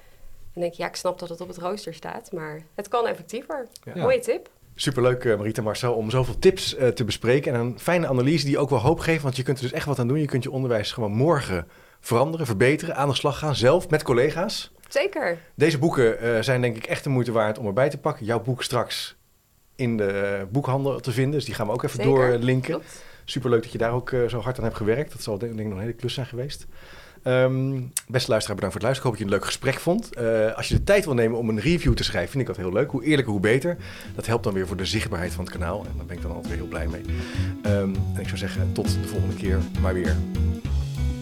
En 0.54 0.60
denk 0.60 0.72
je, 0.74 0.82
ja, 0.82 0.88
ik 0.88 0.96
snap 0.96 1.18
dat 1.18 1.28
het 1.28 1.40
op 1.40 1.48
het 1.48 1.58
rooster 1.58 1.94
staat, 1.94 2.32
maar 2.32 2.62
het 2.74 2.88
kan 2.88 3.06
effectiever. 3.06 3.66
Ja. 3.84 3.96
Mooie 3.96 4.20
tip. 4.20 4.48
Superleuk, 4.74 5.24
eh, 5.24 5.36
Marita 5.36 5.62
Marcel, 5.62 5.94
om 5.94 6.10
zoveel 6.10 6.38
tips 6.38 6.74
eh, 6.74 6.88
te 6.88 7.04
bespreken. 7.04 7.54
En 7.54 7.60
een 7.60 7.78
fijne 7.80 8.06
analyse 8.06 8.44
die 8.46 8.58
ook 8.58 8.70
wel 8.70 8.78
hoop 8.80 8.98
geeft. 8.98 9.22
Want 9.22 9.36
je 9.36 9.42
kunt 9.42 9.56
er 9.56 9.62
dus 9.62 9.72
echt 9.72 9.86
wat 9.86 9.98
aan 9.98 10.08
doen. 10.08 10.18
Je 10.20 10.26
kunt 10.26 10.42
je 10.42 10.50
onderwijs 10.50 10.92
gewoon 10.92 11.12
morgen 11.12 11.68
veranderen, 12.02 12.46
verbeteren, 12.46 12.96
aan 12.96 13.08
de 13.08 13.14
slag 13.14 13.38
gaan. 13.38 13.56
Zelf, 13.56 13.88
met 13.88 14.02
collega's. 14.02 14.72
Zeker. 14.88 15.38
Deze 15.54 15.78
boeken 15.78 16.18
eh, 16.18 16.42
zijn 16.42 16.60
denk 16.60 16.76
ik 16.76 16.84
echt 16.84 17.04
de 17.04 17.10
moeite 17.10 17.32
waard 17.32 17.58
om 17.58 17.66
erbij 17.66 17.88
te 17.88 17.98
pakken. 17.98 18.26
Jouw 18.26 18.42
boek 18.42 18.62
straks 18.62 19.16
in 19.76 19.96
de 19.96 20.46
boekhandel 20.50 21.00
te 21.00 21.12
vinden. 21.12 21.32
Dus 21.32 21.44
die 21.44 21.54
gaan 21.54 21.66
we 21.66 21.72
ook 21.72 21.82
even 21.82 22.02
Zeker. 22.02 22.30
doorlinken. 22.30 22.70
Klopt. 22.70 23.04
Superleuk 23.24 23.62
dat 23.62 23.72
je 23.72 23.78
daar 23.78 23.92
ook 23.92 24.10
eh, 24.12 24.28
zo 24.28 24.40
hard 24.40 24.58
aan 24.58 24.64
hebt 24.64 24.76
gewerkt. 24.76 25.12
Dat 25.12 25.22
zal 25.22 25.38
denk 25.38 25.58
ik 25.58 25.64
nog 25.64 25.72
een 25.72 25.80
hele 25.80 25.92
klus 25.92 26.14
zijn 26.14 26.26
geweest. 26.26 26.66
Ehm, 27.22 27.80
beste 28.06 28.30
luisteraar, 28.30 28.56
bedankt 28.56 28.60
voor 28.60 28.72
het 28.72 28.82
luisteren. 28.82 28.96
Ik 28.96 29.02
hoop 29.02 29.12
dat 29.12 29.18
je 29.18 29.24
een 29.24 29.30
leuk 29.30 29.44
gesprek 29.44 29.78
vond. 29.80 30.14
Eh, 30.14 30.56
als 30.56 30.68
je 30.68 30.74
de 30.74 30.84
tijd 30.84 31.04
wil 31.04 31.14
nemen 31.14 31.38
om 31.38 31.48
een 31.48 31.60
review 31.60 31.94
te 31.94 32.04
schrijven, 32.04 32.30
vind 32.30 32.42
ik 32.42 32.48
dat 32.48 32.64
heel 32.64 32.72
leuk. 32.72 32.90
Hoe 32.90 33.04
eerlijker, 33.04 33.32
hoe 33.32 33.40
beter. 33.40 33.76
Dat 34.14 34.26
helpt 34.26 34.44
dan 34.44 34.52
weer 34.52 34.66
voor 34.66 34.76
de 34.76 34.84
zichtbaarheid 34.84 35.32
van 35.32 35.44
het 35.44 35.52
kanaal. 35.52 35.80
En 35.80 35.92
daar 35.96 36.06
ben 36.06 36.16
ik 36.16 36.22
dan 36.22 36.30
altijd 36.30 36.48
weer 36.48 36.56
heel 36.56 36.66
blij 36.66 36.86
mee. 36.86 37.02
Ehm, 37.62 37.94
en 38.14 38.20
ik 38.20 38.26
zou 38.26 38.36
zeggen, 38.36 38.72
tot 38.72 38.88
de 39.02 39.08
volgende 39.08 39.34
keer. 39.34 39.58
Maar 39.80 39.94
weer. 39.94 40.16